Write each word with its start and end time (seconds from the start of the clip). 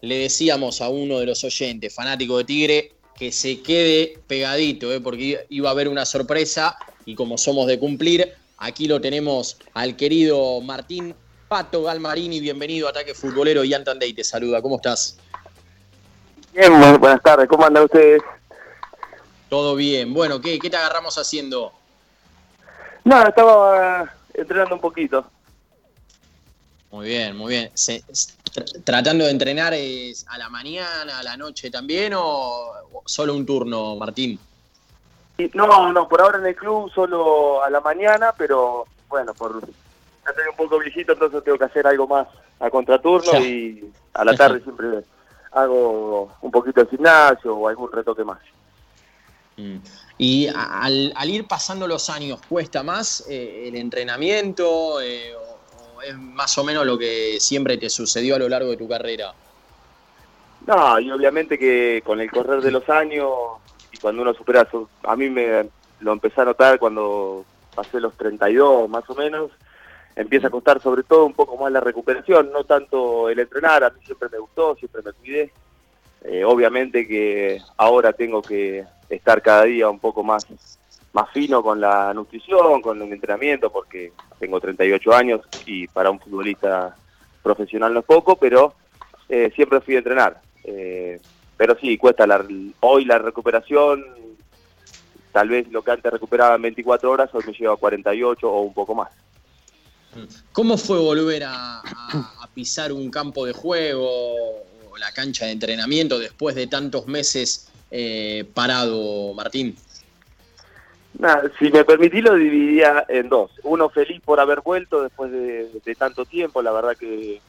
le 0.00 0.18
decíamos 0.18 0.80
a 0.80 0.88
uno 0.88 1.18
de 1.18 1.26
los 1.26 1.42
oyentes, 1.44 1.94
fanático 1.94 2.38
de 2.38 2.44
Tigre, 2.44 2.92
que 3.16 3.32
se 3.32 3.62
quede 3.62 4.18
pegadito, 4.28 4.92
¿eh? 4.92 5.00
porque 5.00 5.44
iba 5.48 5.68
a 5.68 5.72
haber 5.72 5.88
una 5.88 6.04
sorpresa 6.04 6.76
y 7.04 7.16
como 7.16 7.36
somos 7.36 7.66
de 7.66 7.78
cumplir, 7.78 8.32
aquí 8.58 8.86
lo 8.86 9.00
tenemos 9.00 9.58
al 9.74 9.96
querido 9.96 10.60
Martín 10.60 11.14
Pato 11.48 11.82
Galmarini, 11.82 12.38
bienvenido 12.40 12.86
a 12.86 12.90
Ataque 12.90 13.14
Futbolero 13.14 13.64
y 13.64 13.74
Antandey 13.74 14.12
te 14.12 14.22
saluda, 14.22 14.62
¿cómo 14.62 14.76
estás? 14.76 15.18
Bien, 16.52 16.78
buenas 17.00 17.22
tardes, 17.22 17.48
¿cómo 17.48 17.66
andan 17.66 17.84
ustedes? 17.84 18.22
Todo 19.48 19.74
bien, 19.74 20.14
bueno, 20.14 20.40
¿qué, 20.40 20.60
qué 20.60 20.70
te 20.70 20.76
agarramos 20.76 21.18
haciendo? 21.18 21.72
Nada, 23.02 23.30
estaba 23.30 24.14
entrenando 24.34 24.76
un 24.76 24.80
poquito. 24.80 25.24
Muy 26.90 27.06
bien, 27.06 27.36
muy 27.36 27.50
bien. 27.50 27.70
¿Tratando 28.84 29.24
de 29.24 29.30
entrenar 29.30 29.74
es 29.74 30.26
a 30.28 30.38
la 30.38 30.48
mañana, 30.48 31.18
a 31.18 31.22
la 31.22 31.36
noche 31.36 31.70
también 31.70 32.14
o 32.16 32.72
solo 33.04 33.34
un 33.34 33.44
turno, 33.44 33.96
Martín? 33.96 34.38
No, 35.54 35.92
no, 35.92 36.08
por 36.08 36.20
ahora 36.20 36.38
en 36.38 36.46
el 36.46 36.56
club 36.56 36.90
solo 36.92 37.62
a 37.62 37.70
la 37.70 37.80
mañana, 37.80 38.32
pero 38.36 38.86
bueno, 39.08 39.34
por 39.34 39.60
ya 39.60 40.30
estoy 40.30 40.44
un 40.50 40.56
poco 40.56 40.78
viejito, 40.78 41.12
entonces 41.12 41.44
tengo 41.44 41.58
que 41.58 41.64
hacer 41.64 41.86
algo 41.86 42.08
más 42.08 42.26
a 42.58 42.70
contraturno 42.70 43.38
y 43.38 43.92
a 44.14 44.24
la 44.24 44.34
tarde 44.34 44.60
siempre 44.60 45.04
hago 45.52 46.32
un 46.40 46.50
poquito 46.50 46.82
de 46.82 46.90
gimnasio 46.90 47.54
o 47.54 47.68
algún 47.68 47.92
retoque 47.92 48.24
más. 48.24 48.40
Mm. 49.56 49.76
Y 50.18 50.48
al, 50.48 51.30
ir 51.30 51.46
pasando 51.46 51.86
los 51.86 52.10
años, 52.10 52.40
¿cuesta 52.48 52.82
más 52.82 53.24
eh, 53.28 53.68
el 53.68 53.76
entrenamiento 53.76 55.00
eh, 55.00 55.34
o, 55.36 55.47
es 56.02 56.16
más 56.16 56.56
o 56.58 56.64
menos 56.64 56.86
lo 56.86 56.98
que 56.98 57.38
siempre 57.40 57.76
te 57.76 57.90
sucedió 57.90 58.36
a 58.36 58.38
lo 58.38 58.48
largo 58.48 58.70
de 58.70 58.76
tu 58.76 58.88
carrera? 58.88 59.32
No, 60.66 61.00
y 61.00 61.10
obviamente 61.10 61.58
que 61.58 62.02
con 62.04 62.20
el 62.20 62.30
correr 62.30 62.60
de 62.60 62.70
los 62.70 62.88
años 62.88 63.30
y 63.92 63.96
cuando 63.98 64.22
uno 64.22 64.34
supera, 64.34 64.68
a 65.04 65.16
mí 65.16 65.30
me 65.30 65.68
lo 66.00 66.12
empecé 66.12 66.40
a 66.40 66.44
notar 66.44 66.78
cuando 66.78 67.44
pasé 67.74 68.00
los 68.00 68.14
32 68.14 68.88
más 68.88 69.08
o 69.08 69.14
menos, 69.14 69.50
empieza 70.14 70.48
a 70.48 70.50
costar 70.50 70.82
sobre 70.82 71.04
todo 71.04 71.24
un 71.24 71.32
poco 71.32 71.56
más 71.56 71.70
la 71.72 71.80
recuperación, 71.80 72.50
no 72.52 72.64
tanto 72.64 73.28
el 73.28 73.38
entrenar, 73.38 73.84
a 73.84 73.90
mí 73.90 74.00
siempre 74.04 74.28
me 74.30 74.38
gustó, 74.38 74.74
siempre 74.76 75.00
me 75.02 75.12
cuidé. 75.12 75.52
Eh, 76.24 76.44
obviamente 76.44 77.06
que 77.06 77.62
ahora 77.76 78.12
tengo 78.12 78.42
que 78.42 78.84
estar 79.08 79.40
cada 79.40 79.64
día 79.64 79.88
un 79.88 80.00
poco 80.00 80.24
más, 80.24 80.46
más 81.18 81.32
fino 81.32 81.62
con 81.62 81.80
la 81.80 82.14
nutrición, 82.14 82.80
con 82.80 83.02
el 83.02 83.12
entrenamiento, 83.12 83.70
porque 83.70 84.12
tengo 84.38 84.60
38 84.60 85.14
años 85.14 85.40
y 85.66 85.88
para 85.88 86.10
un 86.10 86.20
futbolista 86.20 86.94
profesional 87.42 87.92
no 87.92 88.00
es 88.00 88.06
poco, 88.06 88.36
pero 88.36 88.74
eh, 89.28 89.50
siempre 89.56 89.80
fui 89.80 89.96
a 89.96 89.98
entrenar. 89.98 90.40
Eh, 90.62 91.20
pero 91.56 91.76
sí, 91.80 91.98
cuesta 91.98 92.24
la, 92.24 92.44
hoy 92.80 93.04
la 93.04 93.18
recuperación, 93.18 94.04
tal 95.32 95.48
vez 95.48 95.68
lo 95.72 95.82
que 95.82 95.90
antes 95.90 96.12
recuperaba 96.12 96.54
en 96.54 96.62
24 96.62 97.10
horas, 97.10 97.30
hoy 97.32 97.42
me 97.46 97.52
lleva 97.52 97.74
a 97.74 97.76
48 97.76 98.48
o 98.48 98.60
un 98.62 98.74
poco 98.74 98.94
más. 98.94 99.10
¿Cómo 100.52 100.78
fue 100.78 100.98
volver 100.98 101.44
a, 101.46 101.82
pisar 102.54 102.92
un 102.92 103.10
campo 103.10 103.44
de 103.44 103.52
juego 103.52 104.08
o 104.90 104.96
la 104.98 105.12
cancha 105.12 105.46
de 105.46 105.52
entrenamiento 105.52 106.18
después 106.18 106.54
de 106.54 106.66
tantos 106.66 107.06
meses 107.06 107.68
eh, 107.90 108.44
parado, 108.54 109.34
Martín? 109.34 109.76
Si 111.58 111.70
me 111.70 111.84
permití 111.84 112.20
lo 112.20 112.34
dividía 112.34 113.04
en 113.08 113.28
dos. 113.28 113.50
Uno 113.62 113.88
feliz 113.88 114.20
por 114.24 114.40
haber 114.40 114.60
vuelto 114.60 115.02
después 115.02 115.32
de, 115.32 115.96
tanto 115.98 116.24
tiempo, 116.24 116.62
la 116.62 116.72
verdad 116.72 116.96
que 116.96 117.40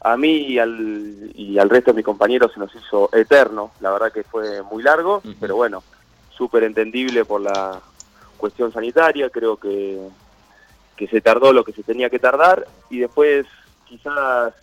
a 0.00 0.16
mí 0.16 0.36
y 0.48 0.58
al, 0.58 1.32
y 1.34 1.58
al 1.58 1.70
resto 1.70 1.90
de 1.90 1.96
mis 1.96 2.04
compañeros 2.04 2.52
se 2.52 2.60
nos 2.60 2.74
hizo 2.74 3.10
eterno, 3.12 3.72
la 3.80 3.90
verdad 3.90 4.12
que 4.12 4.22
fue 4.22 4.62
muy 4.62 4.82
largo, 4.82 5.22
pero 5.40 5.56
bueno, 5.56 5.82
súper 6.30 6.64
entendible 6.64 7.24
por 7.24 7.40
la 7.40 7.80
cuestión 8.36 8.72
sanitaria, 8.72 9.30
creo 9.30 9.56
que 9.56 9.98
que 10.96 11.06
se 11.06 11.20
tardó 11.20 11.52
lo 11.52 11.62
que 11.62 11.72
se 11.72 11.82
tenía 11.82 12.10
que 12.10 12.18
tardar 12.18 12.66
y 12.90 12.98
después 12.98 13.46
quizás 13.84 14.54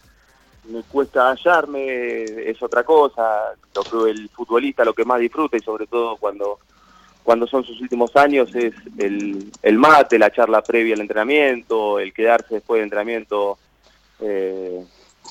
me 0.65 0.81
cuesta 0.83 1.29
hallarme, 1.29 2.23
es 2.23 2.61
otra 2.61 2.83
cosa, 2.83 3.53
lo 3.75 3.83
que 3.83 4.11
el 4.11 4.29
futbolista 4.29 4.83
lo 4.83 4.93
que 4.93 5.05
más 5.05 5.19
disfruta 5.19 5.57
y 5.57 5.61
sobre 5.61 5.87
todo 5.87 6.17
cuando, 6.17 6.59
cuando 7.23 7.47
son 7.47 7.63
sus 7.63 7.79
últimos 7.81 8.15
años 8.15 8.53
es 8.53 8.73
el, 8.97 9.49
el 9.61 9.77
mate, 9.77 10.19
la 10.19 10.31
charla 10.31 10.61
previa 10.61 10.95
al 10.95 11.01
entrenamiento, 11.01 11.99
el 11.99 12.13
quedarse 12.13 12.55
después 12.55 12.77
del 12.77 12.85
entrenamiento 12.85 13.57
eh, 14.19 14.83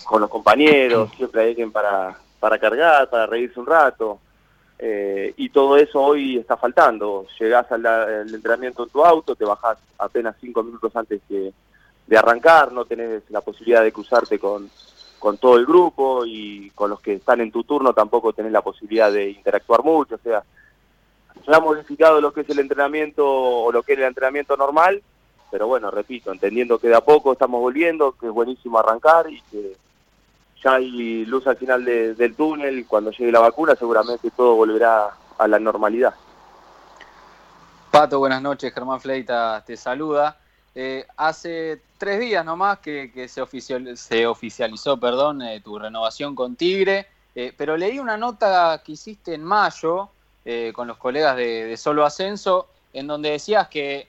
con 0.05 0.21
los 0.21 0.31
compañeros, 0.31 1.11
siempre 1.17 1.43
hay 1.43 1.49
alguien 1.51 1.71
para, 1.71 2.17
para 2.41 2.59
cargar, 2.59 3.09
para 3.11 3.27
reírse 3.27 3.61
un 3.61 3.67
rato. 3.67 4.19
Eh, 4.79 5.33
y 5.37 5.51
todo 5.51 5.77
eso 5.77 6.01
hoy 6.01 6.39
está 6.39 6.57
faltando. 6.57 7.27
Llegás 7.39 7.71
al, 7.71 7.87
entrenamiento 8.35 8.83
en 8.83 8.91
tu 8.91 9.05
auto, 9.05 9.37
te 9.37 9.45
bajás 9.45 9.79
apenas 9.99 10.35
cinco 10.41 10.63
minutos 10.63 10.95
antes 10.97 11.21
de, 11.29 11.53
arrancar, 12.17 12.73
no 12.73 12.85
tenés 12.85 13.23
la 13.31 13.41
posibilidad 13.41 13.83
de 13.83 13.93
cruzarte 13.93 14.39
con, 14.39 14.69
con 15.19 15.39
todo 15.39 15.57
el 15.57 15.65
grupo 15.65 16.27
y 16.27 16.71
con 16.75 16.91
los 16.91 17.01
que 17.01 17.15
están 17.15 17.41
en 17.41 17.51
tu 17.51 17.65
turno 17.65 17.95
tampoco 17.95 18.35
tenés 18.35 18.53
la 18.53 18.61
posibilidad 18.61 19.11
de 19.11 19.31
interactuar 19.31 19.83
mucho. 19.83 20.17
O 20.17 20.19
sea, 20.19 20.43
se 21.44 21.54
ha 21.54 21.60
modificado 21.60 22.20
lo 22.20 22.32
que 22.32 22.43
es 22.43 22.50
el 22.50 22.59
entrenamiento 22.59 23.26
o 23.26 23.72
lo 23.72 23.82
que 23.82 23.93
es 23.93 23.98
el 23.98 24.04
entrenamiento 24.04 24.56
normal, 24.56 25.03
pero 25.50 25.66
bueno, 25.66 25.91
repito, 25.91 26.32
entendiendo 26.32 26.78
que 26.78 26.88
de 26.88 26.97
a 26.97 27.00
poco 27.00 27.32
estamos 27.32 27.60
volviendo, 27.60 28.12
que 28.12 28.26
es 28.26 28.32
buenísimo 28.32 28.78
arrancar 28.78 29.31
y 29.31 29.41
que 29.43 29.76
ya 30.62 30.75
hay 30.75 31.25
luz 31.26 31.47
al 31.47 31.56
final 31.56 31.84
del 31.84 32.34
túnel, 32.34 32.87
cuando 32.87 33.10
llegue 33.10 33.32
la 33.32 33.41
vacuna 33.41 33.75
seguramente 33.75 34.31
todo 34.31 34.54
volverá 34.54 35.10
a 35.38 35.48
la 35.48 35.59
normalidad. 35.59 36.15
Pato, 37.91 38.19
buenas 38.19 38.41
noches, 38.41 38.72
Germán 38.72 39.00
Fleita 39.00 39.62
te 39.66 39.76
saluda. 39.76 40.38
Eh, 40.75 41.04
hace 41.19 41.82
tres 41.99 42.19
días 42.20 42.43
nomás 42.43 42.78
que, 42.78 43.12
que 43.12 43.28
se, 43.28 43.43
oficial, 43.43 43.94
se 43.99 44.26
oficializó 44.26 44.97
perdón, 44.97 45.43
eh, 45.43 45.60
tu 45.60 45.78
renovación 45.78 46.34
con 46.34 46.56
Tigre, 46.56 47.06
eh, 47.34 47.53
pero 47.54 47.76
leí 47.76 47.99
una 47.99 48.16
nota 48.16 48.81
que 48.82 48.93
hiciste 48.93 49.34
en 49.34 49.44
mayo 49.44 50.09
con 50.75 50.89
los 50.89 50.97
colegas 50.97 51.37
de, 51.37 51.65
de 51.67 51.77
Solo 51.77 52.05
Ascenso, 52.05 52.69
en 52.93 53.07
donde 53.07 53.31
decías 53.31 53.69
que 53.69 54.09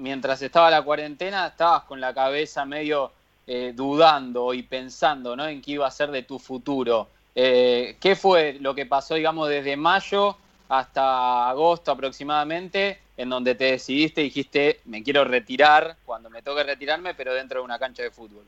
mientras 0.00 0.42
estaba 0.42 0.70
la 0.70 0.82
cuarentena 0.82 1.46
estabas 1.46 1.84
con 1.84 2.00
la 2.00 2.12
cabeza 2.12 2.64
medio 2.64 3.12
eh, 3.46 3.72
dudando 3.74 4.54
y 4.54 4.62
pensando 4.62 5.36
¿no? 5.36 5.46
en 5.46 5.60
qué 5.60 5.72
iba 5.72 5.86
a 5.86 5.90
ser 5.90 6.10
de 6.10 6.22
tu 6.22 6.38
futuro. 6.38 7.08
Eh, 7.34 7.96
¿Qué 8.00 8.16
fue 8.16 8.56
lo 8.60 8.74
que 8.74 8.86
pasó, 8.86 9.14
digamos, 9.14 9.48
desde 9.48 9.76
mayo 9.76 10.36
hasta 10.68 11.48
agosto 11.48 11.90
aproximadamente, 11.90 13.00
en 13.16 13.28
donde 13.28 13.54
te 13.54 13.64
decidiste 13.64 14.20
y 14.20 14.24
dijiste, 14.24 14.80
me 14.84 15.02
quiero 15.02 15.24
retirar 15.24 15.96
cuando 16.04 16.30
me 16.30 16.42
toque 16.42 16.62
retirarme, 16.62 17.14
pero 17.14 17.34
dentro 17.34 17.60
de 17.60 17.64
una 17.64 17.78
cancha 17.78 18.02
de 18.02 18.10
fútbol? 18.10 18.44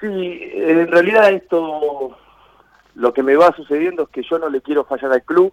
Sí, 0.00 0.06
en 0.54 0.86
realidad 0.86 1.32
esto, 1.32 2.16
lo 2.94 3.12
que 3.12 3.22
me 3.24 3.34
va 3.34 3.54
sucediendo 3.56 4.04
es 4.04 4.08
que 4.10 4.22
yo 4.22 4.38
no 4.38 4.48
le 4.48 4.60
quiero 4.60 4.84
fallar 4.84 5.12
al 5.12 5.22
club, 5.22 5.52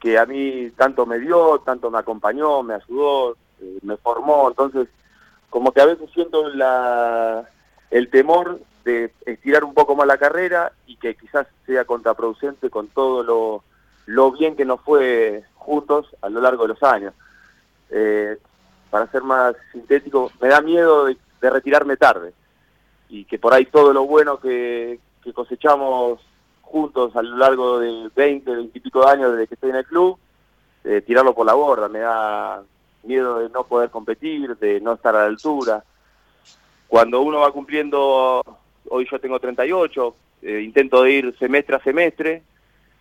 que 0.00 0.18
a 0.18 0.26
mí 0.26 0.70
tanto 0.76 1.06
me 1.06 1.18
dio, 1.18 1.60
tanto 1.60 1.90
me 1.90 1.98
acompañó, 1.98 2.62
me 2.62 2.74
ayudó, 2.74 3.36
eh, 3.60 3.78
me 3.82 3.96
formó, 3.96 4.48
entonces 4.48 4.88
como 5.50 5.72
que 5.72 5.80
a 5.80 5.86
veces 5.86 6.10
siento 6.12 6.48
la, 6.50 7.48
el 7.90 8.10
temor 8.10 8.60
de 8.84 9.12
estirar 9.26 9.64
un 9.64 9.74
poco 9.74 9.94
más 9.96 10.06
la 10.06 10.18
carrera 10.18 10.72
y 10.86 10.96
que 10.96 11.14
quizás 11.14 11.46
sea 11.66 11.84
contraproducente 11.84 12.70
con 12.70 12.88
todo 12.88 13.62
lo, 14.06 14.32
bien 14.32 14.56
que 14.56 14.64
nos 14.64 14.80
fue 14.80 15.44
juntos 15.54 16.14
a 16.22 16.28
lo 16.28 16.40
largo 16.40 16.62
de 16.62 16.68
los 16.68 16.82
años. 16.82 17.14
Eh, 17.90 18.38
para 18.90 19.10
ser 19.10 19.22
más 19.22 19.54
sintético, 19.72 20.30
me 20.40 20.48
da 20.48 20.60
miedo 20.60 21.06
de, 21.06 21.16
retirarme 21.40 21.96
tarde 21.96 22.32
y 23.08 23.24
que 23.24 23.38
por 23.38 23.54
ahí 23.54 23.64
todo 23.66 23.92
lo 23.92 24.06
bueno 24.06 24.40
que, 24.40 24.98
cosechamos 25.34 26.20
juntos 26.68 27.16
a 27.16 27.22
lo 27.22 27.36
largo 27.36 27.80
de 27.80 28.10
20, 28.14 28.50
20 28.50 28.78
y 28.78 28.82
de 28.82 29.08
años 29.08 29.32
desde 29.32 29.48
que 29.48 29.54
estoy 29.54 29.70
en 29.70 29.76
el 29.76 29.86
club, 29.86 30.18
eh, 30.84 31.02
tirarlo 31.04 31.34
por 31.34 31.46
la 31.46 31.54
borda, 31.54 31.88
me 31.88 32.00
da 32.00 32.62
miedo 33.02 33.38
de 33.38 33.48
no 33.48 33.64
poder 33.64 33.90
competir, 33.90 34.56
de 34.56 34.80
no 34.80 34.92
estar 34.94 35.16
a 35.16 35.20
la 35.20 35.26
altura. 35.26 35.82
Cuando 36.86 37.20
uno 37.22 37.40
va 37.40 37.52
cumpliendo, 37.52 38.42
hoy 38.88 39.08
yo 39.10 39.18
tengo 39.18 39.40
38, 39.40 40.14
eh, 40.42 40.60
intento 40.62 41.02
de 41.02 41.12
ir 41.12 41.36
semestre 41.38 41.76
a 41.76 41.82
semestre 41.82 42.42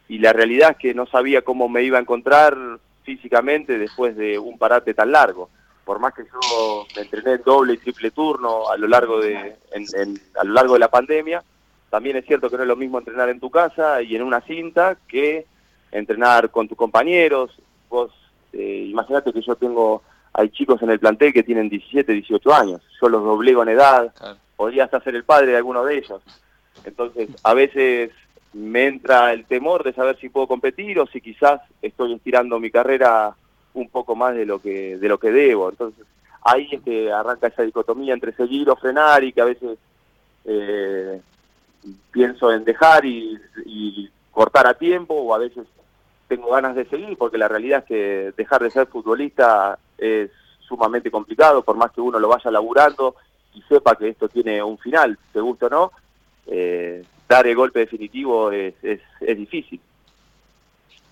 y 0.08 0.19
la 0.19 0.34
realidad 0.34 0.72
es 0.72 0.78
que 0.78 0.94
no 0.94 1.06
sabía 1.06 1.42
cómo 1.42 1.68
me 1.69 1.84
iba 1.84 1.98
a 1.98 2.02
encontrar 2.02 2.58
físicamente 3.04 3.78
después 3.78 4.16
de 4.16 4.40
un 4.40 4.58
parate 4.58 4.94
tan 4.94 5.12
largo. 5.12 5.50
Por 5.84 6.00
más 6.00 6.14
que 6.14 6.24
yo 6.24 6.86
me 6.96 7.02
entrené 7.04 7.38
doble 7.38 7.74
y 7.74 7.78
triple 7.78 8.12
turno 8.12 8.69
a 8.69 8.78
lo 8.78 8.88
largo 8.88 9.19
de, 9.19 9.56
a 10.38 10.44
lo 10.44 10.54
largo 10.54 10.74
de 10.74 10.80
la 10.80 10.90
pandemia, 10.90 11.44
también 11.89 12.18
es 12.18 12.25
cierto 12.25 12.50
que 12.50 12.57
no 12.57 12.63
es 12.63 12.68
lo 12.68 12.75
mismo 12.75 13.00
entrenar 13.00 13.30
en 13.30 13.39
tu 13.39 13.50
casa 13.50 14.01
y 14.01 14.16
en 14.16 14.24
una 14.24 14.42
cinta 14.42 14.98
que 15.07 15.45
entrenar 15.92 16.50
con 16.51 16.68
tus 16.68 16.78
compañeros. 16.78 17.51
Vos 17.89 18.12
eh, 18.54 18.88
imagínate 18.89 19.31
que 19.31 19.42
yo 19.42 19.56
tengo, 19.56 20.04
hay 20.34 20.50
chicos 20.50 20.81
en 20.81 20.89
el 20.89 21.00
plantel 21.00 21.34
que 21.34 21.44
tienen 21.44 21.69
17, 21.69 22.12
18 22.12 22.54
años, 22.54 22.81
yo 23.01 23.10
los 23.10 23.24
doblego 23.24 23.63
en 23.63 23.69
edad, 23.69 24.13
podría 24.56 24.86
hasta 24.86 25.01
ser 25.01 25.16
el 25.16 25.24
padre 25.24 25.48
de 25.48 25.57
alguno 25.57 25.84
de 25.84 25.98
ellos. 25.98 26.22
Entonces, 26.84 27.30
a 27.44 27.54
veces 27.54 28.12
me 28.54 28.88
entra 28.88 29.33
el 29.33 29.45
temor 29.45 29.83
de 29.83 29.94
saber 29.94 30.18
si 30.18 30.30
puedo 30.30 30.48
competir 30.48 31.00
o 31.00 31.07
si 31.07 31.22
quizás 31.22 31.62
estoy 31.81 32.13
estirando 32.13 32.60
mi 32.60 32.72
carrera 32.72 33.36
un 33.74 33.90
poco 33.90 34.16
más 34.16 34.33
de 34.33 34.45
lo 34.45 34.60
que 34.60 34.98
de 34.98 35.07
lo 35.07 35.19
que 35.19 35.31
debo. 35.31 35.69
Entonces, 35.69 36.06
ahí 36.42 36.69
es 36.72 36.81
que 36.81 37.12
arranca 37.12 37.48
esa 37.48 37.63
dicotomía 37.63 38.13
entre 38.13 38.33
seguir 38.33 38.69
o 38.69 38.75
frenar 38.75 39.24
y 39.24 39.33
que 39.33 39.42
a 39.42 39.45
veces 39.45 39.78
eh, 40.45 41.22
pienso 42.12 42.51
en 42.51 42.63
dejar 42.63 43.06
y, 43.06 43.39
cortar 44.31 44.68
a 44.68 44.75
tiempo 44.75 45.16
o 45.16 45.34
a 45.34 45.39
veces 45.39 45.66
tengo 46.28 46.51
ganas 46.51 46.75
de 46.75 46.86
seguir 46.86 47.18
porque 47.18 47.39
la 47.39 47.48
realidad 47.48 47.80
es 47.80 47.86
que 47.86 48.34
dejar 48.38 48.62
de 48.62 48.69
ser 48.69 48.86
futbolista 48.86 49.80
es 49.98 50.30
sumamente 50.60 51.10
complicado 51.10 51.63
por 51.63 51.75
más 51.75 51.92
que 51.92 52.01
uno 52.01 52.19
lo 52.19 52.28
vaya 52.28 52.51
laburando 52.51 53.16
y 53.56 53.63
sepa 53.63 53.95
que 53.95 54.10
esto 54.10 54.30
tiene 54.30 54.62
un 54.62 54.78
final, 54.78 55.18
te 55.34 55.39
gusta 55.39 55.66
o 55.66 55.69
no, 55.69 55.92
eh, 56.45 57.04
dar 57.28 57.48
el 57.48 57.56
golpe 57.56 57.80
definitivo 57.80 58.51
es, 58.51 58.75
es, 58.83 59.01
difícil. 59.38 59.81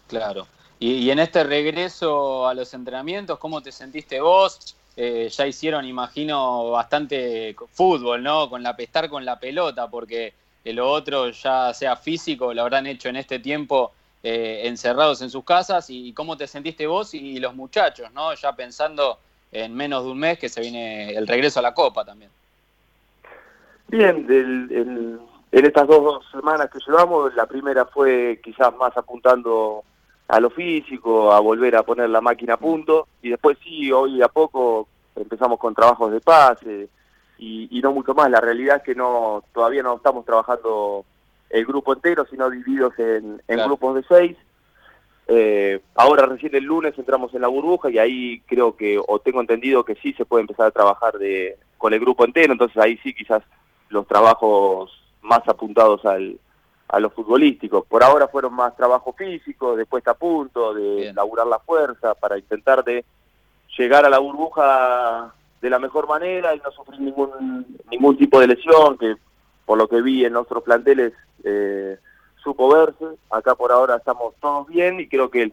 Claro. 0.07 0.47
Y, 0.79 1.09
en 1.09 1.19
este 1.19 1.43
regreso 1.43 2.47
a 2.47 2.53
los 2.53 2.73
entrenamientos, 2.73 3.39
¿cómo 3.39 3.61
te 3.61 3.71
sentiste 3.71 4.21
vos? 4.21 4.75
Eh, 4.95 5.29
ya 5.29 5.47
hicieron, 5.47 5.85
imagino, 5.85 6.69
bastante 6.71 7.55
fútbol, 7.71 8.21
¿no? 8.21 8.49
Con 8.49 8.61
la 8.61 8.75
pestar 8.75 9.09
con 9.09 9.25
la 9.25 9.39
pelota, 9.39 9.89
porque 9.89 10.33
lo 10.73 10.89
otro, 10.89 11.29
ya 11.29 11.73
sea 11.73 11.95
físico, 11.95 12.53
lo 12.53 12.61
habrán 12.61 12.87
hecho 12.87 13.09
en 13.09 13.17
este 13.17 13.39
tiempo 13.39 13.91
eh, 14.23 14.61
encerrados 14.65 15.21
en 15.21 15.29
sus 15.29 15.43
casas. 15.43 15.89
¿Y 15.89 16.11
cómo 16.13 16.35
te 16.35 16.47
sentiste 16.47 16.87
vos 16.87 17.13
y, 17.13 17.39
los 17.39 17.55
muchachos, 17.55 18.11
¿no? 18.13 18.33
Ya 18.33 18.55
pensando 18.55 19.19
en 19.51 19.75
menos 19.75 20.03
de 20.03 20.11
un 20.11 20.17
mes 20.17 20.39
que 20.39 20.49
se 20.49 20.61
viene 20.61 21.11
el 21.11 21.27
regreso 21.27 21.59
a 21.59 21.63
la 21.63 21.73
Copa 21.73 22.03
también. 22.03 22.31
Bien, 23.87 24.25
del, 24.25 25.19
en 25.51 25.65
estas 25.65 25.87
dos 25.87 26.25
semanas 26.31 26.69
que 26.71 26.79
llevamos, 26.85 27.33
la 27.35 27.45
primera 27.45 27.85
fue 27.85 28.41
quizás 28.43 28.75
más 28.75 28.97
apuntando 28.97 29.83
a 30.27 30.39
lo 30.39 30.49
físico, 30.49 31.31
a 31.31 31.39
volver 31.39 31.75
a 31.75 31.83
poner 31.83 32.09
la 32.09 32.19
máquina 32.19 32.55
a 32.55 32.57
punto, 32.57 33.07
y 33.21 33.29
después 33.29 33.57
sí, 33.63 33.91
hoy 33.91 34.21
a 34.21 34.27
poco 34.27 34.87
empezamos 35.15 35.59
con 35.59 35.75
trabajos 35.75 36.11
de 36.11 36.19
pase 36.19 36.89
y, 37.37 37.79
no 37.81 37.91
mucho 37.91 38.13
más. 38.13 38.29
La 38.29 38.41
realidad 38.41 38.77
es 38.77 38.83
que 38.83 38.95
no 38.95 39.43
todavía 39.53 39.83
no 39.83 39.95
estamos 39.95 40.25
trabajando 40.25 41.05
el 41.49 41.65
grupo 41.65 41.93
entero, 41.93 42.25
sino 42.29 42.49
divididos 42.49 42.93
en, 42.97 43.41
grupos 43.47 43.95
de 43.95 44.03
seis. 44.07 44.37
Eh, 45.27 45.81
ahora 45.95 46.25
recién 46.25 46.55
el 46.55 46.63
lunes 46.63 46.93
entramos 46.97 47.33
en 47.33 47.41
la 47.41 47.47
burbuja 47.47 47.89
y 47.89 47.97
ahí 47.97 48.41
creo 48.41 48.75
que, 48.75 49.01
o 49.05 49.19
tengo 49.19 49.41
entendido 49.41 49.83
que 49.83 49.95
sí 49.95 50.13
se 50.13 50.25
puede 50.25 50.41
empezar 50.41 50.67
a 50.67 50.71
trabajar 50.71 51.17
de, 51.17 51.57
con 51.77 51.93
el 51.93 51.99
grupo 51.99 52.25
entero, 52.25 52.53
entonces 52.53 52.77
ahí 52.77 52.97
sí 52.97 53.13
quizás 53.13 53.41
los 53.89 54.07
trabajos 54.07 54.91
más 55.21 55.41
apuntados 55.47 56.05
al, 56.05 56.39
a 56.87 56.99
lo 56.99 57.09
futbolístico. 57.09 57.83
Por 57.83 58.03
ahora 58.03 58.27
fueron 58.27 58.53
más 58.53 58.75
trabajo 58.75 59.13
físico, 59.13 59.75
de 59.75 59.85
puesta 59.85 60.11
a 60.11 60.15
punto, 60.15 60.73
de 60.73 61.11
laburar 61.13 61.47
la 61.47 61.59
fuerza, 61.59 62.13
para 62.13 62.37
intentar 62.37 62.83
de 62.83 63.03
llegar 63.77 64.05
a 64.05 64.09
la 64.09 64.19
burbuja 64.19 65.33
de 65.65 65.69
la 65.71 65.79
mejor 65.79 66.07
manera 66.07 66.55
y 66.55 66.59
no 66.59 66.71
sufrir 66.71 67.01
ningún, 67.01 67.77
ningún 67.91 68.17
tipo 68.17 68.39
de 68.39 68.47
lesión, 68.47 68.97
que 68.97 69.15
por 69.65 69.77
lo 69.77 69.87
que 69.87 70.01
vi 70.01 70.23
en 70.23 70.33
nuestros 70.33 70.63
planteles 70.63 71.13
eh, 71.43 71.97
supo 72.43 72.73
verse. 72.73 73.05
Acá 73.29 73.55
por 73.55 73.71
ahora 73.71 73.97
estamos 73.97 74.35
todos 74.39 74.67
bien 74.67 74.99
y 74.99 75.07
creo 75.07 75.29
que 75.29 75.51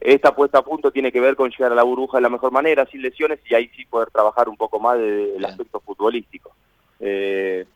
esta 0.00 0.34
puesta 0.34 0.58
a 0.58 0.62
punto 0.64 0.90
tiene 0.90 1.10
que 1.10 1.20
ver 1.20 1.34
con 1.34 1.50
llegar 1.50 1.72
a 1.72 1.74
la 1.74 1.82
burbuja 1.82 2.18
de 2.18 2.22
la 2.22 2.28
mejor 2.28 2.52
manera, 2.52 2.86
sin 2.86 3.02
lesiones, 3.02 3.40
y 3.48 3.54
ahí 3.54 3.68
sí 3.74 3.84
poder 3.86 4.10
trabajar 4.10 4.48
un 4.48 4.56
poco 4.56 4.78
más 4.78 4.98
del 4.98 5.44
aspecto 5.44 5.80
futbolístico. 5.80 6.52
Eh, 7.00 7.66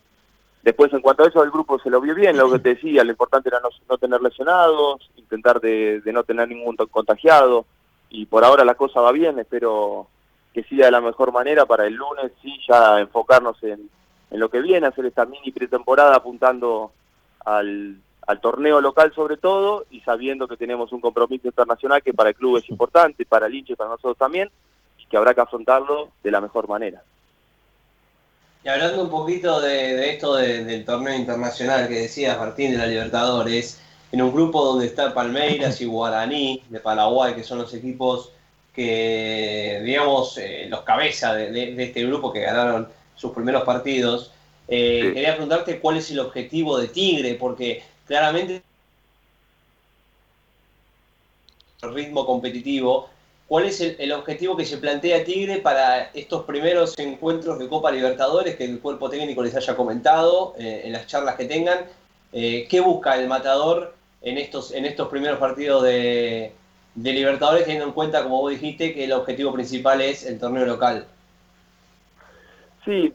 Después, 0.62 0.92
en 0.92 1.00
cuanto 1.00 1.24
a 1.24 1.28
eso, 1.28 1.42
el 1.42 1.50
grupo 1.50 1.78
se 1.80 1.90
lo 1.90 2.00
vio 2.00 2.14
bien, 2.14 2.36
lo 2.36 2.50
que 2.50 2.60
te 2.60 2.68
decía, 2.70 3.02
lo 3.02 3.10
importante 3.10 3.48
era 3.48 3.60
no, 3.88 3.98
tener 3.98 4.22
lesionados, 4.22 5.10
intentar 5.16 5.60
de, 5.60 6.00
no 6.06 6.22
tener 6.22 6.48
ningún 6.48 6.76
contagiado, 6.76 7.66
y 8.10 8.26
por 8.26 8.44
ahora 8.44 8.64
la 8.64 8.76
cosa 8.76 9.00
va 9.00 9.10
bien, 9.10 9.40
espero 9.40 10.06
que 10.52 10.64
siga 10.64 10.86
de 10.86 10.92
la 10.92 11.00
mejor 11.00 11.32
manera 11.32 11.66
para 11.66 11.86
el 11.86 11.94
lunes, 11.94 12.32
sí, 12.42 12.58
ya 12.68 13.00
enfocarnos 13.00 13.62
en, 13.62 13.88
lo 14.30 14.50
que 14.50 14.60
viene, 14.60 14.86
hacer 14.86 15.06
esta 15.06 15.26
mini 15.26 15.50
pretemporada 15.52 16.16
apuntando 16.16 16.92
al, 17.44 17.96
al 18.26 18.40
torneo 18.40 18.80
local 18.80 19.12
sobre 19.14 19.36
todo, 19.36 19.84
y 19.90 20.00
sabiendo 20.00 20.48
que 20.48 20.56
tenemos 20.56 20.92
un 20.92 21.00
compromiso 21.00 21.48
internacional 21.48 22.02
que 22.02 22.14
para 22.14 22.30
el 22.30 22.34
club 22.34 22.56
es 22.56 22.68
importante, 22.70 23.26
para 23.26 23.46
el 23.46 23.54
hinche 23.54 23.74
y 23.74 23.76
para 23.76 23.90
nosotros 23.90 24.16
también, 24.16 24.50
y 24.98 25.06
que 25.06 25.16
habrá 25.16 25.34
que 25.34 25.40
afrontarlo 25.40 26.10
de 26.22 26.30
la 26.30 26.40
mejor 26.40 26.68
manera. 26.68 27.02
Y 28.64 28.68
hablando 28.68 29.02
un 29.02 29.10
poquito 29.10 29.60
de, 29.60 30.10
esto 30.10 30.36
del 30.36 30.84
torneo 30.84 31.16
internacional 31.16 31.88
que 31.88 32.02
decías, 32.02 32.38
Martín, 32.38 32.70
de 32.70 32.78
la 32.78 32.86
Libertadores, 32.86 33.80
en 34.12 34.22
un 34.22 34.32
grupo 34.32 34.64
donde 34.64 34.86
está 34.86 35.12
Palmeiras 35.12 35.80
y 35.80 35.86
Guaraní 35.86 36.62
de 36.68 36.78
Paraguay, 36.78 37.34
que 37.34 37.42
son 37.42 37.58
los 37.58 37.74
equipos 37.74 38.30
que, 38.72 39.80
digamos, 39.84 40.38
eh, 40.38 40.66
los 40.68 40.80
cabezas 40.80 41.36
de, 41.36 41.74
este 41.82 42.04
grupo 42.06 42.32
que 42.32 42.40
ganaron 42.40 42.88
sus 43.14 43.32
primeros 43.32 43.64
partidos, 43.64 44.32
eh, 44.68 45.10
quería 45.12 45.32
preguntarte 45.32 45.78
cuál 45.78 45.98
es 45.98 46.10
el 46.10 46.20
objetivo 46.20 46.78
de 46.78 46.88
Tigre, 46.88 47.34
porque 47.34 47.82
claramente 48.06 48.62
el 51.82 51.94
ritmo 51.94 52.24
competitivo. 52.24 53.10
¿Cuál 53.48 53.66
es 53.66 53.82
el, 53.82 54.12
objetivo 54.12 54.56
que 54.56 54.64
se 54.64 54.78
plantea 54.78 55.24
Tigre 55.24 55.58
para 55.58 56.04
estos 56.14 56.44
primeros 56.44 56.98
encuentros 56.98 57.58
de 57.58 57.68
Copa 57.68 57.90
Libertadores 57.90 58.56
que 58.56 58.64
el 58.64 58.80
cuerpo 58.80 59.10
técnico 59.10 59.42
les 59.42 59.54
haya 59.54 59.76
comentado 59.76 60.54
eh, 60.58 60.82
en 60.84 60.92
las 60.92 61.06
charlas 61.06 61.34
que 61.36 61.44
tengan? 61.44 61.80
¿Qué 62.32 62.80
busca 62.82 63.14
el 63.16 63.28
matador 63.28 63.94
en 64.22 64.38
estos, 64.38 64.72
en 64.72 64.86
estos 64.86 65.08
primeros 65.08 65.38
partidos 65.38 65.82
de, 65.82 66.52
Libertadores, 66.94 67.64
teniendo 67.64 67.86
en 67.86 67.92
cuenta, 67.92 68.22
como 68.22 68.40
vos 68.40 68.50
dijiste, 68.50 68.94
que 68.94 69.04
el 69.04 69.12
objetivo 69.12 69.52
principal 69.52 70.00
es 70.00 70.24
el 70.24 70.38
torneo 70.38 70.66
local? 70.66 71.06
Sí, 72.84 73.12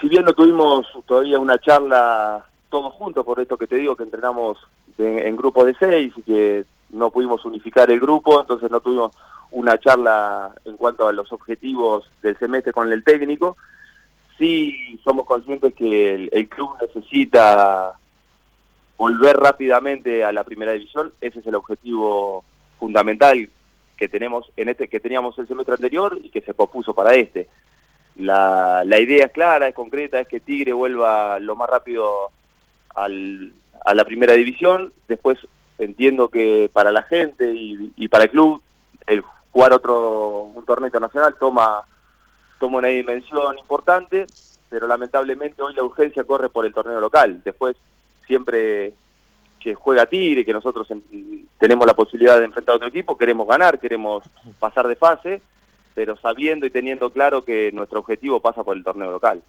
si 0.00 0.08
bien 0.08 0.24
no 0.24 0.32
tuvimos 0.32 0.86
todavía 1.06 1.38
una 1.38 1.58
charla 1.58 2.44
todos 2.70 2.94
juntos, 2.94 3.24
por 3.24 3.38
esto 3.38 3.58
que 3.58 3.66
te 3.66 3.76
digo, 3.76 3.96
que 3.96 4.04
entrenamos 4.04 4.58
en, 4.96 5.18
en 5.18 5.36
grupos 5.36 5.66
de 5.66 5.76
seis 5.78 6.12
y 6.16 6.22
que 6.22 6.64
no 6.90 7.10
pudimos 7.10 7.44
unificar 7.44 7.90
el 7.90 8.00
grupo, 8.00 8.40
entonces 8.40 8.70
no 8.70 8.80
tuvimos 8.80 9.12
una 9.52 9.78
charla 9.78 10.52
en 10.64 10.76
cuanto 10.76 11.06
a 11.06 11.12
los 11.12 11.30
objetivos 11.32 12.04
del 12.22 12.36
semestre 12.38 12.72
con 12.72 12.90
el 12.92 13.04
técnico. 13.04 13.56
Sí 14.38 14.98
somos 15.04 15.26
conscientes 15.26 15.74
que 15.74 16.28
el, 16.32 16.48
club 16.48 16.74
necesita 16.80 17.92
volver 18.96 19.36
rápidamente 19.36 20.24
a 20.24 20.32
la 20.32 20.44
primera 20.44 20.72
división, 20.72 21.12
ese 21.20 21.40
es 21.40 21.46
el 21.46 21.54
objetivo 21.54 22.44
fundamental 22.82 23.48
que 23.96 24.08
tenemos 24.08 24.50
en 24.56 24.68
este 24.68 24.88
que 24.88 24.98
teníamos 24.98 25.38
el 25.38 25.46
semestre 25.46 25.74
anterior 25.74 26.18
y 26.20 26.30
que 26.30 26.40
se 26.40 26.52
propuso 26.52 26.92
para 26.92 27.14
este. 27.14 27.46
La, 28.16 28.82
la 28.84 28.98
idea 28.98 29.26
es 29.26 29.32
clara, 29.32 29.68
es 29.68 29.74
concreta, 29.74 30.18
es 30.18 30.26
que 30.26 30.40
Tigre 30.40 30.72
vuelva 30.72 31.38
lo 31.38 31.54
más 31.54 31.70
rápido 31.70 32.32
al, 32.96 33.52
a 33.84 33.94
la 33.94 34.04
primera 34.04 34.32
división. 34.32 34.92
Después 35.06 35.38
entiendo 35.78 36.28
que 36.28 36.68
para 36.72 36.90
la 36.90 37.04
gente 37.04 37.54
y, 37.54 37.92
y 37.94 38.08
para 38.08 38.24
el 38.24 38.30
club 38.30 38.60
el 39.06 39.22
jugar 39.52 39.72
otro 39.72 40.50
un 40.58 40.64
torneo 40.64 40.88
internacional 40.88 41.36
toma 41.38 41.84
toma 42.58 42.78
una 42.78 42.88
dimensión 42.88 43.56
importante, 43.58 44.26
pero 44.68 44.88
lamentablemente 44.88 45.62
hoy 45.62 45.74
la 45.74 45.84
urgencia 45.84 46.24
corre 46.24 46.48
por 46.48 46.66
el 46.66 46.74
torneo 46.74 47.00
local. 47.00 47.42
Después 47.44 47.76
siempre 48.26 48.94
que 49.62 49.74
juega 49.74 50.06
Tigre, 50.06 50.44
que 50.44 50.52
nosotros 50.52 50.88
tenemos 51.58 51.86
la 51.86 51.94
posibilidad 51.94 52.38
de 52.38 52.46
enfrentar 52.46 52.74
a 52.74 52.76
otro 52.76 52.88
equipo, 52.88 53.16
queremos 53.16 53.46
ganar, 53.46 53.78
queremos 53.78 54.24
pasar 54.58 54.88
de 54.88 54.96
fase, 54.96 55.42
pero 55.94 56.16
sabiendo 56.16 56.66
y 56.66 56.70
teniendo 56.70 57.10
claro 57.10 57.44
que 57.44 57.70
nuestro 57.72 58.00
objetivo 58.00 58.40
pasa 58.40 58.64
por 58.64 58.76
el 58.76 58.84
torneo 58.84 59.10
local. 59.10 59.42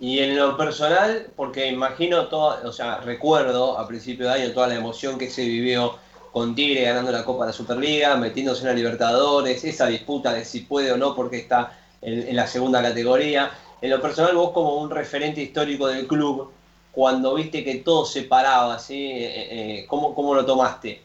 Y 0.00 0.20
en 0.20 0.36
lo 0.36 0.56
personal, 0.56 1.26
porque 1.34 1.66
imagino 1.66 2.28
todo, 2.28 2.68
o 2.68 2.72
sea, 2.72 3.00
recuerdo 3.00 3.78
a 3.78 3.88
principio 3.88 4.26
de 4.26 4.42
año 4.42 4.52
toda 4.52 4.68
la 4.68 4.76
emoción 4.76 5.18
que 5.18 5.28
se 5.28 5.44
vivió 5.44 5.96
con 6.32 6.54
Tigre 6.54 6.82
ganando 6.82 7.10
la 7.10 7.24
Copa 7.24 7.44
de 7.44 7.48
la 7.48 7.52
Superliga, 7.52 8.16
metiéndose 8.16 8.62
en 8.62 8.68
la 8.68 8.74
Libertadores, 8.74 9.64
esa 9.64 9.86
disputa 9.86 10.32
de 10.32 10.44
si 10.44 10.60
puede 10.60 10.92
o 10.92 10.96
no 10.96 11.16
porque 11.16 11.38
está 11.38 11.72
en, 12.00 12.36
la 12.36 12.46
segunda 12.46 12.80
categoría. 12.80 13.50
En 13.80 13.90
lo 13.90 14.00
personal, 14.00 14.36
vos 14.36 14.52
como 14.52 14.76
un 14.76 14.90
referente 14.90 15.40
histórico 15.40 15.88
del 15.88 16.06
club, 16.06 16.50
cuando 16.98 17.34
viste 17.34 17.62
que 17.62 17.76
todo 17.76 18.04
se 18.04 18.24
paraba, 18.24 18.76
¿sí? 18.80 19.12
Eh, 19.12 19.82
eh, 19.82 19.86
¿cómo, 19.86 20.34
lo 20.34 20.44
tomaste? 20.44 21.00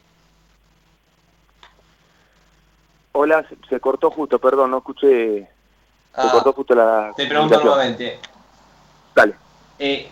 Hola, 3.11 3.45
se, 3.69 3.79
cortó 3.79 4.09
justo, 4.09 4.39
perdón, 4.39 4.71
no 4.71 4.79
escuché. 4.79 5.41
Se 5.41 5.47
ah, 6.15 6.29
cortó 6.31 6.51
justo 6.53 6.73
la. 6.73 7.13
Te 7.15 7.27
pregunto 7.27 7.63
nuevamente. 7.63 8.19
Dale. 9.13 9.35
Eh, 9.77 10.09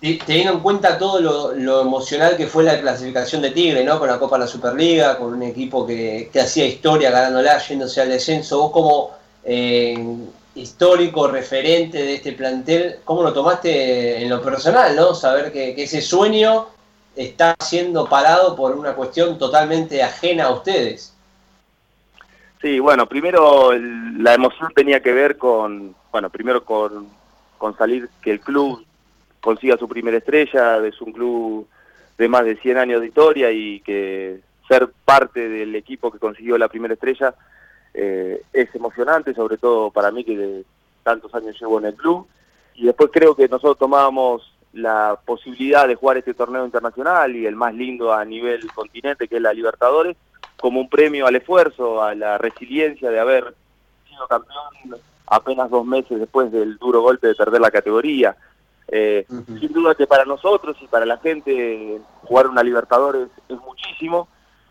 teniendo 0.00 0.54
en 0.54 0.60
cuenta 0.60 0.96
todo 0.96 1.20
lo, 1.20 1.82
emocional 1.82 2.34
que 2.34 2.46
fue 2.46 2.64
la 2.64 2.80
clasificación 2.80 3.42
de 3.42 3.50
Tigre, 3.50 3.84
¿no? 3.84 3.98
Con 3.98 4.08
la 4.08 4.18
Copa 4.18 4.36
de 4.36 4.44
la 4.44 4.50
Superliga, 4.50 5.18
con 5.18 5.34
un 5.34 5.42
equipo 5.42 5.86
que, 5.86 6.30
hacía 6.42 6.64
historia 6.64 7.10
ganándola, 7.10 7.58
yéndose 7.58 8.00
al 8.00 8.08
descenso, 8.08 8.62
vos 8.62 8.72
como 8.72 9.10
eh, 9.44 9.94
histórico, 10.58 11.28
referente 11.28 11.98
de 11.98 12.14
este 12.14 12.32
plantel, 12.32 12.96
¿cómo 13.04 13.22
lo 13.22 13.32
tomaste 13.32 14.22
en 14.22 14.28
lo 14.28 14.42
personal, 14.42 14.94
no? 14.96 15.14
Saber 15.14 15.52
que, 15.52 15.74
ese 15.82 16.00
sueño 16.00 16.66
está 17.16 17.54
siendo 17.60 18.08
parado 18.08 18.54
por 18.54 18.76
una 18.76 18.94
cuestión 18.94 19.38
totalmente 19.38 20.02
ajena 20.02 20.44
a 20.44 20.52
ustedes. 20.52 21.14
Sí, 22.60 22.78
bueno, 22.80 23.06
primero 23.06 23.72
la 23.72 24.34
emoción 24.34 24.72
tenía 24.74 25.00
que 25.00 25.12
ver 25.12 25.38
con, 25.38 25.94
bueno, 26.10 26.28
primero 26.30 26.64
con, 26.64 27.08
con 27.56 27.76
salir 27.76 28.08
que 28.20 28.32
el 28.32 28.40
club 28.40 28.84
consiga 29.40 29.76
su 29.76 29.88
primera 29.88 30.18
estrella, 30.18 30.84
es 30.84 31.00
un 31.00 31.12
club 31.12 31.68
de 32.18 32.28
más 32.28 32.44
de 32.44 32.56
100 32.56 32.78
años 32.78 33.00
de 33.00 33.06
historia 33.06 33.50
y 33.52 33.80
que 33.80 34.40
ser 34.66 34.90
parte 35.04 35.48
del 35.48 35.74
equipo 35.74 36.10
que 36.10 36.18
consiguió 36.18 36.58
la 36.58 36.68
primera 36.68 36.94
estrella 36.94 37.34
eh, 38.00 38.42
es 38.52 38.72
emocionante, 38.76 39.34
sobre 39.34 39.58
todo 39.58 39.90
para 39.90 40.12
mí 40.12 40.22
que 40.22 40.36
de 40.36 40.64
tantos 41.02 41.34
años 41.34 41.56
llevo 41.60 41.80
en 41.80 41.86
el 41.86 41.94
club. 41.94 42.28
Y 42.74 42.86
después 42.86 43.10
creo 43.12 43.34
que 43.34 43.48
nosotros 43.48 43.76
tomábamos 43.76 44.54
la 44.72 45.18
posibilidad 45.24 45.88
de 45.88 45.96
jugar 45.96 46.18
este 46.18 46.32
torneo 46.32 46.64
internacional 46.64 47.34
y 47.34 47.44
el 47.44 47.56
más 47.56 47.74
lindo 47.74 48.12
a 48.12 48.24
nivel 48.24 48.70
continente, 48.72 49.26
que 49.26 49.36
es 49.36 49.42
la 49.42 49.52
Libertadores, 49.52 50.16
como 50.60 50.80
un 50.80 50.88
premio 50.88 51.26
al 51.26 51.34
esfuerzo, 51.34 52.00
a 52.00 52.14
la 52.14 52.38
resiliencia 52.38 53.10
de 53.10 53.18
haber 53.18 53.52
sido 54.08 54.28
campeón 54.28 55.00
apenas 55.26 55.68
dos 55.68 55.84
meses 55.84 56.20
después 56.20 56.52
del 56.52 56.78
duro 56.78 57.02
golpe 57.02 57.26
de 57.26 57.34
perder 57.34 57.60
la 57.60 57.72
categoría. 57.72 58.36
Eh, 58.86 59.26
sin 59.28 59.72
duda 59.72 59.96
que 59.96 60.06
para 60.06 60.24
nosotros 60.24 60.76
y 60.80 60.86
para 60.86 61.04
la 61.04 61.18
gente 61.18 62.00
jugar 62.22 62.46
una 62.46 62.62
Libertadores 62.62 63.28
es 63.48 63.58
muchísimo, 63.58 64.28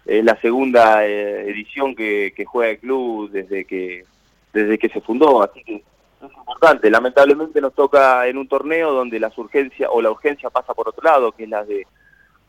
es 0.08 0.24
la 0.24 0.40
segunda 0.40 1.06
eh, 1.06 1.50
edición 1.50 1.94
que, 1.94 2.34
juega 2.48 2.72
el 2.72 2.80
club 2.80 3.30
desde 3.30 3.66
que 3.66 4.06
desde 4.54 4.80
que 4.80 4.90
se 4.90 5.02
fundó, 5.02 5.44
así 5.44 5.62
que 5.64 5.76
es 5.76 5.84
importante. 6.22 6.90
Lamentablemente 6.90 7.60
nos 7.60 7.74
toca 7.74 8.26
en 8.26 8.38
un 8.38 8.48
torneo 8.48 8.94
donde 8.94 9.20
las 9.20 9.38
urgencias 9.38 9.90
o 9.92 10.02
la 10.02 10.10
urgencia 10.10 10.50
pasa 10.50 10.74
por 10.74 10.88
otro 10.88 11.04
lado, 11.04 11.34
que 11.34 11.44
es 11.44 11.50
la 11.50 11.64
de 11.66 11.86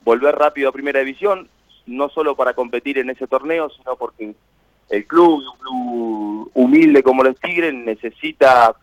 volver 0.05 0.37
rápido 0.37 0.69
a 0.69 0.73
primera 0.73 1.01
división, 1.01 1.49
no 1.87 2.09
solo 2.09 2.37
para 2.37 2.55
competir 2.55 2.97
en 2.99 3.11
ese 3.11 3.27
torneo, 3.27 3.69
sino 3.71 3.97
porque 3.97 4.33
el 4.89 5.07
club, 5.07 5.43
un 5.43 5.59
club 5.59 6.51
humilde 6.55 7.03
como 7.03 7.25
los 7.25 7.39
Tigres, 7.41 7.75
necesita 7.75 8.75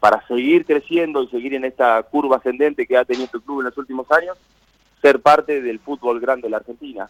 para 0.00 0.26
seguir 0.26 0.66
creciendo 0.66 1.22
y 1.22 1.28
seguir 1.28 1.54
en 1.54 1.64
esta 1.64 2.02
curva 2.02 2.36
ascendente 2.36 2.86
que 2.86 2.96
ha 2.98 3.04
tenido 3.04 3.30
el 3.32 3.42
club 3.42 3.60
en 3.60 3.66
los 3.66 3.78
últimos 3.78 4.10
años, 4.10 4.36
ser 5.00 5.20
parte 5.20 5.62
del 5.62 5.78
fútbol 5.78 6.20
grande 6.20 6.46
de 6.46 6.50
la 6.50 6.58
Argentina. 6.58 7.08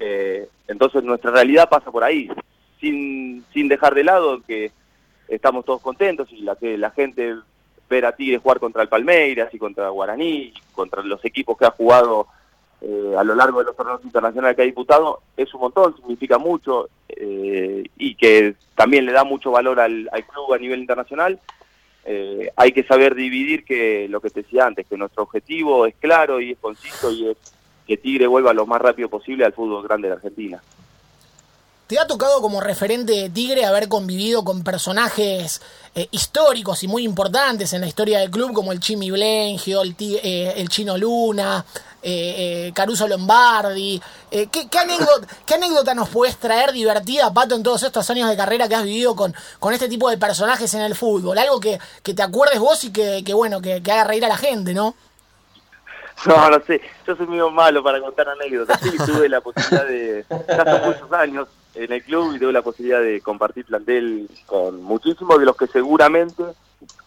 Eh, 0.00 0.48
entonces 0.66 1.04
nuestra 1.04 1.30
realidad 1.30 1.68
pasa 1.68 1.90
por 1.90 2.02
ahí, 2.02 2.30
sin, 2.80 3.44
sin 3.52 3.68
dejar 3.68 3.94
de 3.94 4.02
lado 4.02 4.40
que 4.46 4.72
estamos 5.28 5.64
todos 5.66 5.82
contentos 5.82 6.32
y 6.32 6.40
la 6.40 6.56
que 6.56 6.78
la 6.78 6.90
gente 6.90 7.36
ver 7.88 8.06
a 8.06 8.12
Tigre 8.12 8.38
jugar 8.38 8.60
contra 8.60 8.82
el 8.82 8.88
Palmeiras 8.88 9.52
y 9.52 9.58
contra 9.58 9.90
Guaraní, 9.90 10.54
contra 10.72 11.02
los 11.02 11.22
equipos 11.24 11.58
que 11.58 11.66
ha 11.66 11.70
jugado 11.70 12.28
eh, 12.80 13.14
a 13.18 13.22
lo 13.22 13.34
largo 13.34 13.58
de 13.58 13.66
los 13.66 13.76
torneos 13.76 14.02
internacionales 14.02 14.56
que 14.56 14.62
ha 14.62 14.64
disputado, 14.64 15.20
es 15.36 15.52
un 15.52 15.60
montón, 15.60 15.94
significa 15.96 16.38
mucho 16.38 16.88
eh, 17.08 17.84
y 17.98 18.14
que 18.14 18.54
también 18.74 19.04
le 19.04 19.12
da 19.12 19.24
mucho 19.24 19.50
valor 19.50 19.80
al, 19.80 20.08
club 20.32 20.54
a 20.54 20.58
nivel 20.58 20.80
internacional. 20.80 21.38
hay 22.56 22.72
que 22.72 22.84
saber 22.84 23.14
dividir 23.14 23.64
que 23.64 24.08
lo 24.08 24.20
que 24.22 24.30
te 24.30 24.42
decía 24.42 24.64
antes, 24.64 24.86
que 24.86 24.96
nuestro 24.96 25.24
objetivo 25.24 25.84
es 25.84 25.94
claro 25.96 26.40
y 26.40 26.52
es 26.52 26.58
conciso 26.58 27.12
y 27.12 27.28
es 27.28 27.36
que 27.90 27.96
Tigre 27.96 28.28
vuelva 28.28 28.52
lo 28.52 28.66
más 28.66 28.80
rápido 28.80 29.08
posible 29.08 29.44
al 29.44 29.52
fútbol 29.52 29.82
grande 29.82 30.06
de 30.06 30.14
Argentina. 30.14 30.62
¿Te 31.88 31.98
ha 31.98 32.06
tocado 32.06 32.40
como 32.40 32.60
referente 32.60 33.14
de 33.14 33.30
Tigre 33.30 33.64
haber 33.64 33.88
convivido 33.88 34.44
con 34.44 34.62
personajes 34.62 35.60
eh, 35.96 36.06
históricos 36.12 36.84
y 36.84 36.86
muy 36.86 37.02
importantes 37.02 37.72
en 37.72 37.80
la 37.80 37.88
historia 37.88 38.20
del 38.20 38.30
club, 38.30 38.52
como 38.52 38.70
el 38.70 38.78
Chimi 38.78 39.10
Blengio, 39.10 39.82
el, 39.82 39.96
eh, 39.98 40.64
Chino 40.68 40.96
Luna, 40.96 41.64
eh, 42.00 42.70
Caruso 42.72 43.08
Lombardi? 43.08 44.00
¿qué, 44.30 44.78
anécdota, 44.78 45.26
¿qué, 45.44 45.54
anécdota, 45.54 45.92
nos 45.92 46.10
puedes 46.10 46.36
traer 46.36 46.70
divertida, 46.70 47.34
Pato, 47.34 47.56
en 47.56 47.64
todos 47.64 47.82
estos 47.82 48.08
años 48.08 48.30
de 48.30 48.36
carrera 48.36 48.68
que 48.68 48.76
has 48.76 48.84
vivido 48.84 49.16
con, 49.16 49.34
con 49.58 49.74
este 49.74 49.88
tipo 49.88 50.08
de 50.08 50.16
personajes 50.16 50.72
en 50.74 50.82
el 50.82 50.94
fútbol? 50.94 51.36
Algo 51.38 51.58
que, 51.58 51.80
te 52.04 52.22
acuerdes 52.22 52.60
vos 52.60 52.84
y 52.84 52.92
que, 52.92 53.34
bueno, 53.34 53.60
que, 53.60 53.82
que 53.82 53.90
haga 53.90 54.04
reír 54.04 54.24
a 54.24 54.28
la 54.28 54.36
gente, 54.36 54.74
¿no? 54.74 54.94
No, 56.26 56.50
no 56.50 56.60
sé, 56.60 56.80
yo 57.06 57.16
soy 57.16 57.26
muy 57.26 57.50
malo 57.50 57.82
para 57.82 58.00
contar 58.00 58.28
anécdotas. 58.28 58.80
Sí, 58.80 58.96
tuve 59.06 59.28
la 59.28 59.40
posibilidad 59.40 59.86
de, 59.86 60.24
hace 60.28 60.86
muchos 60.86 61.12
años 61.12 61.48
en 61.74 61.92
el 61.92 62.02
club 62.02 62.34
y 62.34 62.38
tuve 62.38 62.52
la 62.52 62.62
posibilidad 62.62 63.00
de 63.00 63.20
compartir 63.20 63.64
plantel 63.64 64.28
con 64.46 64.82
muchísimos 64.82 65.38
de 65.38 65.46
los 65.46 65.56
que 65.56 65.66
seguramente 65.66 66.42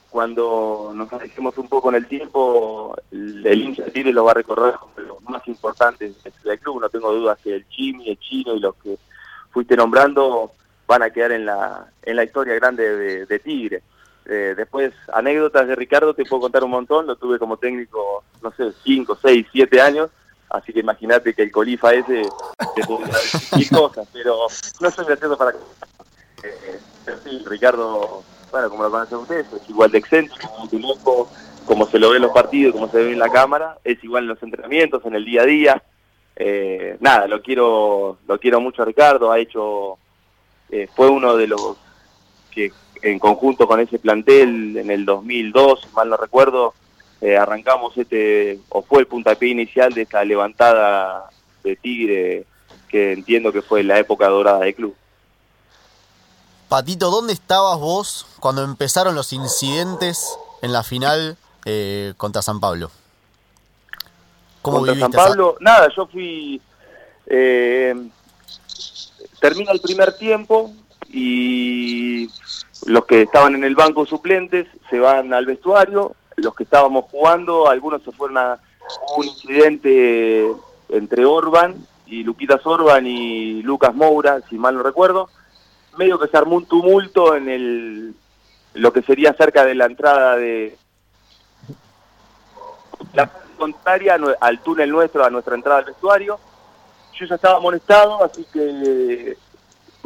cuando 0.09 0.91
nos 0.93 1.11
alejemos 1.11 1.57
un 1.57 1.67
poco 1.67 1.89
en 1.89 1.95
el 1.95 2.07
tiempo, 2.07 2.95
el, 3.11 3.45
hincha 3.45 3.85
Tigre 3.85 4.13
lo 4.13 4.23
va 4.23 4.31
a 4.31 4.35
recordar 4.35 4.77
como 4.79 4.93
los 4.97 5.21
más 5.23 5.47
importantes 5.47 6.15
del 6.43 6.59
club. 6.59 6.81
No 6.81 6.89
tengo 6.89 7.11
dudas 7.11 7.39
que 7.43 7.55
el 7.55 7.67
Chimi, 7.67 8.09
el 8.09 8.19
Chino 8.19 8.53
y 8.53 8.59
los 8.59 8.75
que 8.75 8.97
fuiste 9.49 9.75
nombrando 9.75 10.51
van 10.85 11.01
a 11.01 11.09
quedar 11.09 11.31
en 11.31 11.45
la, 11.45 11.87
en 12.03 12.15
la 12.15 12.23
historia 12.23 12.53
grande 12.53 12.95
de, 12.95 13.25
de 13.25 13.39
Tigre. 13.39 13.81
Eh, 14.25 14.53
después, 14.55 14.93
anécdotas 15.11 15.67
de 15.67 15.75
Ricardo, 15.75 16.13
te 16.13 16.25
puedo 16.25 16.43
contar 16.43 16.63
un 16.63 16.71
montón, 16.71 17.07
lo 17.07 17.15
tuve 17.15 17.39
como 17.39 17.57
técnico, 17.57 18.23
no 18.41 18.51
sé, 18.51 18.71
5, 18.83 19.17
6, 19.21 19.47
7 19.51 19.81
años, 19.81 20.09
así 20.49 20.71
que 20.71 20.79
imagínate 20.79 21.33
que 21.33 21.43
el 21.43 21.51
colifa 21.51 21.93
ese 21.93 22.23
te 22.75 22.85
puede 22.85 23.05
decir 23.07 23.69
cosas, 23.71 24.07
pero 24.13 24.47
no 24.79 24.91
soy 24.91 25.05
gracioso 25.05 25.37
para... 25.37 25.51
Eh, 26.43 26.79
Ricardo, 27.45 28.23
bueno, 28.51 28.69
como 28.69 28.83
lo 28.83 28.91
conocen 28.91 29.17
ustedes, 29.17 29.51
es 29.51 29.69
igual 29.69 29.91
de 29.91 29.97
excéntrico, 29.97 30.69
loco, 30.71 31.29
como 31.65 31.85
se 31.87 31.99
lo 31.99 32.11
ve 32.11 32.17
en 32.17 32.21
los 32.21 32.31
partidos, 32.31 32.73
como 32.73 32.89
se 32.89 32.97
ve 32.97 33.11
en 33.11 33.19
la 33.19 33.29
cámara, 33.29 33.77
es 33.83 34.01
igual 34.03 34.23
en 34.23 34.29
los 34.29 34.43
entrenamientos, 34.43 35.03
en 35.05 35.15
el 35.15 35.25
día 35.25 35.41
a 35.41 35.45
día. 35.45 35.83
Eh, 36.35 36.97
nada, 36.99 37.27
lo 37.27 37.41
quiero, 37.41 38.19
lo 38.27 38.39
quiero 38.39 38.61
mucho 38.61 38.81
a 38.81 38.85
Ricardo, 38.85 39.31
ha 39.31 39.39
hecho, 39.39 39.97
eh, 40.69 40.87
fue 40.95 41.09
uno 41.09 41.35
de 41.35 41.47
los 41.47 41.77
que 42.51 42.71
en 43.03 43.19
conjunto 43.19 43.67
con 43.67 43.79
ese 43.81 43.99
plantel 43.99 44.77
en 44.77 44.89
el 44.89 45.05
2002, 45.05 45.89
mal 45.93 46.09
no 46.09 46.17
recuerdo, 46.17 46.73
eh, 47.21 47.37
arrancamos 47.37 47.95
este, 47.97 48.59
o 48.69 48.81
fue 48.81 49.01
el 49.01 49.07
puntapié 49.07 49.49
inicial 49.49 49.93
de 49.93 50.03
esta 50.03 50.23
levantada 50.23 51.29
de 51.63 51.75
Tigre, 51.75 52.45
que 52.87 53.11
entiendo 53.11 53.51
que 53.51 53.61
fue 53.61 53.83
la 53.83 53.99
época 53.99 54.27
dorada 54.29 54.59
del 54.59 54.73
club. 54.73 54.95
Patito, 56.69 57.11
¿dónde 57.11 57.33
estabas 57.33 57.77
vos 57.77 58.25
cuando 58.39 58.63
empezaron 58.63 59.15
los 59.15 59.33
incidentes 59.33 60.37
en 60.61 60.71
la 60.71 60.83
final 60.83 61.37
eh, 61.65 62.13
contra 62.17 62.41
San 62.41 62.59
Pablo? 62.59 62.89
¿Cómo 64.61 64.77
contra 64.77 64.95
San 64.97 65.11
Pablo, 65.11 65.57
nada, 65.59 65.89
yo 65.95 66.07
fui... 66.07 66.61
Eh, 67.27 67.95
termina 69.39 69.71
el 69.71 69.81
primer 69.81 70.17
tiempo 70.17 70.71
y 71.09 72.29
los 72.85 73.05
que 73.05 73.23
estaban 73.23 73.55
en 73.55 73.63
el 73.63 73.75
banco 73.75 74.05
suplentes 74.05 74.67
se 74.89 74.99
van 74.99 75.33
al 75.33 75.45
vestuario, 75.45 76.15
los 76.37 76.55
que 76.55 76.63
estábamos 76.63 77.05
jugando, 77.05 77.69
algunos 77.69 78.03
se 78.03 78.11
fueron 78.11 78.37
a 78.37 78.59
un 79.17 79.25
incidente 79.25 80.51
entre 80.89 81.25
Orban 81.25 81.75
y 82.07 82.23
Luquitas 82.23 82.65
Orban 82.65 83.05
y 83.07 83.61
Lucas 83.63 83.95
Moura, 83.95 84.41
si 84.49 84.57
mal 84.57 84.75
no 84.75 84.83
recuerdo, 84.83 85.29
medio 85.97 86.19
que 86.19 86.27
se 86.27 86.37
armó 86.37 86.55
un 86.55 86.65
tumulto 86.65 87.35
en 87.35 87.49
el 87.49 88.15
lo 88.73 88.91
que 88.91 89.03
sería 89.03 89.33
cerca 89.33 89.63
de 89.63 89.75
la 89.75 89.85
entrada 89.85 90.35
de 90.35 90.75
la 93.13 93.29
contraria 93.57 94.17
al 94.39 94.59
túnel 94.61 94.89
nuestro, 94.89 95.23
a 95.23 95.29
nuestra 95.29 95.55
entrada 95.55 95.79
al 95.79 95.85
vestuario. 95.85 96.39
Yo 97.13 97.25
ya 97.27 97.35
estaba 97.35 97.59
molestado, 97.59 98.23
así 98.23 98.45
que 98.51 99.37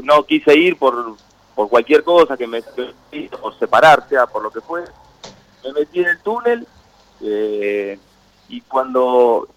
no 0.03 0.23
quise 0.23 0.53
ir 0.55 0.77
por, 0.77 1.15
por 1.57 1.69
cualquier 1.69 2.03
cosa 2.03 2.37
que 2.37 2.45
me 2.45 2.61
por 2.61 3.57
separarse, 3.57 4.15
por 4.31 4.43
lo 4.43 4.51
que 4.51 4.61
fue, 4.61 4.83
me 5.63 5.73
metí 5.73 6.01
en 6.01 6.09
el 6.09 6.19
túnel 6.19 6.67
eh, 7.19 7.97
y 8.47 8.61
cuando 8.61 9.47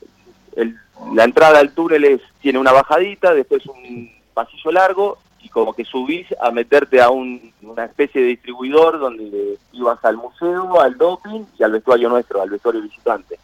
la 1.13 1.25
entrada 1.25 1.59
al 1.59 1.75
túnel 1.75 2.05
es, 2.05 2.23
tiene 2.41 2.59
una 2.59 2.73
bajadita, 2.73 3.35
después 3.35 3.67
un 3.67 4.11
pasillo 4.33 4.73
largo 4.73 5.19
y 5.43 5.51
como 5.51 5.75
que 5.75 5.85
subís 5.85 6.27
a 6.41 6.51
meterte 6.51 7.03
a 7.03 7.11
una 7.11 7.85
especie 7.85 8.23
de 8.23 8.29
distribuidor 8.29 8.99
donde 8.99 9.59
ibas 9.73 10.03
al 10.03 10.17
museo, 10.17 10.81
al 10.81 10.97
doping 10.97 11.45
y 11.59 11.63
al 11.63 11.73
vestuario 11.73 12.09
nuestro, 12.09 12.41
al 12.41 12.49
vestuario 12.49 12.81
visitante. 12.81 13.39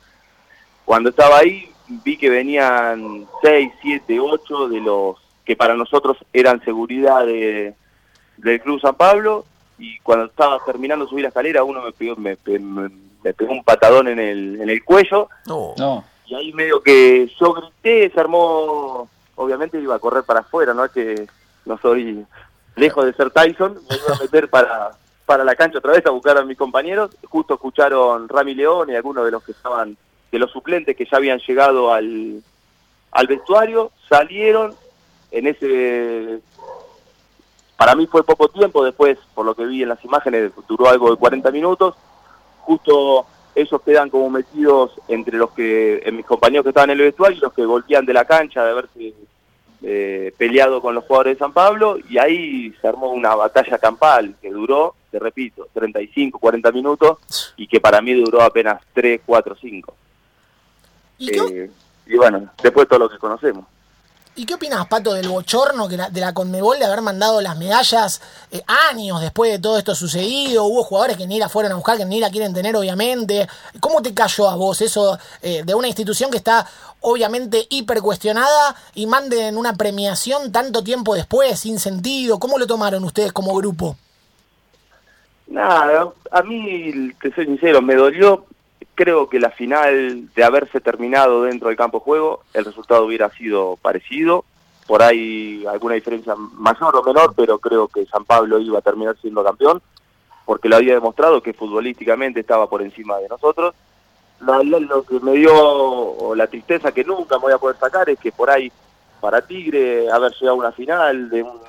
Cuando 0.86 1.10
estaba 1.10 1.40
ahí 1.40 1.70
vi 1.88 2.16
que 2.16 2.30
venían 2.30 3.26
6, 3.42 3.72
7, 3.82 4.18
8 4.18 4.68
de 4.70 4.80
los 4.80 5.16
que 5.44 5.56
para 5.56 5.74
nosotros 5.74 6.16
eran 6.32 6.64
seguridad 6.64 7.26
de, 7.26 7.74
del 8.36 8.60
Club 8.60 8.80
San 8.80 8.94
Pablo 8.94 9.44
y 9.78 9.98
cuando 10.00 10.26
estaba 10.26 10.58
terminando 10.64 11.04
de 11.04 11.10
subir 11.10 11.22
la 11.22 11.28
escalera 11.28 11.64
uno 11.64 11.82
me 11.82 11.92
pegó, 11.92 12.16
me, 12.16 12.36
pegó 12.36 13.52
un 13.52 13.64
patadón 13.64 14.08
en 14.08 14.18
el, 14.18 14.60
en 14.60 14.70
el 14.70 14.84
cuello 14.84 15.28
no. 15.46 16.04
y 16.26 16.34
ahí 16.34 16.52
medio 16.52 16.82
que 16.82 17.30
yo 17.38 17.52
grité, 17.52 18.10
se 18.10 18.20
armó, 18.20 19.08
obviamente 19.34 19.80
iba 19.80 19.94
a 19.94 20.00
correr 20.00 20.24
para 20.24 20.40
afuera, 20.40 20.74
no 20.74 20.84
es 20.84 20.90
que 20.92 21.26
no 21.66 21.78
soy 21.78 22.24
lejos 22.76 23.04
de 23.04 23.12
ser 23.14 23.30
Tyson, 23.30 23.80
me 23.88 23.96
iba 23.96 24.16
a 24.16 24.20
meter 24.20 24.48
para, 24.48 24.92
para 25.26 25.44
la 25.44 25.56
cancha 25.56 25.78
otra 25.78 25.92
vez 25.92 26.06
a 26.06 26.10
buscar 26.10 26.38
a 26.38 26.44
mis 26.44 26.56
compañeros. 26.56 27.10
Justo 27.24 27.54
escucharon 27.54 28.28
Rami 28.28 28.54
León 28.54 28.90
y 28.90 28.94
algunos 28.94 29.24
de 29.24 29.32
los 29.32 29.42
que 29.42 29.52
estaban, 29.52 29.96
de 30.30 30.38
los 30.38 30.50
suplentes 30.52 30.96
que 30.96 31.04
ya 31.04 31.16
habían 31.16 31.40
llegado 31.40 31.92
al, 31.92 32.42
al 33.10 33.26
vestuario, 33.26 33.90
salieron 34.08 34.74
en 35.32 35.46
ese... 35.48 36.40
Para 37.76 37.94
mí 37.94 38.06
fue 38.06 38.24
poco 38.24 38.48
tiempo, 38.48 38.84
después, 38.84 39.18
por 39.34 39.44
lo 39.44 39.54
que 39.54 39.66
vi 39.66 39.82
en 39.82 39.90
las 39.90 40.02
imágenes, 40.04 40.52
duró 40.66 40.88
algo 40.88 41.10
de 41.10 41.16
40 41.16 41.50
minutos. 41.50 41.94
Justo 42.60 43.26
ellos 43.54 43.80
quedan 43.82 44.10
como 44.10 44.30
metidos 44.30 44.92
entre 45.08 45.36
los 45.36 45.50
que, 45.50 46.02
en 46.04 46.16
mis 46.16 46.26
compañeros 46.26 46.64
que 46.64 46.70
estaban 46.70 46.90
en 46.90 46.98
el 46.98 47.06
vestuario 47.06 47.38
y 47.38 47.40
los 47.40 47.52
que 47.52 47.64
volvían 47.64 48.04
de 48.04 48.12
la 48.12 48.24
cancha 48.24 48.64
de 48.64 48.70
haberse 48.70 49.14
eh, 49.82 50.32
peleado 50.36 50.80
con 50.80 50.94
los 50.94 51.04
jugadores 51.04 51.36
de 51.36 51.38
San 51.38 51.52
Pablo 51.52 51.98
y 52.08 52.18
ahí 52.18 52.74
se 52.80 52.88
armó 52.88 53.10
una 53.10 53.34
batalla 53.34 53.78
campal 53.78 54.34
que 54.40 54.50
duró, 54.50 54.94
te 55.10 55.18
repito, 55.18 55.68
35, 55.72 56.38
40 56.38 56.72
minutos 56.72 57.18
y 57.56 57.66
que 57.66 57.80
para 57.80 58.00
mí 58.00 58.14
duró 58.14 58.42
apenas 58.42 58.82
3, 58.92 59.20
4, 59.24 59.56
5. 59.60 59.94
¿Y 61.18 61.30
qué, 61.30 61.38
Eh, 61.38 61.70
y 62.06 62.16
bueno, 62.16 62.50
después 62.62 62.88
todo 62.88 63.00
lo 63.00 63.08
que 63.08 63.18
conocemos. 63.18 63.64
¿Y 64.38 64.44
qué 64.44 64.54
opinas, 64.54 64.86
Pato, 64.86 65.14
del 65.14 65.28
bochorno 65.30 65.88
la- 65.88 66.10
de 66.10 66.20
la 66.20 66.34
Conmebol 66.34 66.78
de 66.78 66.84
haber 66.84 67.00
mandado 67.00 67.40
las 67.40 67.56
medallas 67.56 68.20
eh, 68.50 68.62
años 68.90 69.22
después 69.22 69.50
de 69.50 69.58
todo 69.58 69.78
esto 69.78 69.94
sucedido? 69.94 70.64
Hubo 70.64 70.84
jugadores 70.84 71.16
que 71.16 71.26
ni 71.26 71.38
la 71.38 71.48
fueron 71.48 71.72
a 71.72 71.76
buscar, 71.76 71.96
que 71.96 72.04
ni 72.04 72.20
la 72.20 72.30
quieren 72.30 72.52
tener, 72.52 72.76
obviamente. 72.76 73.48
¿Cómo 73.80 74.02
te 74.02 74.12
cayó 74.12 74.50
a 74.50 74.56
vos 74.56 74.82
eso 74.82 75.18
eh, 75.40 75.62
de 75.64 75.74
una 75.74 75.88
institución 75.88 76.30
que 76.30 76.36
está 76.36 76.66
obviamente 77.00 77.66
hiper 77.70 78.02
cuestionada 78.02 78.76
y 78.94 79.06
manden 79.06 79.56
una 79.56 79.74
premiación 79.74 80.52
tanto 80.52 80.84
tiempo 80.84 81.14
después, 81.14 81.58
sin 81.58 81.78
sentido? 81.80 82.38
¿Cómo 82.38 82.58
lo 82.58 82.66
tomaron 82.66 83.02
ustedes 83.04 83.32
como 83.32 83.54
grupo? 83.54 83.96
Nada, 85.46 86.12
a 86.30 86.42
mí, 86.42 87.10
te 87.22 87.32
soy 87.34 87.46
sincero, 87.46 87.80
me 87.80 87.94
dolió. 87.94 88.44
Creo 88.96 89.28
que 89.28 89.38
la 89.38 89.50
final 89.50 90.34
de 90.34 90.42
haberse 90.42 90.80
terminado 90.80 91.42
dentro 91.42 91.68
del 91.68 91.76
campo 91.76 91.98
de 91.98 92.04
juego, 92.04 92.40
el 92.54 92.64
resultado 92.64 93.04
hubiera 93.04 93.30
sido 93.30 93.76
parecido. 93.80 94.44
Por 94.86 95.02
ahí 95.02 95.64
alguna 95.70 95.94
diferencia 95.96 96.34
mayor 96.36 96.96
o 96.96 97.02
menor, 97.02 97.34
pero 97.36 97.58
creo 97.58 97.88
que 97.88 98.06
San 98.06 98.24
Pablo 98.24 98.58
iba 98.58 98.78
a 98.78 98.82
terminar 98.82 99.16
siendo 99.20 99.44
campeón, 99.44 99.82
porque 100.44 100.68
lo 100.68 100.76
había 100.76 100.94
demostrado 100.94 101.42
que 101.42 101.52
futbolísticamente 101.52 102.40
estaba 102.40 102.68
por 102.68 102.80
encima 102.82 103.18
de 103.18 103.28
nosotros. 103.28 103.74
La- 104.40 104.62
lo 104.62 105.02
que 105.02 105.20
me 105.20 105.32
dio 105.32 106.34
la 106.34 106.46
tristeza 106.46 106.92
que 106.92 107.04
nunca 107.04 107.36
me 107.36 107.42
voy 107.42 107.52
a 107.52 107.58
poder 107.58 107.76
sacar 107.78 108.08
es 108.08 108.18
que 108.18 108.32
por 108.32 108.48
ahí, 108.48 108.70
para 109.20 109.40
Tigre, 109.46 110.10
haber 110.10 110.32
llegado 110.32 110.52
a 110.56 110.60
una 110.60 110.72
final 110.72 111.28
de 111.30 111.42
un 111.42 111.60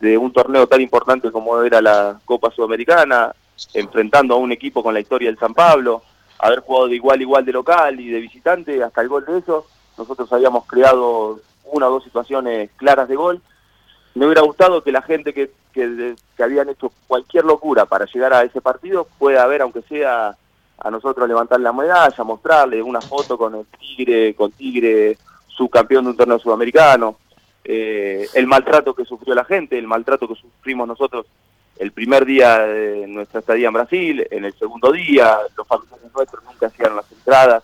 de 0.00 0.16
un 0.16 0.32
torneo 0.32 0.64
tan 0.68 0.80
importante 0.80 1.32
como 1.32 1.60
era 1.62 1.80
la 1.82 2.20
Copa 2.24 2.52
Sudamericana, 2.52 3.34
enfrentando 3.74 4.34
a 4.34 4.38
un 4.38 4.52
equipo 4.52 4.80
con 4.80 4.94
la 4.94 5.00
historia 5.00 5.28
del 5.28 5.38
San 5.40 5.54
Pablo, 5.54 6.02
haber 6.38 6.60
jugado 6.60 6.88
de 6.88 6.96
igual 6.96 7.20
igual 7.20 7.44
de 7.44 7.52
local 7.52 8.00
y 8.00 8.08
de 8.08 8.20
visitante 8.20 8.82
hasta 8.82 9.00
el 9.00 9.08
gol 9.08 9.24
de 9.26 9.38
ellos, 9.38 9.64
nosotros 9.96 10.32
habíamos 10.32 10.66
creado 10.66 11.40
una 11.64 11.88
o 11.88 11.90
dos 11.90 12.04
situaciones 12.04 12.70
claras 12.76 13.08
de 13.08 13.16
gol. 13.16 13.40
Me 14.14 14.26
hubiera 14.26 14.42
gustado 14.42 14.82
que 14.82 14.92
la 14.92 15.02
gente 15.02 15.34
que, 15.34 15.50
que, 15.72 16.14
que 16.36 16.42
habían 16.42 16.68
hecho 16.68 16.92
cualquier 17.06 17.44
locura 17.44 17.86
para 17.86 18.06
llegar 18.06 18.32
a 18.32 18.42
ese 18.42 18.60
partido 18.60 19.06
pueda 19.18 19.46
ver, 19.46 19.62
aunque 19.62 19.82
sea 19.82 20.36
a 20.78 20.90
nosotros 20.90 21.28
levantar 21.28 21.60
la 21.60 21.72
medalla, 21.72 22.24
mostrarle 22.24 22.82
una 22.82 23.00
foto 23.00 23.36
con 23.36 23.54
el 23.56 23.66
Tigre, 23.66 24.34
con 24.34 24.52
Tigre 24.52 25.18
subcampeón 25.48 26.04
de 26.04 26.10
un 26.10 26.16
torneo 26.16 26.38
sudamericano, 26.38 27.16
eh, 27.64 28.28
el 28.34 28.46
maltrato 28.46 28.94
que 28.94 29.04
sufrió 29.04 29.34
la 29.34 29.44
gente, 29.44 29.76
el 29.76 29.88
maltrato 29.88 30.28
que 30.28 30.36
sufrimos 30.36 30.86
nosotros 30.86 31.26
el 31.78 31.92
primer 31.92 32.24
día 32.24 32.58
de 32.58 33.06
nuestra 33.06 33.40
estadía 33.40 33.68
en 33.68 33.74
Brasil, 33.74 34.26
en 34.30 34.44
el 34.44 34.52
segundo 34.58 34.90
día, 34.92 35.38
los 35.56 35.66
familiares 35.66 36.12
nuestros 36.14 36.44
nunca 36.44 36.66
hacían 36.66 36.96
las 36.96 37.10
entradas, 37.12 37.62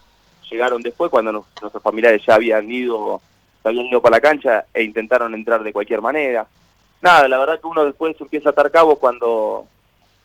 llegaron 0.48 0.82
después 0.82 1.10
cuando 1.10 1.32
nuestros 1.32 1.82
familiares 1.82 2.22
ya 2.24 2.36
habían 2.36 2.70
ido, 2.70 3.20
habían 3.64 3.86
ido 3.86 4.00
para 4.00 4.16
la 4.16 4.20
cancha 4.20 4.66
e 4.72 4.82
intentaron 4.82 5.34
entrar 5.34 5.62
de 5.62 5.72
cualquier 5.72 6.00
manera. 6.00 6.46
Nada, 7.02 7.28
la 7.28 7.38
verdad 7.38 7.60
que 7.60 7.66
uno 7.66 7.84
después 7.84 8.16
empieza 8.20 8.50
a 8.50 8.52
atar 8.52 8.70
cabos 8.70 8.98
cuando, 8.98 9.66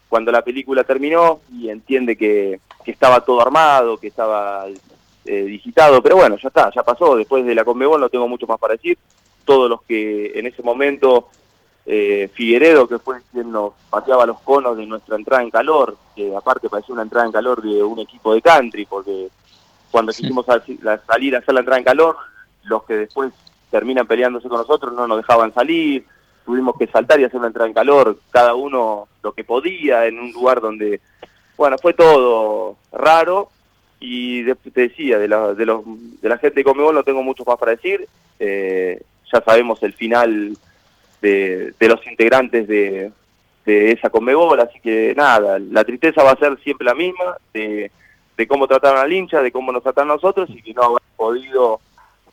cuando 0.08 0.32
la 0.32 0.44
película 0.44 0.84
terminó 0.84 1.42
y 1.52 1.70
entiende 1.70 2.16
que, 2.16 2.60
que 2.86 2.92
estaba 2.92 3.22
todo 3.22 3.42
armado, 3.42 3.98
que 3.98 4.08
estaba 4.08 4.66
eh, 5.26 5.44
digitado, 5.44 6.02
pero 6.02 6.16
bueno, 6.16 6.38
ya 6.38 6.48
está, 6.48 6.72
ya 6.72 6.84
pasó, 6.84 7.16
después 7.16 7.44
de 7.44 7.56
la 7.56 7.66
Conmebol 7.66 8.00
no 8.00 8.10
tengo 8.10 8.28
mucho 8.28 8.46
más 8.48 8.60
para 8.60 8.76
decir, 8.76 8.98
todos 9.46 9.68
los 9.68 9.82
que 9.82 10.32
en 10.36 10.46
ese 10.46 10.62
momento 10.62 11.30
eh, 11.86 12.30
Figueredo, 12.34 12.88
que 12.88 13.00
fue 13.00 13.18
quien 13.32 13.52
nos 13.52 13.74
pateaba 13.90 14.26
los 14.26 14.40
conos 14.42 14.78
de 14.78 14.86
nuestra 14.86 15.16
entrada 15.16 15.42
en 15.44 15.50
calor, 15.50 15.98
que 16.16 16.36
aparte 16.36 16.70
parecía 16.70 16.94
una 16.94 17.04
entrada 17.04 17.26
en 17.26 17.32
calor 17.32 17.62
de 17.62 17.82
un 17.84 18.00
equipo 18.00 18.34
de 18.34 18.42
country, 18.42 18.86
porque 18.86 19.30
cuando 19.92 20.12
quisimos 20.12 20.48
a- 20.50 20.62
la- 20.82 21.00
salir 21.06 21.36
a 21.36 21.40
hacer 21.40 21.54
la 21.54 21.62
entrada 21.62 21.80
en 21.80 21.86
calor, 21.86 22.16
los 22.66 22.84
que 22.84 22.96
después 22.96 23.32
terminan 23.72 24.06
peleándose 24.08 24.48
con 24.50 24.58
nosotros 24.60 24.94
no 24.94 25.08
nos 25.08 25.18
dejaban 25.18 25.54
salir, 25.54 26.06
tuvimos 26.46 26.76
que 26.78 26.88
saltar 26.88 27.20
y 27.20 27.24
hacer 27.24 27.38
una 27.40 27.48
entrada 27.48 27.68
en 27.68 27.74
calor, 27.74 28.18
cada 28.32 28.54
uno 28.56 29.08
lo 29.24 29.32
que 29.34 29.44
podía, 29.44 30.06
en 30.06 30.20
un 30.20 30.32
lugar 30.32 30.62
donde, 30.62 31.00
bueno, 31.58 31.78
fue 31.80 31.94
todo 31.94 32.78
raro, 32.92 33.50
y 34.00 34.44
de- 34.44 34.56
te 34.56 34.82
decía, 34.82 35.18
de 35.20 35.28
la, 35.28 35.54
de, 35.54 35.66
los, 35.66 35.82
de 35.86 36.30
la 36.30 36.38
gente 36.38 36.60
de 36.60 36.64
Comebol 36.64 36.96
no 36.96 37.04
tengo 37.04 37.22
mucho 37.22 37.44
más 37.46 37.58
para 37.58 37.72
decir, 37.74 38.08
eh, 38.40 39.02
ya 39.32 39.42
sabemos 39.42 39.82
el 39.84 39.94
final 39.94 40.58
de, 41.22 41.74
de 41.80 41.88
los 41.88 42.06
integrantes 42.08 42.68
de, 42.68 43.12
de 43.66 43.92
esa 43.92 44.10
Conmebol, 44.10 44.60
así 44.60 44.80
que 44.80 45.14
nada, 45.16 45.60
la 45.60 45.84
tristeza 45.84 46.24
va 46.24 46.32
a 46.32 46.38
ser 46.38 46.58
siempre 46.64 46.86
la 46.86 46.96
misma, 46.96 47.38
de, 47.54 47.92
de 48.38 48.48
cómo 48.48 48.68
trataron 48.68 49.00
al 49.00 49.12
hincha, 49.12 49.42
de 49.42 49.52
cómo 49.52 49.72
nos 49.72 49.84
trataron 49.84 50.12
a 50.12 50.16
nosotros 50.16 50.50
y 50.50 50.62
que 50.62 50.74
no 50.74 50.84
haber 50.84 51.02
podido 51.16 51.80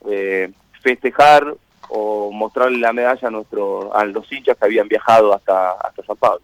eh, 0.09 0.51
festejar 0.81 1.55
o 1.89 2.31
mostrarle 2.33 2.79
la 2.79 2.93
medalla 2.93 3.29
a, 3.29 3.31
nuestro, 3.31 3.95
a 3.95 4.05
los 4.05 4.31
hinchas 4.33 4.57
que 4.57 4.65
habían 4.65 4.89
viajado 4.89 5.35
hasta, 5.35 5.73
hasta 5.73 6.05
San 6.05 6.17
Pablo. 6.17 6.43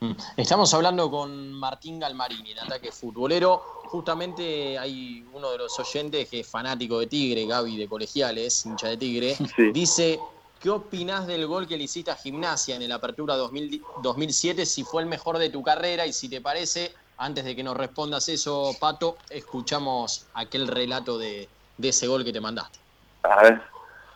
Mm. 0.00 0.12
Estamos 0.36 0.72
hablando 0.74 1.10
con 1.10 1.52
Martín 1.52 1.98
Galmarini, 1.98 2.52
en 2.52 2.60
ataque 2.60 2.92
futbolero. 2.92 3.62
Justamente 3.86 4.78
hay 4.78 5.24
uno 5.32 5.50
de 5.50 5.58
los 5.58 5.78
oyentes 5.78 6.28
que 6.28 6.40
es 6.40 6.46
fanático 6.46 7.00
de 7.00 7.06
Tigre, 7.06 7.46
Gaby 7.46 7.76
de 7.76 7.88
Colegiales, 7.88 8.64
hincha 8.66 8.88
de 8.88 8.96
Tigre. 8.96 9.34
Sí. 9.34 9.72
Dice, 9.72 10.20
¿qué 10.60 10.70
opinás 10.70 11.26
del 11.26 11.46
gol 11.46 11.66
que 11.66 11.76
le 11.76 11.84
hiciste 11.84 12.10
a 12.10 12.16
Gimnasia 12.16 12.76
en 12.76 12.82
el 12.82 12.92
Apertura 12.92 13.36
2000 13.36 13.82
2007? 14.02 14.66
Si 14.66 14.84
fue 14.84 15.02
el 15.02 15.08
mejor 15.08 15.38
de 15.38 15.50
tu 15.50 15.62
carrera 15.62 16.06
y 16.06 16.12
si 16.12 16.28
te 16.28 16.40
parece, 16.40 16.94
antes 17.18 17.44
de 17.44 17.54
que 17.56 17.62
nos 17.62 17.76
respondas 17.76 18.28
eso, 18.28 18.74
Pato, 18.78 19.18
escuchamos 19.30 20.26
aquel 20.34 20.68
relato 20.68 21.18
de, 21.18 21.48
de 21.76 21.88
ese 21.88 22.06
gol 22.06 22.24
que 22.24 22.32
te 22.32 22.40
mandaste. 22.40 22.78
A 23.22 23.42
ver. 23.42 23.62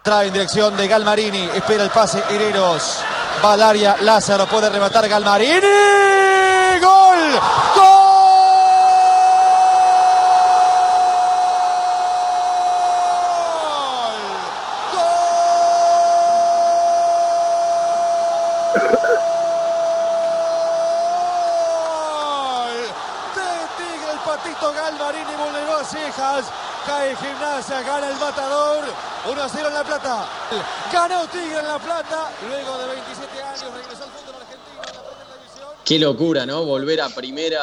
Trae 0.02 0.26
en 0.26 0.33
dirección 0.33 0.76
de 0.76 0.88
Galmarini. 0.88 1.44
Espera 1.55 1.85
el 1.85 1.90
pase 1.90 2.22
Hereros. 2.31 3.00
Va 3.44 3.52
al 3.52 3.62
área. 3.62 3.96
Lázaro 4.00 4.46
puede 4.46 4.68
rematar 4.68 5.09
Galmarini. 5.09 5.61
¡Gol! 6.81 7.40
¡Gol! 7.76 8.02
Patito 24.42 24.72
Galmarini 24.72 25.37
vulneró 25.38 25.76
a 25.76 25.85
Cejas. 25.85 26.50
Cae 26.85 27.14
gimnasia, 27.14 27.83
gana 27.83 28.09
el 28.09 28.16
matador. 28.18 28.85
1 29.31 29.42
a 29.42 29.48
0 29.48 29.68
en 29.68 29.74
La 29.74 29.85
Plata. 29.85 30.28
Ganó 30.92 31.26
Tigre 31.28 31.61
en 31.61 31.66
La 31.66 31.78
Plata. 31.78 32.33
Luego 32.48 32.78
de 32.78 32.87
27 32.94 33.42
años 33.42 33.74
regresó 33.74 34.05
al 34.05 34.11
fútbol 34.11 34.35
argentino 34.40 34.83
en 34.83 34.94
la 34.96 35.02
primera 35.02 35.37
división. 35.38 35.68
Qué 35.85 35.98
locura, 36.00 36.44
¿no? 36.46 36.64
Volver 36.64 37.00
a 37.02 37.09
primera, 37.11 37.62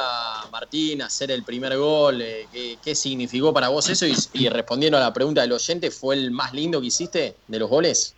Martín, 0.52 1.02
hacer 1.02 1.32
el 1.32 1.44
primer 1.44 1.78
gol. 1.78 2.22
eh, 2.22 2.48
¿qué, 2.52 2.78
qué 2.82 2.96
significó 2.96 3.54
para 3.54 3.68
vos 3.68 3.90
eso? 3.90 4.06
Y, 4.06 4.16
y 4.34 4.48
respondiendo 4.48 4.98
a 4.98 5.02
la 5.02 5.12
pregunta 5.12 5.42
del 5.42 5.52
oyente, 5.52 5.92
¿fue 5.92 6.16
el 6.16 6.32
más 6.32 6.54
lindo 6.54 6.80
que 6.80 6.88
hiciste 6.88 7.36
de 7.48 7.60
los 7.60 7.70
goles? 7.70 8.16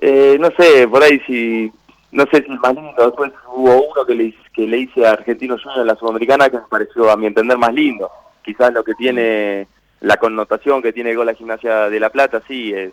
Eh, 0.00 0.36
no 0.38 0.50
sé, 0.56 0.86
por 0.86 1.02
ahí 1.02 1.20
si, 1.26 1.72
no 2.14 2.24
sé 2.26 2.44
si 2.44 2.50
más 2.52 2.72
lindo, 2.72 3.04
después 3.04 3.32
hubo 3.52 3.90
uno 3.90 4.06
que 4.06 4.14
le, 4.14 4.34
que 4.54 4.68
le 4.68 4.78
hice 4.78 5.04
a 5.04 5.10
Argentino 5.10 5.56
Junior 5.60 5.80
en 5.80 5.88
la 5.88 5.96
Sudamericana 5.96 6.48
que 6.48 6.58
me 6.58 6.68
pareció 6.70 7.10
a 7.10 7.16
mi 7.16 7.26
entender 7.26 7.58
más 7.58 7.74
lindo. 7.74 8.08
Quizás 8.44 8.72
lo 8.72 8.84
que 8.84 8.94
tiene, 8.94 9.66
la 10.00 10.16
connotación 10.16 10.80
que 10.80 10.92
tiene 10.92 11.10
el 11.10 11.16
gol 11.16 11.28
a 11.28 11.34
Gimnasia 11.34 11.90
de 11.90 11.98
La 11.98 12.10
Plata, 12.10 12.40
sí, 12.46 12.72
es 12.72 12.92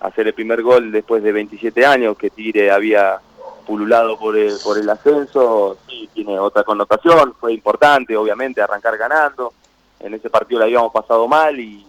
hacer 0.00 0.28
el 0.28 0.32
primer 0.32 0.62
gol 0.62 0.92
después 0.92 1.22
de 1.22 1.32
27 1.32 1.84
años, 1.84 2.16
que 2.16 2.30
Tigre 2.30 2.70
había 2.70 3.18
pululado 3.66 4.18
por 4.18 4.34
el, 4.34 4.54
por 4.64 4.78
el 4.78 4.88
ascenso, 4.88 5.76
sí, 5.86 6.08
tiene 6.14 6.38
otra 6.38 6.64
connotación, 6.64 7.34
fue 7.38 7.52
importante, 7.52 8.16
obviamente, 8.16 8.62
arrancar 8.62 8.96
ganando. 8.96 9.52
En 10.00 10.14
ese 10.14 10.30
partido 10.30 10.60
la 10.60 10.64
habíamos 10.64 10.90
pasado 10.90 11.28
mal 11.28 11.60
y 11.60 11.86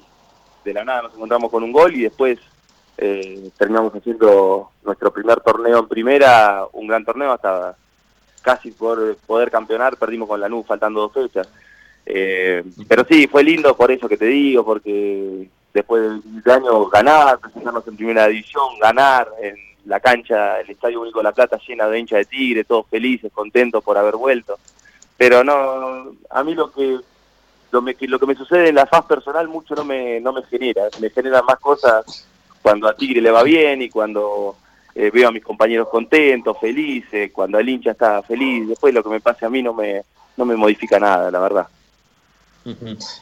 de 0.66 0.74
la 0.74 0.84
nada 0.84 1.04
nos 1.04 1.14
encontramos 1.14 1.50
con 1.50 1.64
un 1.64 1.72
gol 1.72 1.96
y 1.96 2.02
después 2.02 2.38
eh, 2.98 3.50
terminamos 3.58 3.94
haciendo 3.94 4.72
nuestro 4.84 5.12
primer 5.12 5.42
torneo 5.42 5.80
en 5.80 5.88
primera, 5.88 6.66
un 6.74 6.88
gran 6.88 7.04
torneo 7.04 7.32
hasta 7.34 7.76
casi 8.42 8.72
por 8.72 9.16
poder 9.18 9.50
campeonar, 9.52 9.98
perdimos 9.98 10.28
con 10.28 10.40
la 10.40 10.48
NU 10.48 10.64
faltando 10.64 11.02
dos 11.02 11.14
fechas. 11.14 11.50
Eh, 12.06 12.64
pero 12.88 13.04
sí, 13.10 13.28
fue 13.28 13.44
lindo 13.44 13.76
por 13.76 13.92
eso 13.92 14.08
que 14.08 14.18
te 14.18 14.26
digo, 14.26 14.64
porque 14.64 15.50
después 15.74 16.22
de 16.24 16.54
año 16.54 16.86
ganar, 16.86 17.40
presentarnos 17.40 17.88
en 17.88 17.98
primera 17.98 18.28
división, 18.28 18.80
ganar 18.80 19.28
en 19.42 19.56
la 19.86 20.00
cancha, 20.00 20.60
el 20.62 20.70
Estadio 20.70 21.02
Único 21.02 21.20
de 21.20 21.24
La 21.24 21.32
Plata 21.32 21.60
llena 21.68 21.88
de 21.88 22.00
hinchas 22.00 22.20
de 22.20 22.26
Tigre, 22.26 22.64
todos 22.64 22.88
felices, 22.88 23.32
contentos 23.34 23.84
por 23.84 23.98
haber 23.98 24.16
vuelto. 24.16 24.58
Pero 25.18 25.44
no, 25.44 26.14
a 26.30 26.44
mí 26.44 26.54
lo 26.54 26.72
que 26.72 27.00
lo, 27.72 27.82
lo 27.82 28.20
que 28.20 28.26
me 28.26 28.36
sucede 28.36 28.70
en 28.70 28.76
la 28.76 28.86
faz 28.86 29.06
personal 29.06 29.48
mucho 29.48 29.76
no 29.76 29.84
me, 29.84 30.20
no 30.20 30.32
me 30.32 30.44
genera, 30.44 30.84
me 31.00 31.10
generan 31.10 31.46
más 31.46 31.60
cosas 31.60 32.28
cuando 32.66 32.88
a 32.88 32.96
Tigre 32.96 33.22
le 33.22 33.30
va 33.30 33.44
bien 33.44 33.84
y 33.84 33.92
cuando 33.92 34.56
eh, 34.96 35.12
veo 35.14 35.28
a 35.28 35.32
mis 35.32 35.44
compañeros 35.44 35.88
contentos, 35.88 36.58
felices, 36.60 37.32
cuando 37.32 37.60
el 37.60 37.70
hincha 37.70 37.92
está 37.92 38.24
feliz, 38.24 38.68
después 38.68 38.92
lo 38.92 39.04
que 39.04 39.10
me 39.10 39.20
pase 39.20 39.46
a 39.46 39.52
mí 39.52 39.62
no 39.62 39.72
me, 39.72 40.02
no 40.36 40.46
me 40.46 40.56
modifica 40.56 41.00
nada, 41.00 41.30
la 41.30 41.40
verdad. 41.40 41.68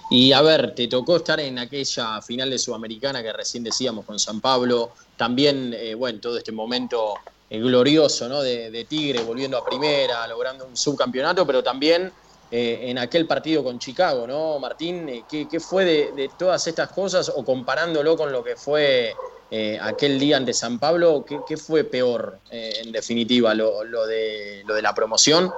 Y 0.09 0.31
a 0.31 0.41
ver, 0.41 0.73
te 0.73 0.87
tocó 0.87 1.17
estar 1.17 1.41
en 1.41 1.59
aquella 1.59 2.21
final 2.21 2.51
de 2.51 2.57
Sudamericana 2.57 3.21
que 3.21 3.33
recién 3.33 3.65
decíamos 3.65 4.05
con 4.05 4.17
San 4.17 4.39
Pablo, 4.39 4.91
también, 5.17 5.73
eh, 5.73 5.93
bueno, 5.93 6.21
todo 6.21 6.37
este 6.37 6.53
momento 6.53 7.15
eh, 7.49 7.59
glorioso 7.59 8.29
¿no? 8.29 8.41
De, 8.41 8.85
Tigre 8.87 9.23
volviendo 9.23 9.57
a 9.57 9.65
primera, 9.65 10.25
logrando 10.25 10.65
un 10.65 10.77
subcampeonato, 10.77 11.45
pero 11.45 11.61
también 11.61 12.13
eh, 12.55 12.89
en 12.89 12.99
aquel 12.99 13.25
partido 13.25 13.63
con 13.63 13.79
Chicago, 13.79 14.27
¿no, 14.27 14.59
Martín? 14.59 15.23
¿qué, 15.27 15.59
fue 15.59 15.85
de, 15.85 16.29
todas 16.37 16.67
estas 16.67 16.91
cosas 16.91 17.31
o 17.35 17.43
comparándolo 17.43 18.15
con 18.15 18.31
lo 18.31 18.43
que 18.43 18.55
fue 18.55 19.13
aquel 19.81 20.19
día 20.19 20.37
ante 20.37 20.53
San 20.53 20.79
Pablo, 20.79 21.25
qué, 21.47 21.57
fue 21.57 21.83
peor 21.83 22.39
en 22.49 22.91
definitiva, 22.91 23.53
lo, 23.53 23.83
lo, 23.83 24.05
de, 24.07 24.63
lo 24.65 24.73
de 24.73 24.81
la 24.81 24.95
promoción? 24.95 25.51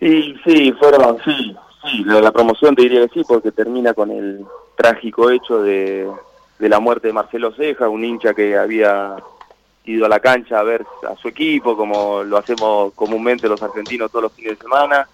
Sí, 0.00 0.34
sí, 0.44 0.72
fueron, 0.72 1.18
sí, 1.24 1.56
Sí, 1.84 2.02
la 2.04 2.32
promoción 2.32 2.74
te 2.74 2.82
diría 2.82 3.06
que 3.06 3.20
sí, 3.20 3.24
porque 3.28 3.52
termina 3.52 3.92
con 3.92 4.10
el 4.10 4.44
trágico 4.74 5.30
hecho 5.30 5.62
de, 5.62 6.10
la 6.58 6.80
muerte 6.80 7.08
de 7.08 7.12
Marcelo 7.12 7.52
Ceja, 7.52 7.90
un 7.90 8.04
hincha 8.04 8.32
que 8.32 8.56
había 8.56 9.16
ido 9.84 10.06
a 10.06 10.08
la 10.08 10.20
cancha 10.20 10.58
a 10.58 10.62
ver 10.62 10.84
a 11.08 11.16
su 11.16 11.28
equipo, 11.28 11.76
como 11.76 12.22
lo 12.22 12.38
hacemos 12.38 12.92
comúnmente 12.94 13.48
los 13.48 13.62
argentinos 13.62 14.10
todos 14.10 14.24
los 14.24 14.32
fines 14.32 14.58
de 14.58 14.62
semana, 14.62 15.08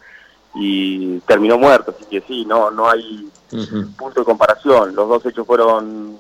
y 0.55 1.19
terminó 1.21 1.59
muerto, 1.59 1.95
así 1.97 2.05
que 2.07 2.21
sí, 2.23 2.45
no, 2.45 2.71
no 2.71 2.89
hay 2.89 3.29
punto 3.97 4.21
de 4.21 4.25
comparación. 4.25 4.95
Los 4.95 5.09
dos 5.09 5.27
hechos 5.27 5.47
fueron 5.47 6.17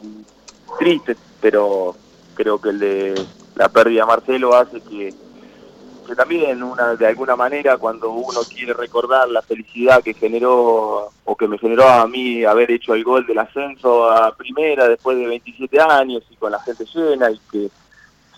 tristes, 0.79 1.17
pero 1.41 1.95
creo 2.35 2.61
que 2.61 2.71
el 2.71 2.79
de 2.79 3.27
la 3.57 3.69
pérdida 3.69 4.03
de 4.03 4.07
Marcelo 4.07 4.55
hace 4.55 4.81
que 4.81 5.15
también 6.17 6.63
una, 6.63 6.97
de 6.97 7.07
alguna 7.07 7.37
manera 7.37 7.77
cuando 7.79 8.11
uno 8.11 8.41
quiere 8.43 8.73
recordar 8.73 9.29
la 9.29 9.43
felicidad 9.43 10.03
que 10.03 10.15
generó 10.15 11.11
o 11.25 11.37
que 11.37 11.47
me 11.47 11.59
generó 11.59 11.89
a 11.89 12.07
mí 12.07 12.45
haber 12.45 12.71
hecho 12.71 12.95
el 12.95 13.05
gol 13.05 13.27
del 13.27 13.39
ascenso 13.39 14.11
a 14.11 14.35
primera 14.35 14.89
después 14.89 15.17
de 15.17 15.27
27 15.27 15.81
años 15.81 16.25
y 16.31 16.37
con 16.37 16.53
la 16.53 16.61
gente 16.61 16.85
llena 16.93 17.31
y 17.31 17.41
que 17.51 17.71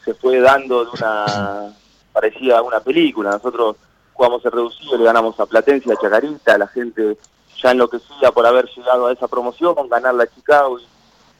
se 0.04 0.14
fue 0.14 0.40
dando 0.40 0.84
de 0.84 0.90
una 0.90 1.74
parecía 2.12 2.62
una 2.62 2.80
película. 2.80 3.30
Nosotros 3.30 3.76
jugamos 4.12 4.44
el 4.44 4.52
reducido, 4.52 4.98
le 4.98 5.04
ganamos 5.04 5.38
a 5.40 5.46
Platense 5.46 5.92
a 5.92 5.96
Chacarita, 5.96 6.58
la 6.58 6.68
gente 6.68 7.16
ya 7.62 7.70
enloquecida 7.70 8.32
por 8.32 8.46
haber 8.46 8.66
llegado 8.66 9.06
a 9.06 9.12
esa 9.12 9.28
promoción, 9.28 9.74
ganar 9.88 10.14
la 10.14 10.26
Chicago 10.26 10.78
y 10.78 10.86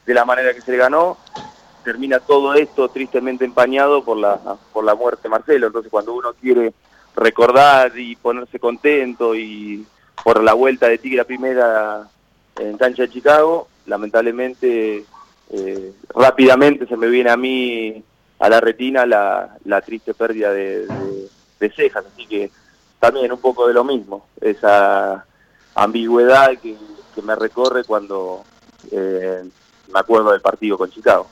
de 0.05 0.13
la 0.13 0.25
manera 0.25 0.53
que 0.53 0.61
se 0.61 0.71
le 0.71 0.77
ganó 0.77 1.17
termina 1.83 2.19
todo 2.19 2.53
esto 2.53 2.89
tristemente 2.89 3.45
empañado 3.45 4.03
por 4.03 4.17
la, 4.17 4.39
por 4.71 4.83
la 4.83 4.95
muerte 4.95 5.23
de 5.23 5.29
Marcelo. 5.29 5.67
Entonces 5.67 5.91
cuando 5.91 6.13
uno 6.13 6.33
quiere 6.33 6.73
recordar 7.15 7.97
y 7.97 8.15
ponerse 8.15 8.59
contento 8.59 9.35
y 9.35 9.85
por 10.23 10.41
la 10.41 10.53
vuelta 10.53 10.87
de 10.87 10.97
Tigre 10.97 11.21
a 11.21 11.25
primera 11.25 12.07
en 12.57 12.77
cancha 12.77 13.03
de 13.03 13.09
Chicago, 13.09 13.67
lamentablemente 13.85 15.05
eh, 15.51 15.93
rápidamente 16.15 16.87
se 16.87 16.97
me 16.97 17.07
viene 17.07 17.29
a 17.29 17.37
mí 17.37 18.03
a 18.39 18.49
la 18.49 18.59
retina 18.59 19.05
la, 19.05 19.57
la 19.65 19.81
triste 19.81 20.13
pérdida 20.13 20.51
de, 20.51 20.87
cejas, 21.75 22.03
así 22.05 22.27
que 22.27 22.51
también 22.99 23.31
un 23.31 23.39
poco 23.39 23.67
de 23.67 23.73
lo 23.73 23.85
mismo, 23.85 24.27
esa 24.41 25.25
ambigüedad 25.75 26.51
que, 26.61 26.75
me 27.23 27.35
recorre 27.35 27.83
cuando 27.83 28.43
eh, 28.91 29.43
me 29.93 29.99
acuerdo 29.99 30.31
del 30.31 30.41
partido 30.41 30.77
con 30.77 30.89
Chicago. 30.89 31.27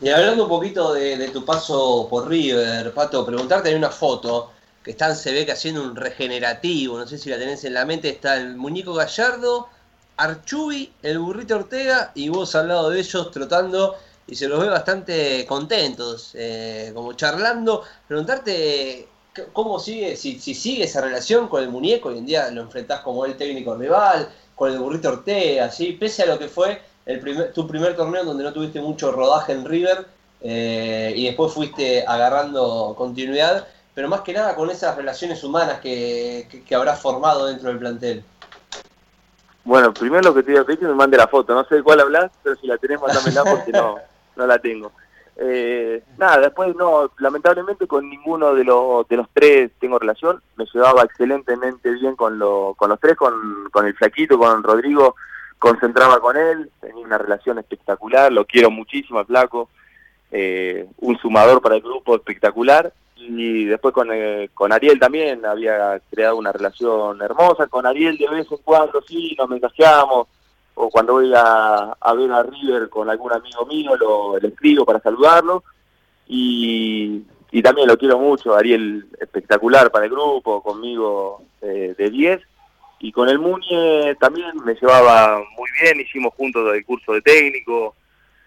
Y 0.00 0.08
hablando 0.08 0.44
un 0.44 0.48
poquito 0.48 0.94
de, 0.94 1.28
tu 1.30 1.44
paso 1.44 2.06
por 2.08 2.28
River, 2.28 2.92
Pato, 2.94 3.26
preguntarte 3.26 3.70
en 3.70 3.78
una 3.78 3.90
foto 3.90 4.50
que 4.82 4.92
están, 4.92 5.16
se 5.16 5.32
ve 5.32 5.44
que 5.44 5.52
haciendo 5.52 5.82
un 5.82 5.96
regenerativo, 5.96 6.96
no 6.96 7.06
sé 7.06 7.18
si 7.18 7.28
la 7.28 7.38
tenés 7.38 7.64
en 7.64 7.74
la 7.74 7.84
mente, 7.84 8.08
está 8.08 8.36
el 8.36 8.56
muñeco 8.56 8.94
Gallardo, 8.94 9.68
Archubi, 10.16 10.92
el 11.02 11.18
burrito 11.18 11.56
Ortega 11.56 12.12
y 12.14 12.28
vos 12.28 12.54
al 12.54 12.68
lado 12.68 12.90
de 12.90 13.00
ellos 13.00 13.30
trotando 13.30 13.96
y 14.30 14.36
se 14.36 14.48
los 14.48 14.60
ve 14.60 14.68
bastante 14.68 15.44
contentos, 15.46 16.30
eh, 16.34 16.92
como 16.94 17.14
charlando. 17.14 17.82
Preguntarte 18.06 19.08
cómo 19.52 19.78
sigue, 19.80 20.16
si, 20.16 20.38
si, 20.38 20.54
sigue 20.54 20.84
esa 20.84 21.00
relación 21.00 21.48
con 21.48 21.62
el 21.62 21.68
muñeco, 21.68 22.10
hoy 22.10 22.18
en 22.18 22.26
día 22.26 22.50
lo 22.50 22.62
enfrentás 22.62 23.00
como 23.00 23.24
el 23.24 23.36
técnico 23.36 23.74
rival, 23.74 24.28
con 24.54 24.70
el 24.70 24.78
burrito 24.78 25.08
Ortega, 25.08 25.70
¿sí? 25.70 25.92
pese 25.98 26.22
a 26.22 26.26
lo 26.26 26.38
que 26.38 26.48
fue 26.48 26.80
tu 27.54 27.66
primer 27.66 27.96
torneo 27.96 28.24
donde 28.24 28.44
no 28.44 28.52
tuviste 28.52 28.80
mucho 28.80 29.10
rodaje 29.10 29.52
en 29.52 29.64
River 29.64 30.06
eh, 30.42 31.12
y 31.16 31.26
después 31.26 31.52
fuiste 31.52 32.04
agarrando 32.06 32.94
continuidad, 32.96 33.66
pero 33.94 34.08
más 34.08 34.20
que 34.20 34.32
nada 34.32 34.54
con 34.54 34.70
esas 34.70 34.96
relaciones 34.96 35.42
humanas 35.42 35.80
que, 35.80 36.62
que, 36.64 36.74
habrás 36.74 37.00
formado 37.00 37.46
dentro 37.46 37.68
del 37.68 37.78
plantel. 37.78 38.24
Bueno, 39.64 39.92
primero 39.92 40.22
lo 40.22 40.34
que 40.34 40.42
te 40.42 40.52
iba 40.52 40.60
a 40.60 40.64
pedir 40.64 40.78
que 40.78 40.86
me 40.86 40.94
mande 40.94 41.16
la 41.16 41.26
foto, 41.26 41.52
no 41.52 41.64
sé 41.64 41.76
de 41.76 41.82
cuál 41.82 42.00
hablas, 42.00 42.30
pero 42.42 42.54
si 42.56 42.66
la 42.66 42.78
tenés, 42.78 43.00
mándamela 43.00 43.44
porque 43.44 43.72
no, 43.72 43.98
no 44.40 44.46
la 44.46 44.58
tengo. 44.58 44.92
Eh, 45.36 46.02
nada, 46.18 46.38
después 46.38 46.74
no, 46.76 47.10
lamentablemente 47.18 47.86
con 47.86 48.08
ninguno 48.10 48.54
de 48.54 48.64
los, 48.64 49.08
de 49.08 49.16
los 49.16 49.28
tres 49.32 49.70
tengo 49.78 49.98
relación, 49.98 50.42
me 50.56 50.66
llevaba 50.66 51.02
excelentemente 51.02 51.90
bien 51.92 52.16
con, 52.16 52.38
lo, 52.38 52.74
con 52.76 52.90
los 52.90 53.00
tres, 53.00 53.16
con, 53.16 53.68
con 53.70 53.86
el 53.86 53.94
flaquito, 53.94 54.38
con 54.38 54.62
Rodrigo, 54.62 55.14
concentraba 55.58 56.20
con 56.20 56.36
él, 56.36 56.70
tenía 56.80 57.04
una 57.04 57.16
relación 57.16 57.58
espectacular, 57.58 58.32
lo 58.32 58.44
quiero 58.44 58.70
muchísimo 58.70 59.24
Flaco, 59.24 59.70
eh, 60.30 60.86
un 60.98 61.16
sumador 61.18 61.62
para 61.62 61.76
el 61.76 61.82
grupo 61.82 62.16
espectacular, 62.16 62.92
y 63.16 63.64
después 63.64 63.94
con, 63.94 64.08
eh, 64.12 64.50
con 64.52 64.72
Ariel 64.72 64.98
también 64.98 65.44
había 65.46 66.00
creado 66.10 66.36
una 66.36 66.52
relación 66.52 67.20
hermosa, 67.22 67.66
con 67.66 67.86
Ariel 67.86 68.18
de 68.18 68.28
vez 68.28 68.46
en 68.50 68.58
cuando 68.58 69.00
sí, 69.02 69.34
nos 69.38 69.48
mensajeamos, 69.48 70.28
o 70.80 70.90
cuando 70.90 71.14
voy 71.14 71.32
a, 71.34 71.94
ver 72.16 72.32
a 72.32 72.42
River 72.42 72.88
con 72.88 73.10
algún 73.10 73.32
amigo 73.32 73.66
mío, 73.66 73.96
lo, 73.96 74.38
escribo 74.38 74.84
para 74.84 75.00
saludarlo, 75.00 75.62
y, 76.26 77.22
y 77.50 77.62
también 77.62 77.88
lo 77.88 77.98
quiero 77.98 78.18
mucho, 78.18 78.54
Ariel 78.54 79.06
espectacular 79.20 79.90
para 79.90 80.06
el 80.06 80.10
grupo, 80.10 80.62
conmigo 80.62 81.42
eh, 81.60 81.94
de 81.96 82.10
10, 82.10 82.40
y 83.00 83.12
con 83.12 83.28
el 83.28 83.38
Muñe 83.38 84.14
también 84.16 84.52
me 84.64 84.74
llevaba 84.74 85.38
muy 85.56 85.68
bien, 85.82 86.00
hicimos 86.00 86.34
juntos 86.34 86.74
el 86.74 86.84
curso 86.84 87.12
de 87.12 87.22
técnico, 87.22 87.94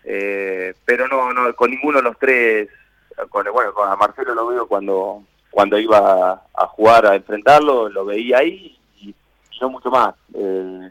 eh, 0.03 0.73
pero 0.85 1.07
no, 1.07 1.33
no, 1.33 1.53
con 1.55 1.71
ninguno 1.71 1.97
de 1.97 2.03
los 2.03 2.17
tres, 2.17 2.69
con, 3.29 3.45
bueno, 3.51 3.73
con 3.73 3.89
a 3.89 3.95
Marcelo 3.95 4.33
lo 4.33 4.47
veo 4.47 4.67
cuando, 4.67 5.23
cuando 5.51 5.77
iba 5.77 6.43
a, 6.53 6.67
jugar, 6.67 7.05
a 7.05 7.15
enfrentarlo, 7.15 7.89
lo 7.89 8.05
veía 8.05 8.39
ahí 8.39 8.77
y, 8.99 9.13
no 9.61 9.69
mucho 9.69 9.89
más. 9.89 10.13
Eh, 10.33 10.89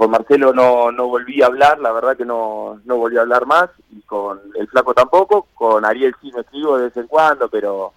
con 0.00 0.12
Marcelo 0.12 0.54
no, 0.54 0.90
no 0.90 1.08
volví 1.08 1.42
a 1.42 1.46
hablar, 1.46 1.78
la 1.78 1.92
verdad 1.92 2.16
que 2.16 2.24
no, 2.24 2.80
no 2.86 2.96
volví 2.96 3.18
a 3.18 3.20
hablar 3.20 3.44
más, 3.44 3.68
y 3.90 4.00
con 4.00 4.40
el 4.58 4.66
flaco 4.66 4.94
tampoco, 4.94 5.48
con 5.52 5.84
Ariel 5.84 6.16
sí 6.22 6.32
me 6.32 6.40
escribo 6.40 6.78
de 6.78 6.84
vez 6.84 6.96
en 6.96 7.06
cuando, 7.06 7.50
pero 7.50 7.92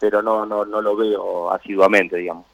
pero 0.00 0.22
no, 0.22 0.46
no, 0.46 0.64
no 0.64 0.80
lo 0.80 0.96
veo 0.96 1.50
asiduamente, 1.50 2.16
digamos. 2.16 2.46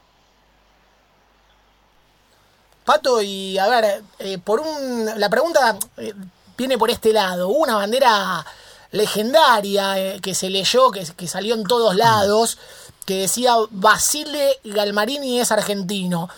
Pato, 2.85 3.23
y 3.23 3.57
a 3.57 3.69
ver, 3.69 4.03
eh, 4.19 4.39
por 4.39 4.59
un, 4.59 5.09
la 5.15 5.31
pregunta 5.31 5.79
eh, 5.99 6.13
viene 6.57 6.77
por 6.77 6.91
este 6.91 7.13
lado. 7.13 7.51
Hubo 7.51 7.59
una 7.59 7.77
bandera 7.77 8.45
legendaria 8.91 9.97
eh, 9.97 10.21
que 10.21 10.35
se 10.35 10.51
leyó, 10.51 10.91
que, 10.91 11.29
salió 11.29 11.55
en 11.55 11.63
todos 11.63 11.95
lados, 11.95 12.59
que 13.07 13.21
decía 13.21 13.55
Basile 13.71 14.59
Galmarini 14.65 15.39
es 15.39 15.53
argentino. 15.53 16.29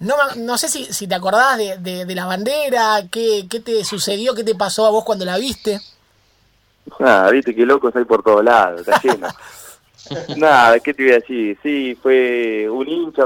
No, 0.00 0.14
no 0.36 0.56
sé 0.56 0.68
si, 0.68 0.86
si 0.86 1.06
te 1.06 1.14
acordás 1.14 1.58
de, 1.58 2.14
la 2.14 2.24
bandera, 2.24 3.02
qué, 3.10 3.46
qué, 3.50 3.60
te 3.60 3.84
sucedió, 3.84 4.34
qué 4.34 4.42
te 4.42 4.54
pasó 4.54 4.86
a 4.86 4.90
vos 4.90 5.04
cuando 5.04 5.26
la 5.26 5.36
viste. 5.36 5.78
Nada, 6.98 7.30
viste 7.30 7.54
qué 7.54 7.66
locos 7.66 7.94
hay 7.94 8.04
por 8.04 8.22
todos 8.22 8.42
lados, 8.42 8.80
está 8.80 9.00
lleno. 9.02 9.28
Nada, 10.38 10.80
¿qué 10.80 10.94
te 10.94 11.02
voy 11.02 11.12
a 11.12 11.16
decir? 11.16 11.58
Sí, 11.62 11.98
fue 12.02 12.66
un 12.70 12.88
hincha, 12.88 13.24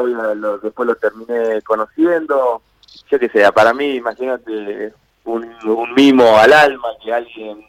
después 0.62 0.86
lo 0.86 0.96
terminé 0.96 1.62
conociendo, 1.62 2.60
yo 3.08 3.18
qué 3.20 3.28
sé, 3.28 3.50
para 3.52 3.72
mí, 3.72 3.94
imagínate 3.94 4.92
un, 5.24 5.44
un 5.64 5.94
mimo 5.94 6.36
al 6.36 6.52
alma 6.52 6.88
que 7.02 7.12
alguien 7.12 7.64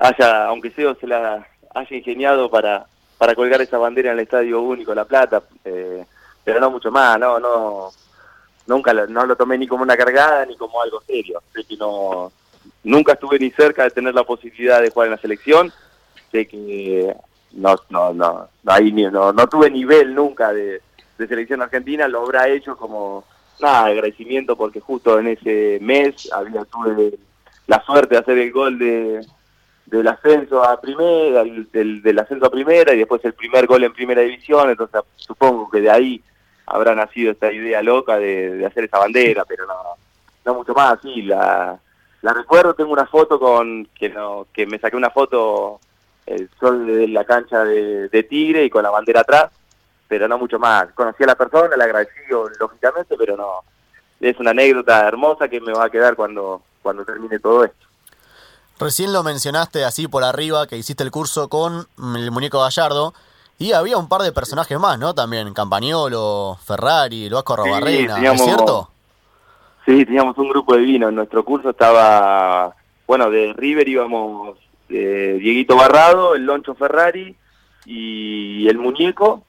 haya, 0.00 0.46
aunque 0.46 0.70
sea, 0.70 0.94
se 0.94 1.06
la 1.06 1.46
haya 1.74 1.96
ingeniado 1.96 2.50
para, 2.50 2.86
para 3.18 3.34
colgar 3.34 3.60
esa 3.60 3.76
bandera 3.76 4.10
en 4.10 4.18
el 4.18 4.24
Estadio 4.24 4.62
Único 4.62 4.94
La 4.94 5.04
Plata, 5.04 5.42
eh, 5.62 6.06
pero 6.42 6.58
no 6.58 6.70
mucho 6.70 6.90
más, 6.90 7.20
no, 7.20 7.38
no, 7.38 7.90
nunca 8.66 8.92
lo, 8.92 9.06
no 9.06 9.26
lo 9.26 9.36
tomé 9.36 9.58
ni 9.58 9.66
como 9.66 9.82
una 9.82 9.96
cargada 9.96 10.46
ni 10.46 10.56
como 10.56 10.80
algo 10.82 11.00
serio, 11.02 11.42
sé 11.54 11.64
que 11.64 11.76
no, 11.76 12.32
nunca 12.84 13.12
estuve 13.14 13.38
ni 13.38 13.50
cerca 13.50 13.84
de 13.84 13.90
tener 13.90 14.14
la 14.14 14.24
posibilidad 14.24 14.80
de 14.80 14.90
jugar 14.90 15.06
en 15.08 15.12
la 15.12 15.20
selección, 15.20 15.72
sé 16.30 16.46
que 16.46 17.14
no, 17.52 17.74
no, 17.88 18.12
no, 18.14 18.48
ahí 18.66 18.92
ni- 18.92 19.04
no, 19.10 19.32
no 19.32 19.46
tuve 19.48 19.70
nivel 19.70 20.14
nunca 20.14 20.52
de, 20.52 20.80
selección 21.18 21.60
argentina, 21.60 22.08
lo 22.08 22.22
habrá 22.22 22.48
hecho 22.48 22.76
como 22.78 23.24
nada, 23.60 23.86
agradecimiento 23.86 24.56
porque 24.56 24.80
justo 24.80 25.18
en 25.18 25.26
ese 25.28 25.78
mes 25.82 26.32
había 26.32 26.64
tuve 26.64 27.18
la 27.66 27.82
suerte 27.84 28.14
de 28.14 28.20
hacer 28.20 28.38
el 28.38 28.50
gol 28.52 28.78
de 28.78 29.20
del 29.84 30.06
ascenso 30.06 30.62
a 30.62 30.80
primera, 30.80 31.42
del, 31.42 32.00
del 32.00 32.18
ascenso 32.20 32.46
a 32.46 32.50
primera 32.50 32.94
y 32.94 32.98
después 32.98 33.24
el 33.24 33.34
primer 33.34 33.66
gol 33.66 33.82
en 33.82 33.92
primera 33.92 34.22
división, 34.22 34.70
entonces 34.70 35.00
supongo 35.16 35.68
que 35.68 35.80
de 35.80 35.90
ahí 35.90 36.22
habrá 36.70 36.94
nacido 36.94 37.32
esta 37.32 37.52
idea 37.52 37.82
loca 37.82 38.16
de, 38.16 38.64
hacer 38.64 38.84
esa 38.84 38.98
bandera, 38.98 39.44
pero 39.44 39.66
no, 39.66 39.74
no 40.44 40.54
mucho 40.54 40.72
más, 40.72 40.98
sí, 41.02 41.22
la, 41.22 41.78
la 42.22 42.32
recuerdo, 42.32 42.74
tengo 42.74 42.92
una 42.92 43.06
foto 43.06 43.38
con, 43.38 43.86
que 43.94 44.08
no, 44.08 44.46
que 44.52 44.66
me 44.66 44.78
saqué 44.78 44.96
una 44.96 45.10
foto 45.10 45.80
el 46.26 46.48
sol 46.60 46.86
de 46.86 47.08
la 47.08 47.24
cancha 47.24 47.64
de, 47.64 48.08
de 48.08 48.22
Tigre 48.22 48.64
y 48.64 48.70
con 48.70 48.84
la 48.84 48.90
bandera 48.90 49.22
atrás, 49.22 49.50
pero 50.06 50.28
no 50.28 50.38
mucho 50.38 50.58
más. 50.58 50.88
Conocí 50.94 51.24
a 51.24 51.26
la 51.26 51.34
persona, 51.34 51.76
le 51.76 51.84
agradecí 51.84 52.12
lógicamente, 52.58 53.16
pero 53.18 53.36
no, 53.36 53.64
es 54.20 54.38
una 54.38 54.50
anécdota 54.50 55.06
hermosa 55.06 55.48
que 55.48 55.60
me 55.60 55.72
va 55.72 55.86
a 55.86 55.90
quedar 55.90 56.14
cuando, 56.14 56.62
cuando 56.82 57.04
termine 57.04 57.38
todo 57.40 57.64
esto. 57.64 57.86
Recién 58.78 59.12
lo 59.12 59.22
mencionaste 59.22 59.84
así 59.84 60.08
por 60.08 60.24
arriba, 60.24 60.66
que 60.66 60.76
hiciste 60.76 61.02
el 61.02 61.10
curso 61.10 61.48
con 61.48 61.86
el 62.16 62.30
muñeco 62.30 62.60
Gallardo. 62.60 63.12
Y 63.60 63.72
había 63.72 63.98
un 63.98 64.08
par 64.08 64.22
de 64.22 64.32
personajes 64.32 64.78
más, 64.80 64.98
¿no? 64.98 65.14
También 65.14 65.52
Campagnolo, 65.52 66.56
Ferrari, 66.64 67.26
el 67.26 67.34
Vasco 67.34 67.56
Robarrena, 67.56 68.14
teníamos- 68.14 68.40
¿es 68.40 68.46
cierto? 68.46 68.90
Sí, 69.84 70.04
teníamos 70.06 70.36
un 70.38 70.48
grupo 70.48 70.74
de 70.74 70.80
vino. 70.80 71.08
En 71.10 71.14
nuestro 71.14 71.44
curso 71.44 71.70
estaba, 71.70 72.74
bueno, 73.06 73.30
de 73.30 73.52
River 73.52 73.86
íbamos 73.86 74.56
eh, 74.88 75.36
Dieguito 75.40 75.76
Barrado, 75.76 76.34
el 76.34 76.44
Loncho 76.46 76.74
Ferrari 76.74 77.36
y 77.84 78.66
el 78.66 78.78
Muñeco. 78.78 79.44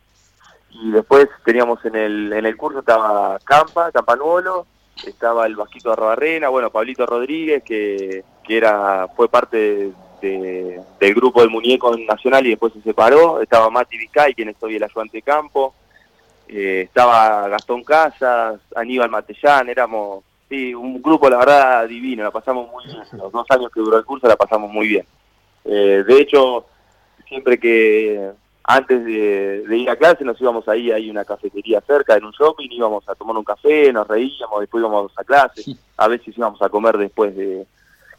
Y 0.72 0.92
después 0.92 1.28
teníamos 1.46 1.84
en 1.86 1.96
el, 1.96 2.34
en 2.34 2.46
el 2.46 2.58
curso 2.58 2.80
estaba 2.80 3.40
Campa, 3.46 3.92
Campanuolo, 3.92 4.66
estaba 5.06 5.46
el 5.46 5.56
Vasquito 5.56 5.92
Arrobarrena, 5.94 6.50
bueno, 6.50 6.70
Pablito 6.70 7.06
Rodríguez, 7.06 7.64
que, 7.64 8.24
que 8.44 8.58
era 8.58 9.08
fue 9.16 9.30
parte 9.30 9.58
de- 9.58 9.94
del 10.28 11.14
grupo 11.16 11.42
del 11.42 11.50
Muñeco 11.50 11.96
Nacional 11.98 12.46
y 12.46 12.52
después 12.52 12.74
se 12.74 12.82
separó. 12.82 13.42
Estaba 13.42 13.70
Mati 13.70 13.98
Vizcay, 13.98 14.34
quien 14.34 14.50
es 14.50 14.56
hoy 14.62 14.76
el 14.76 14.84
ayudante 14.84 15.18
de 15.18 15.22
campo. 15.22 15.74
Eh, 16.48 16.82
estaba 16.86 17.48
Gastón 17.48 17.84
Casas, 17.84 18.60
Aníbal 18.76 19.10
Matellán, 19.10 19.70
éramos 19.70 20.24
sí, 20.50 20.76
un 20.76 21.02
grupo, 21.02 21.30
la 21.30 21.38
verdad, 21.38 21.88
divino, 21.88 22.24
la 22.24 22.32
pasamos 22.32 22.70
muy 22.70 22.86
bien. 22.86 23.04
Los 23.14 23.32
dos 23.32 23.46
años 23.50 23.72
que 23.74 23.80
duró 23.80 23.98
el 23.98 24.06
curso 24.06 24.28
la 24.28 24.36
pasamos 24.36 24.70
muy 24.72 24.88
bien. 24.88 25.06
Eh, 25.64 26.04
de 26.06 26.20
hecho, 26.20 26.66
siempre 27.28 27.58
que 27.58 28.32
antes 28.64 29.06
de, 29.06 29.64
de 29.68 29.78
ir 29.78 29.90
a 29.90 29.96
clase 29.96 30.26
nos 30.26 30.40
íbamos 30.42 30.68
ahí, 30.68 30.92
hay 30.92 31.10
una 31.10 31.24
cafetería 31.24 31.82
cerca 31.82 32.16
en 32.16 32.26
un 32.26 32.32
shopping, 32.32 32.70
íbamos 32.70 33.08
a 33.08 33.16
tomar 33.16 33.38
un 33.38 33.44
café, 33.44 33.92
nos 33.94 34.08
reíamos, 34.08 34.60
después 34.60 34.82
íbamos 34.82 35.12
a 35.16 35.24
clase, 35.24 35.76
a 35.98 36.08
veces 36.08 36.38
íbamos 36.38 36.62
a 36.62 36.70
comer 36.70 36.98
después 36.98 37.36
de 37.36 37.66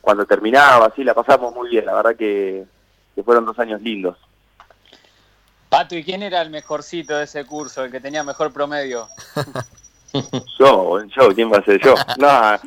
cuando 0.02 0.26
terminaba, 0.26 0.86
así 0.86 1.02
la 1.02 1.14
pasamos 1.14 1.54
muy 1.54 1.70
bien, 1.70 1.86
la 1.86 1.94
verdad 1.94 2.16
que, 2.16 2.66
que 3.14 3.22
fueron 3.22 3.46
dos 3.46 3.58
años 3.58 3.80
lindos. 3.80 4.18
Pato, 5.70 5.94
¿y 5.96 6.04
quién 6.04 6.22
era 6.22 6.42
el 6.42 6.50
mejorcito 6.50 7.16
de 7.16 7.24
ese 7.24 7.46
curso, 7.46 7.84
el 7.84 7.90
que 7.90 8.00
tenía 8.00 8.22
mejor 8.22 8.52
promedio? 8.52 9.08
Yo, 10.58 11.02
yo, 11.06 11.34
¿quién 11.34 11.50
va 11.50 11.56
a 11.56 11.64
ser 11.64 11.80
yo? 11.80 11.94
No, 12.18 12.58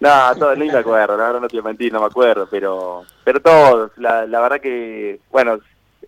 no, 0.00 0.36
todo, 0.38 0.54
ni 0.54 0.66
me 0.66 0.76
acuerdo, 0.80 1.16
la 1.16 1.28
verdad 1.28 1.40
no 1.40 1.48
te 1.48 1.56
voy 1.56 1.64
a 1.64 1.68
mentir, 1.68 1.90
no 1.90 2.00
me 2.00 2.04
acuerdo, 2.04 2.46
pero 2.50 3.06
pero 3.24 3.40
todos, 3.40 3.90
la, 3.96 4.26
la 4.26 4.40
verdad 4.40 4.60
que, 4.60 5.18
bueno, 5.30 5.58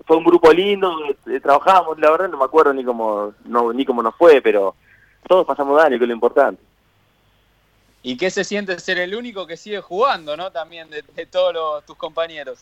fue 0.05 0.18
un 0.18 0.24
grupo 0.24 0.52
lindo, 0.52 0.94
eh, 1.26 1.40
trabajábamos, 1.40 1.98
la 1.98 2.11
verdad 2.11 2.29
no 2.29 2.37
me 2.37 2.44
acuerdo 2.44 2.74
ni 2.74 2.85
cómo, 2.85 3.33
no, 3.46 3.72
ni 3.72 3.87
cómo 3.87 4.02
nos 4.02 4.14
fue, 4.16 4.42
pero 4.42 4.74
todos 5.26 5.46
pasamos 5.46 5.79
daño, 5.79 5.96
que 5.98 6.05
es 6.05 6.09
lo 6.09 6.14
importante. 6.14 6.62
¿Y 8.08 8.16
qué 8.16 8.30
se 8.30 8.44
siente 8.44 8.78
ser 8.78 8.98
el 8.98 9.16
único 9.16 9.48
que 9.48 9.56
sigue 9.56 9.80
jugando, 9.80 10.36
no? 10.36 10.52
También 10.52 10.88
de, 10.90 11.02
de 11.16 11.26
todos 11.26 11.52
los- 11.52 11.84
tus 11.84 11.96
compañeros. 11.96 12.60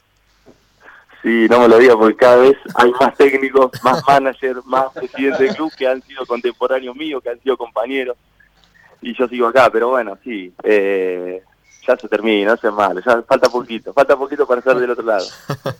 Sí, 1.22 1.46
no 1.50 1.61
me 1.61 1.68
lo 1.68 1.76
digas 1.76 1.96
porque 1.96 2.16
cada 2.16 2.37
vez 2.37 2.57
hay 2.76 2.90
más 2.92 3.14
técnicos, 3.14 3.70
más 3.83 4.02
managers, 4.07 4.64
más 4.64 4.87
presidentes 4.94 5.40
del 5.40 5.54
club 5.54 5.70
que 5.76 5.87
han 5.87 6.00
sido 6.02 6.24
contemporáneos 6.24 6.96
míos, 6.96 7.22
que 7.22 7.28
han 7.28 7.40
sido 7.42 7.59
compañeros. 7.59 8.16
Y 9.02 9.14
yo 9.14 9.28
sigo 9.28 9.46
acá, 9.48 9.68
pero 9.70 9.88
bueno, 9.90 10.16
sí, 10.24 10.50
eh, 10.62 11.42
ya 11.87 11.94
se 11.98 12.09
termina, 12.09 12.52
no 12.52 12.57
sé 12.57 12.70
mal, 12.70 13.02
ya 13.04 13.20
falta 13.22 13.50
poquito, 13.50 13.92
falta 13.92 14.16
poquito 14.16 14.46
para 14.46 14.61
estar 14.61 14.78
del 14.78 14.90
otro 14.92 15.04
lado. 15.04 15.26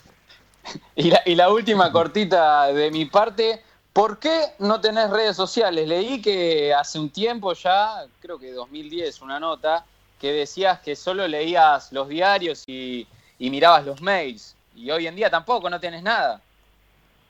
Y 0.97 1.11
la, 1.11 1.21
y 1.27 1.35
la 1.35 1.51
última 1.51 1.93
cortita 1.93 2.67
de 2.73 2.91
mi 2.91 3.05
parte, 3.05 3.63
¿por 3.95 4.19
qué 4.19 4.41
no 4.59 4.81
tenés 4.83 5.09
redes 5.09 5.37
sociales? 5.37 5.89
Leí 5.89 6.21
que 6.21 6.75
hace 6.75 6.99
un 6.99 7.09
tiempo 7.09 7.55
ya, 7.55 8.05
creo 8.21 8.39
que 8.39 8.53
2010, 8.53 9.23
una 9.23 9.41
nota, 9.41 9.87
que 10.21 10.33
decías 10.33 10.81
que 10.81 10.97
solo 10.97 11.27
leías 11.27 11.91
los 11.93 12.09
diarios 12.09 12.65
y, 12.67 13.07
mirabas 13.39 13.87
los 13.87 14.03
mails. 14.03 14.57
Y 14.75 14.91
hoy 14.91 15.07
en 15.07 15.17
día 15.17 15.31
tampoco, 15.31 15.71
no 15.71 15.79
tenés 15.81 16.03
nada. 16.03 16.41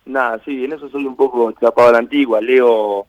Nada, 0.06 0.40
sí, 0.44 0.64
en 0.64 0.72
eso 0.72 0.88
soy 0.88 1.04
un 1.06 1.16
poco 1.16 1.50
escapado 1.50 1.90
a 1.90 1.92
la 1.92 1.98
antigua, 1.98 2.40
leo 2.40 3.06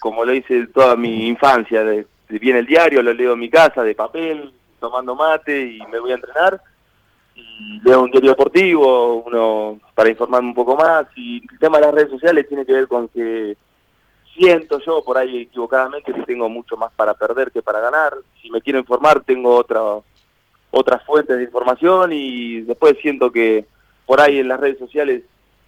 como 0.00 0.24
lo 0.24 0.32
hice 0.32 0.66
toda 0.68 0.96
mi 0.96 1.26
infancia, 1.26 1.82
viene 2.28 2.60
el 2.60 2.66
diario, 2.66 3.02
lo 3.02 3.12
leo 3.12 3.32
en 3.32 3.40
mi 3.40 3.50
casa, 3.50 3.82
de 3.82 3.94
papel, 3.94 4.52
tomando 4.78 5.14
mate 5.14 5.72
y 5.72 5.80
me 5.86 5.98
voy 5.98 6.12
a 6.12 6.14
entrenar. 6.14 6.62
Y 7.40 7.80
leo 7.84 8.02
un 8.02 8.10
diario 8.10 8.30
deportivo, 8.30 9.22
uno 9.26 9.78
para 9.94 10.10
informarme 10.10 10.48
un 10.48 10.54
poco 10.54 10.76
más. 10.76 11.06
Y 11.16 11.42
el 11.52 11.58
tema 11.58 11.78
de 11.78 11.86
las 11.86 11.94
redes 11.94 12.10
sociales 12.10 12.48
tiene 12.48 12.66
que 12.66 12.72
ver 12.72 12.88
con 12.88 13.06
que 13.08 13.56
siento 14.36 14.78
yo, 14.80 15.02
por 15.04 15.18
ahí 15.18 15.42
equivocadamente, 15.42 16.12
que 16.12 16.22
tengo 16.22 16.48
mucho 16.48 16.76
más 16.76 16.92
para 16.94 17.14
perder 17.14 17.50
que 17.52 17.62
para 17.62 17.80
ganar. 17.80 18.14
Si 18.42 18.50
me 18.50 18.60
quiero 18.60 18.78
informar, 18.78 19.22
tengo 19.24 19.54
otra, 19.54 19.80
otras 20.70 21.04
fuentes 21.04 21.36
de 21.36 21.44
información 21.44 22.12
y 22.12 22.60
después 22.62 22.96
siento 23.00 23.30
que 23.30 23.64
por 24.06 24.20
ahí 24.20 24.38
en 24.38 24.48
las 24.48 24.58
redes 24.60 24.78
sociales, 24.78 25.22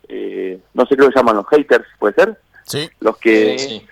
eh, 0.08 0.58
no 0.74 0.86
sé 0.86 0.96
qué 0.96 1.02
lo 1.02 1.10
llaman 1.10 1.36
los 1.36 1.46
haters, 1.48 1.86
¿puede 1.98 2.14
ser? 2.14 2.38
Sí. 2.64 2.88
Los 3.00 3.16
que 3.18 3.58
Sí. 3.58 3.86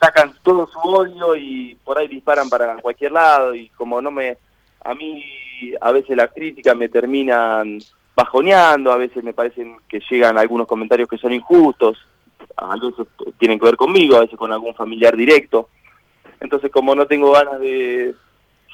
sacan 0.00 0.34
todo 0.42 0.66
su 0.68 0.78
odio 0.78 1.34
y 1.36 1.76
por 1.84 1.98
ahí 1.98 2.08
disparan 2.08 2.48
para 2.48 2.76
cualquier 2.76 3.12
lado 3.12 3.54
y 3.54 3.68
como 3.70 4.00
no 4.02 4.10
me 4.10 4.36
a 4.84 4.94
mí 4.94 5.24
a 5.80 5.92
veces 5.92 6.16
las 6.16 6.32
críticas 6.32 6.76
me 6.76 6.88
terminan 6.88 7.78
bajoneando, 8.16 8.92
a 8.92 8.96
veces 8.96 9.24
me 9.24 9.32
parecen 9.32 9.76
que 9.88 10.00
llegan 10.10 10.38
algunos 10.38 10.66
comentarios 10.66 11.08
que 11.08 11.18
son 11.18 11.32
injustos, 11.32 11.98
a 12.56 12.76
veces 12.76 13.06
tienen 13.38 13.58
que 13.58 13.66
ver 13.66 13.76
conmigo, 13.76 14.16
a 14.16 14.20
veces 14.20 14.38
con 14.38 14.52
algún 14.52 14.74
familiar 14.74 15.16
directo. 15.16 15.68
Entonces, 16.40 16.70
como 16.70 16.94
no 16.94 17.06
tengo 17.06 17.32
ganas 17.32 17.58
de 17.60 18.14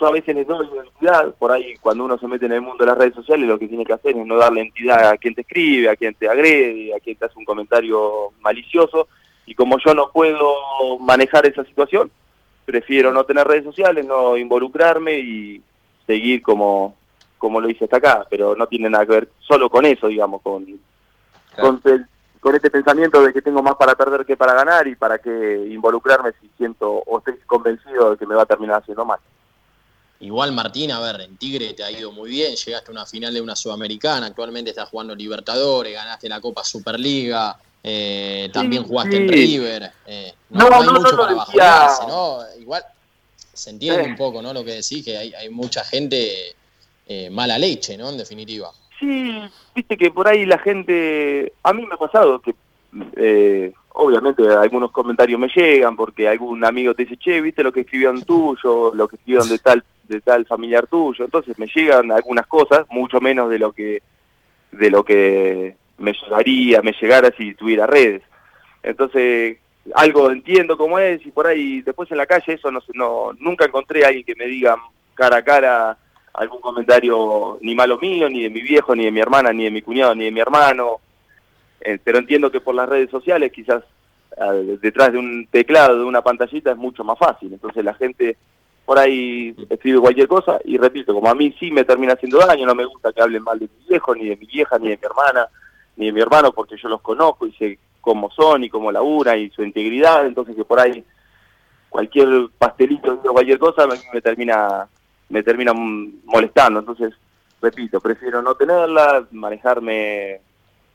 yo 0.00 0.06
a 0.06 0.12
veces 0.12 0.34
les 0.34 0.46
doy 0.46 0.66
entidad, 0.82 1.34
por 1.34 1.52
ahí 1.52 1.74
cuando 1.78 2.04
uno 2.04 2.18
se 2.18 2.26
mete 2.26 2.46
en 2.46 2.52
el 2.52 2.62
mundo 2.62 2.84
de 2.84 2.90
las 2.90 2.98
redes 2.98 3.14
sociales 3.14 3.46
lo 3.46 3.58
que 3.58 3.68
tiene 3.68 3.84
que 3.84 3.92
hacer 3.92 4.16
es 4.16 4.24
no 4.24 4.36
darle 4.36 4.62
entidad 4.62 5.10
a 5.10 5.18
quien 5.18 5.34
te 5.34 5.42
escribe, 5.42 5.90
a 5.90 5.96
quien 5.96 6.14
te 6.14 6.26
agrede, 6.26 6.94
a 6.94 7.00
quien 7.00 7.16
te 7.16 7.26
hace 7.26 7.38
un 7.38 7.44
comentario 7.44 8.32
malicioso, 8.40 9.08
y 9.44 9.54
como 9.54 9.78
yo 9.78 9.94
no 9.94 10.10
puedo 10.10 10.98
manejar 11.00 11.46
esa 11.46 11.64
situación, 11.64 12.10
prefiero 12.64 13.12
no 13.12 13.24
tener 13.24 13.46
redes 13.46 13.64
sociales, 13.64 14.06
no 14.06 14.38
involucrarme 14.38 15.18
y 15.18 15.62
seguir 16.10 16.42
como, 16.42 16.96
como 17.38 17.60
lo 17.60 17.70
hice 17.70 17.84
hasta 17.84 17.98
acá, 17.98 18.26
pero 18.28 18.56
no 18.56 18.66
tiene 18.66 18.90
nada 18.90 19.06
que 19.06 19.12
ver 19.12 19.28
solo 19.46 19.70
con 19.70 19.86
eso, 19.86 20.08
digamos, 20.08 20.42
con, 20.42 20.66
Claro. 21.54 21.80
con, 22.40 22.54
este 22.56 22.70
pensamiento 22.70 23.22
de 23.22 23.32
que 23.32 23.42
tengo 23.42 23.62
más 23.62 23.76
para 23.76 23.94
perder 23.94 24.24
que 24.26 24.36
para 24.36 24.54
ganar 24.54 24.88
y 24.88 24.96
para 24.96 25.18
que 25.18 25.66
involucrarme 25.70 26.30
si 26.40 26.48
siento 26.56 26.90
o 26.90 27.18
estoy 27.18 27.34
convencido 27.46 28.10
de 28.10 28.16
que 28.16 28.26
me 28.26 28.34
va 28.34 28.42
a 28.42 28.46
terminar 28.46 28.80
haciendo 28.80 29.04
mal. 29.04 29.18
Igual 30.20 30.52
Martín, 30.52 30.90
a 30.92 31.00
ver, 31.00 31.20
en 31.22 31.36
Tigre 31.36 31.72
te 31.74 31.82
ha 31.84 31.90
ido 31.90 32.10
muy 32.12 32.28
bien, 32.30 32.54
llegaste 32.56 32.90
a 32.90 32.92
una 32.92 33.06
final 33.06 33.32
de 33.32 33.40
una 33.40 33.54
Sudamericana, 33.56 34.26
actualmente 34.26 34.70
estás 34.70 34.88
jugando 34.88 35.14
Libertadores, 35.14 35.94
ganaste 35.94 36.28
la 36.28 36.40
Copa 36.40 36.62
Superliga, 36.64 37.56
eh, 37.82 38.50
también 38.52 38.82
jugaste 38.84 39.16
en. 39.16 39.28
River. 39.28 39.90
eh, 40.06 40.34
No, 40.50 40.64
hay 40.66 40.70
no, 40.70 40.92
no 40.92 41.00
mucho 41.00 41.12
lo 41.12 41.22
para 41.22 41.34
decía. 41.34 41.36
bajonearse, 41.64 42.06
¿no? 42.08 42.38
Igual 42.60 42.82
se 43.60 43.70
entiende 43.70 44.02
un 44.04 44.16
poco, 44.16 44.42
¿no? 44.42 44.52
Lo 44.52 44.64
que 44.64 44.72
decís, 44.72 45.04
que 45.04 45.16
hay, 45.16 45.34
hay 45.34 45.50
mucha 45.50 45.84
gente 45.84 46.54
eh, 47.06 47.30
mala 47.30 47.58
leche, 47.58 47.96
¿no? 47.96 48.10
En 48.10 48.18
definitiva. 48.18 48.70
Sí, 48.98 49.40
viste 49.74 49.96
que 49.96 50.10
por 50.10 50.28
ahí 50.28 50.46
la 50.46 50.58
gente, 50.58 51.52
a 51.62 51.72
mí 51.72 51.86
me 51.86 51.94
ha 51.94 51.98
pasado 51.98 52.40
que 52.40 52.54
eh, 53.16 53.72
obviamente 53.92 54.42
algunos 54.48 54.90
comentarios 54.90 55.38
me 55.38 55.48
llegan 55.48 55.96
porque 55.96 56.28
algún 56.28 56.64
amigo 56.64 56.94
te 56.94 57.04
dice, 57.04 57.16
che, 57.16 57.40
viste 57.40 57.62
lo 57.62 57.72
que 57.72 57.80
escribieron 57.80 58.22
tuyo, 58.22 58.92
lo 58.94 59.08
que 59.08 59.16
escribieron 59.16 59.48
de 59.48 59.58
tal 59.58 59.84
de 60.08 60.20
tal 60.20 60.44
familiar 60.44 60.88
tuyo, 60.88 61.24
entonces 61.24 61.56
me 61.56 61.68
llegan 61.68 62.10
algunas 62.10 62.46
cosas, 62.48 62.84
mucho 62.90 63.20
menos 63.20 63.48
de 63.48 63.60
lo 63.60 63.72
que 63.72 64.02
de 64.72 64.90
lo 64.90 65.04
que 65.04 65.76
me 65.98 66.12
llegaría, 66.12 66.82
me 66.82 66.92
llegara 67.00 67.32
si 67.36 67.54
tuviera 67.54 67.86
redes. 67.86 68.22
Entonces, 68.82 69.58
algo 69.94 70.30
entiendo 70.30 70.76
cómo 70.76 70.98
es 70.98 71.24
y 71.24 71.30
por 71.30 71.46
ahí 71.46 71.82
después 71.82 72.10
en 72.10 72.18
la 72.18 72.26
calle 72.26 72.54
eso 72.54 72.70
no, 72.70 72.80
no 72.94 73.32
nunca 73.38 73.64
encontré 73.64 74.04
a 74.04 74.08
alguien 74.08 74.24
que 74.24 74.34
me 74.34 74.46
diga 74.46 74.76
cara 75.14 75.38
a 75.38 75.44
cara 75.44 75.98
algún 76.32 76.60
comentario 76.60 77.58
ni 77.60 77.74
malo 77.74 77.98
mío, 77.98 78.28
ni 78.28 78.42
de 78.42 78.50
mi 78.50 78.62
viejo, 78.62 78.94
ni 78.94 79.04
de 79.04 79.10
mi 79.10 79.20
hermana, 79.20 79.52
ni 79.52 79.64
de 79.64 79.70
mi 79.70 79.82
cuñado, 79.82 80.14
ni 80.14 80.24
de 80.24 80.30
mi 80.30 80.40
hermano. 80.40 81.00
Eh, 81.80 81.98
pero 82.02 82.18
entiendo 82.18 82.50
que 82.50 82.60
por 82.60 82.74
las 82.74 82.88
redes 82.88 83.10
sociales 83.10 83.52
quizás 83.52 83.82
detrás 84.80 85.12
de 85.12 85.18
un 85.18 85.46
teclado, 85.50 85.98
de 85.98 86.04
una 86.04 86.22
pantallita 86.22 86.70
es 86.70 86.76
mucho 86.76 87.04
más 87.04 87.18
fácil. 87.18 87.52
Entonces 87.52 87.84
la 87.84 87.94
gente 87.94 88.36
por 88.84 88.98
ahí 88.98 89.54
escribe 89.68 90.00
cualquier 90.00 90.28
cosa 90.28 90.58
y 90.64 90.78
repito, 90.78 91.12
como 91.12 91.28
a 91.28 91.34
mí 91.34 91.54
sí 91.58 91.70
me 91.70 91.84
termina 91.84 92.14
haciendo 92.14 92.38
daño, 92.38 92.66
no 92.66 92.74
me 92.74 92.86
gusta 92.86 93.12
que 93.12 93.20
hablen 93.20 93.42
mal 93.42 93.58
de 93.58 93.66
mi 93.66 93.88
viejo, 93.88 94.14
ni 94.14 94.28
de 94.28 94.36
mi 94.36 94.46
vieja, 94.46 94.78
ni 94.78 94.88
de 94.88 94.96
mi 94.96 95.04
hermana, 95.04 95.48
ni 95.96 96.06
de 96.06 96.12
mi 96.12 96.20
hermano, 96.20 96.52
porque 96.52 96.76
yo 96.76 96.88
los 96.88 97.02
conozco 97.02 97.46
y 97.46 97.52
sé 97.52 97.78
cómo 98.00 98.30
son 98.30 98.64
y 98.64 98.70
cómo 98.70 98.90
labura 98.90 99.36
y 99.36 99.50
su 99.50 99.62
integridad, 99.62 100.26
entonces 100.26 100.56
que 100.56 100.64
por 100.64 100.80
ahí 100.80 101.04
cualquier 101.88 102.48
pastelito 102.58 103.20
o 103.24 103.32
cualquier 103.32 103.58
cosa 103.58 103.86
mí 103.86 103.94
me 104.12 104.20
termina 104.20 104.88
me 105.28 105.42
termina 105.42 105.72
molestando, 105.72 106.80
entonces 106.80 107.14
repito, 107.60 108.00
prefiero 108.00 108.42
no 108.42 108.54
tenerla, 108.54 109.26
manejarme 109.30 110.40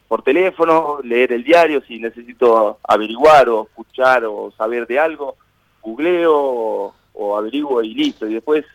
por 0.08 0.22
teléfono, 0.22 1.00
leer 1.04 1.34
el 1.34 1.44
diario 1.44 1.82
si 1.88 2.00
necesito 2.00 2.80
averiguar 2.84 3.50
o 3.50 3.64
escuchar 3.64 4.26
o 4.26 4.52
saber 4.52 4.86
de 4.88 5.00
algo, 5.00 5.36
googleo 5.82 6.94
o, 7.14 7.38
averiguo 7.38 7.82
y 7.82 7.94
listo, 7.94 8.28
y 8.28 8.34
después 8.34 8.66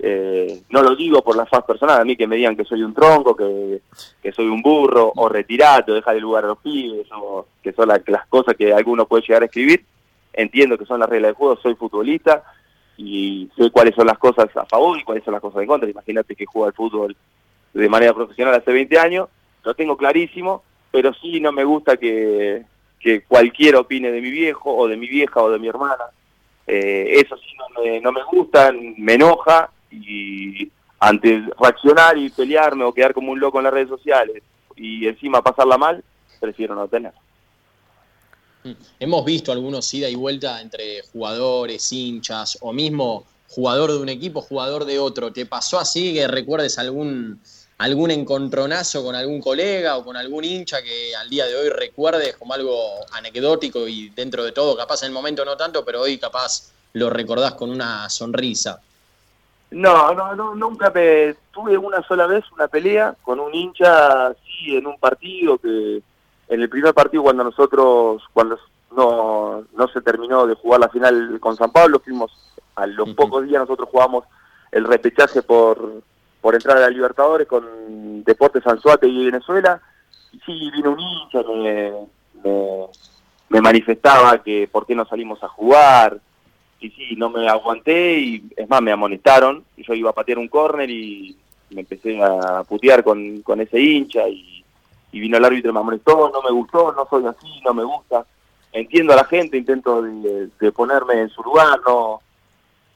eh, 0.00 0.62
no 0.70 0.82
lo 0.82 0.94
digo 0.94 1.22
por 1.22 1.36
la 1.36 1.46
faz 1.46 1.64
personal, 1.64 2.00
a 2.00 2.04
mí 2.04 2.16
que 2.16 2.26
me 2.26 2.36
digan 2.36 2.56
que 2.56 2.64
soy 2.64 2.82
un 2.82 2.94
tronco, 2.94 3.34
que, 3.34 3.82
soy 4.32 4.46
un 4.46 4.62
burro, 4.62 5.12
o 5.16 5.28
retirado, 5.28 5.94
dejar 5.94 6.16
el 6.16 6.22
lugar 6.22 6.44
a 6.44 6.48
los 6.48 6.58
pibes, 6.58 7.06
o 7.12 7.46
que 7.62 7.72
son 7.72 7.88
las 7.88 8.26
cosas 8.28 8.54
que 8.56 8.72
alguno 8.72 9.06
puede 9.06 9.22
llegar 9.22 9.42
a 9.42 9.46
escribir. 9.46 9.84
Entiendo 10.32 10.78
que 10.78 10.86
son 10.86 11.00
las 11.00 11.08
reglas 11.08 11.30
del 11.30 11.34
juego, 11.34 11.58
soy 11.60 11.74
futbolista 11.74 12.44
y 12.96 13.50
sé 13.56 13.70
cuáles 13.70 13.94
son 13.94 14.06
las 14.06 14.18
cosas 14.18 14.48
a 14.56 14.66
favor 14.66 14.98
y 14.98 15.02
cuáles 15.02 15.24
son 15.24 15.32
las 15.32 15.40
cosas 15.40 15.62
en 15.62 15.66
contra. 15.66 15.90
Imagínate 15.90 16.36
que 16.36 16.46
juega 16.46 16.68
al 16.68 16.74
fútbol 16.74 17.16
de 17.74 17.88
manera 17.88 18.14
profesional 18.14 18.54
hace 18.54 18.72
20 18.72 18.98
años, 18.98 19.28
lo 19.64 19.74
tengo 19.74 19.96
clarísimo, 19.96 20.62
pero 20.92 21.12
sí 21.14 21.40
no 21.40 21.50
me 21.50 21.64
gusta 21.64 21.96
que, 21.96 22.62
que 23.00 23.22
cualquiera 23.22 23.80
opine 23.80 24.12
de 24.12 24.20
mi 24.20 24.30
viejo 24.30 24.74
o 24.76 24.86
de 24.86 24.96
mi 24.96 25.08
vieja 25.08 25.42
o 25.42 25.50
de 25.50 25.58
mi 25.58 25.68
hermana. 25.68 26.04
Eh, 26.66 27.20
eso 27.24 27.36
sí 27.36 27.48
no 27.56 27.82
me, 27.82 28.00
no 28.00 28.12
me 28.12 28.22
gusta, 28.24 28.72
me 28.72 29.14
enoja 29.14 29.70
y 29.90 30.70
antes 31.00 31.44
reaccionar 31.58 32.18
y 32.18 32.28
pelearme 32.30 32.84
o 32.84 32.92
quedar 32.92 33.14
como 33.14 33.32
un 33.32 33.40
loco 33.40 33.58
en 33.58 33.64
las 33.64 33.72
redes 33.72 33.88
sociales 33.88 34.42
y 34.76 35.06
encima 35.06 35.42
pasarla 35.42 35.78
mal, 35.78 36.02
prefiero 36.40 36.74
no 36.74 36.88
tener. 36.88 37.12
Mm. 38.64 38.72
Hemos 39.00 39.24
visto 39.24 39.52
algunos 39.52 39.92
ida 39.94 40.08
y 40.08 40.14
vuelta 40.14 40.60
entre 40.60 41.02
jugadores, 41.12 41.92
hinchas 41.92 42.58
o 42.60 42.72
mismo 42.72 43.24
jugador 43.48 43.92
de 43.92 43.98
un 43.98 44.08
equipo, 44.08 44.40
jugador 44.40 44.84
de 44.84 44.98
otro. 44.98 45.32
¿Te 45.32 45.46
pasó 45.46 45.78
así 45.78 46.14
que 46.14 46.26
recuerdes 46.28 46.78
algún, 46.78 47.40
algún 47.78 48.10
encontronazo 48.10 49.04
con 49.04 49.14
algún 49.14 49.40
colega 49.40 49.96
o 49.96 50.04
con 50.04 50.16
algún 50.16 50.44
hincha 50.44 50.82
que 50.82 51.14
al 51.16 51.30
día 51.30 51.46
de 51.46 51.56
hoy 51.56 51.68
recuerdes 51.70 52.36
como 52.36 52.54
algo 52.54 52.76
anecdótico 53.12 53.86
y 53.88 54.10
dentro 54.10 54.44
de 54.44 54.52
todo, 54.52 54.76
capaz 54.76 55.02
en 55.02 55.08
el 55.08 55.12
momento 55.12 55.44
no 55.44 55.56
tanto, 55.56 55.84
pero 55.84 56.02
hoy 56.02 56.18
capaz 56.18 56.72
lo 56.92 57.08
recordás 57.10 57.54
con 57.54 57.70
una 57.70 58.08
sonrisa? 58.10 58.80
No, 59.70 60.14
no, 60.14 60.34
no, 60.34 60.54
nunca 60.54 60.90
me 60.90 61.34
tuve 61.52 61.76
una 61.76 62.02
sola 62.02 62.26
vez 62.26 62.44
una 62.52 62.68
pelea 62.68 63.14
con 63.22 63.38
un 63.38 63.54
hincha, 63.54 64.32
sí, 64.34 64.76
en 64.76 64.86
un 64.86 64.98
partido 64.98 65.58
que 65.58 66.02
en 66.48 66.60
el 66.62 66.68
primer 66.70 66.94
partido 66.94 67.22
cuando 67.22 67.44
nosotros, 67.44 68.22
cuando 68.32 68.58
no, 68.96 69.64
no 69.76 69.88
se 69.88 70.00
terminó 70.00 70.46
de 70.46 70.54
jugar 70.54 70.80
la 70.80 70.88
final 70.88 71.38
con 71.40 71.56
San 71.56 71.70
Pablo, 71.70 72.00
fuimos 72.00 72.32
a 72.76 72.86
los 72.86 73.10
pocos 73.10 73.44
días 73.44 73.60
nosotros 73.60 73.88
jugamos 73.90 74.24
el 74.72 74.84
repechaje 74.84 75.42
por, 75.42 76.02
por 76.40 76.54
entrar 76.54 76.78
a 76.78 76.80
la 76.80 76.90
Libertadores 76.90 77.46
con 77.46 78.24
Deportes 78.24 78.64
Sanzuate 78.64 79.06
y 79.06 79.26
Venezuela, 79.26 79.82
y 80.32 80.38
sí, 80.40 80.70
vino 80.70 80.92
un 80.92 81.00
hincha 81.00 81.42
que 81.44 82.08
me, 82.42 82.88
me 83.50 83.60
manifestaba 83.60 84.42
que 84.42 84.68
por 84.70 84.86
qué 84.86 84.94
no 84.94 85.04
salimos 85.04 85.42
a 85.42 85.48
jugar, 85.48 86.20
y 86.80 86.90
sí, 86.90 87.16
no 87.16 87.30
me 87.30 87.48
aguanté 87.48 88.18
y 88.18 88.44
es 88.56 88.68
más, 88.68 88.80
me 88.80 88.92
amonestaron. 88.92 89.64
Yo 89.76 89.94
iba 89.94 90.10
a 90.10 90.14
patear 90.14 90.38
un 90.38 90.48
córner 90.48 90.88
y 90.90 91.36
me 91.70 91.80
empecé 91.80 92.22
a 92.22 92.62
putear 92.64 93.02
con, 93.02 93.42
con 93.42 93.60
ese 93.60 93.80
hincha 93.80 94.28
y, 94.28 94.64
vino 95.10 95.36
el 95.36 95.44
árbitro 95.44 95.70
y 95.70 95.74
me 95.74 95.80
amonestó, 95.80 96.30
no 96.32 96.40
me 96.42 96.52
gustó, 96.52 96.92
no 96.92 97.06
soy 97.10 97.26
así, 97.26 97.60
no 97.64 97.74
me 97.74 97.82
gusta. 97.82 98.24
Entiendo 98.72 99.12
a 99.12 99.16
la 99.16 99.24
gente, 99.24 99.56
intento 99.56 100.02
de, 100.02 100.72
ponerme 100.72 101.22
en 101.22 101.28
su 101.30 101.42
lugar, 101.42 101.80
no, 101.84 102.20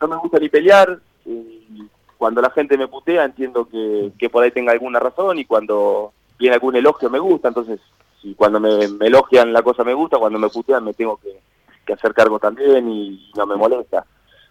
no 0.01 0.09
me 0.09 0.17
gusta 0.17 0.39
ni 0.39 0.49
pelear. 0.49 1.01
Y 1.27 1.83
cuando 2.17 2.41
la 2.41 2.51
gente 2.51 2.79
me 2.79 2.87
putea 2.87 3.25
entiendo 3.25 3.65
que, 3.65 4.13
que 4.17 4.31
por 4.31 4.45
ahí 4.45 4.53
tenga 4.53 4.71
alguna 4.71 5.01
razón 5.01 5.39
y 5.41 5.45
cuando 5.45 6.13
viene 6.39 6.55
algún 6.55 6.77
elogio 6.77 7.11
me 7.11 7.19
gusta, 7.19 7.49
entonces 7.49 7.81
si 8.21 8.35
cuando 8.35 8.61
me 8.61 8.85
elogian 9.01 9.53
la 9.53 9.63
cosa 9.63 9.83
me 9.83 9.95
gusta, 9.95 10.19
cuando 10.19 10.39
me 10.39 10.49
putean 10.49 10.85
me 10.85 10.95
tengo 10.95 11.17
que 11.17 11.41
que 11.85 11.93
hacer 11.93 12.15
cargo 12.15 12.39
también 12.39 12.89
y 12.89 13.31
no 13.37 13.47
me 13.47 13.57
molesta. 13.57 14.05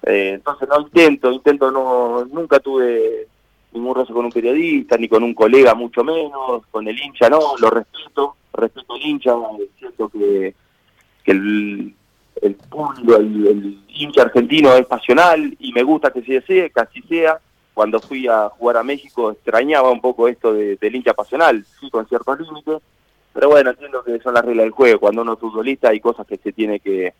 Eh, 0.03 0.31
entonces 0.35 0.67
no 0.67 0.81
intento, 0.81 1.31
intento 1.31 1.71
no, 1.71 2.25
nunca 2.25 2.59
tuve 2.59 3.27
ningún 3.71 3.95
roce 3.95 4.13
con 4.13 4.25
un 4.25 4.31
periodista, 4.31 4.97
ni 4.97 5.07
con 5.07 5.23
un 5.23 5.33
colega, 5.33 5.73
mucho 5.73 6.03
menos, 6.03 6.65
con 6.71 6.87
el 6.87 6.99
hincha 6.99 7.29
no, 7.29 7.39
lo 7.59 7.69
respeto, 7.69 8.35
respeto 8.53 8.93
al 8.93 9.01
hincha, 9.01 9.33
siento 9.77 10.09
que, 10.09 10.53
que 11.23 11.31
el, 11.31 11.95
el 12.41 12.55
público, 12.55 13.15
el, 13.15 13.79
hincha 13.87 14.23
argentino 14.23 14.73
es 14.73 14.85
pasional 14.85 15.55
y 15.59 15.71
me 15.73 15.83
gusta 15.83 16.11
que 16.11 16.23
sea, 16.23 16.41
sea, 16.41 16.69
que 16.69 16.79
así 16.79 17.01
sea. 17.03 17.39
Cuando 17.73 18.01
fui 18.01 18.27
a 18.27 18.49
jugar 18.49 18.77
a 18.77 18.83
México 18.83 19.31
extrañaba 19.31 19.91
un 19.91 20.01
poco 20.01 20.27
esto 20.27 20.53
de, 20.53 20.75
del 20.75 20.95
hincha 20.95 21.13
pasional, 21.13 21.65
sí, 21.79 21.89
con 21.89 22.05
ciertos 22.07 22.39
límites, 22.41 22.81
pero 23.33 23.49
bueno, 23.49 23.69
entiendo 23.69 24.03
que 24.03 24.19
son 24.19 24.33
las 24.33 24.43
reglas 24.43 24.65
del 24.65 24.71
juego. 24.71 24.99
Cuando 24.99 25.21
uno 25.21 25.33
es 25.33 25.39
futbolista 25.39 25.89
hay 25.89 25.99
cosas 25.99 26.27
que 26.27 26.37
se 26.37 26.51
tiene 26.51 26.79
que, 26.79 27.13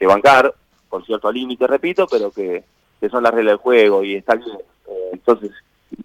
bancar, 0.00 0.54
con 0.88 1.04
cierto 1.04 1.30
límite, 1.32 1.66
repito, 1.66 2.06
pero 2.06 2.30
que, 2.30 2.64
son 3.10 3.22
las 3.22 3.34
reglas 3.34 3.52
del 3.52 3.58
juego 3.58 4.02
y 4.02 4.16
está 4.16 4.34
bien. 4.34 4.56
Eh, 4.88 5.10
entonces, 5.12 5.50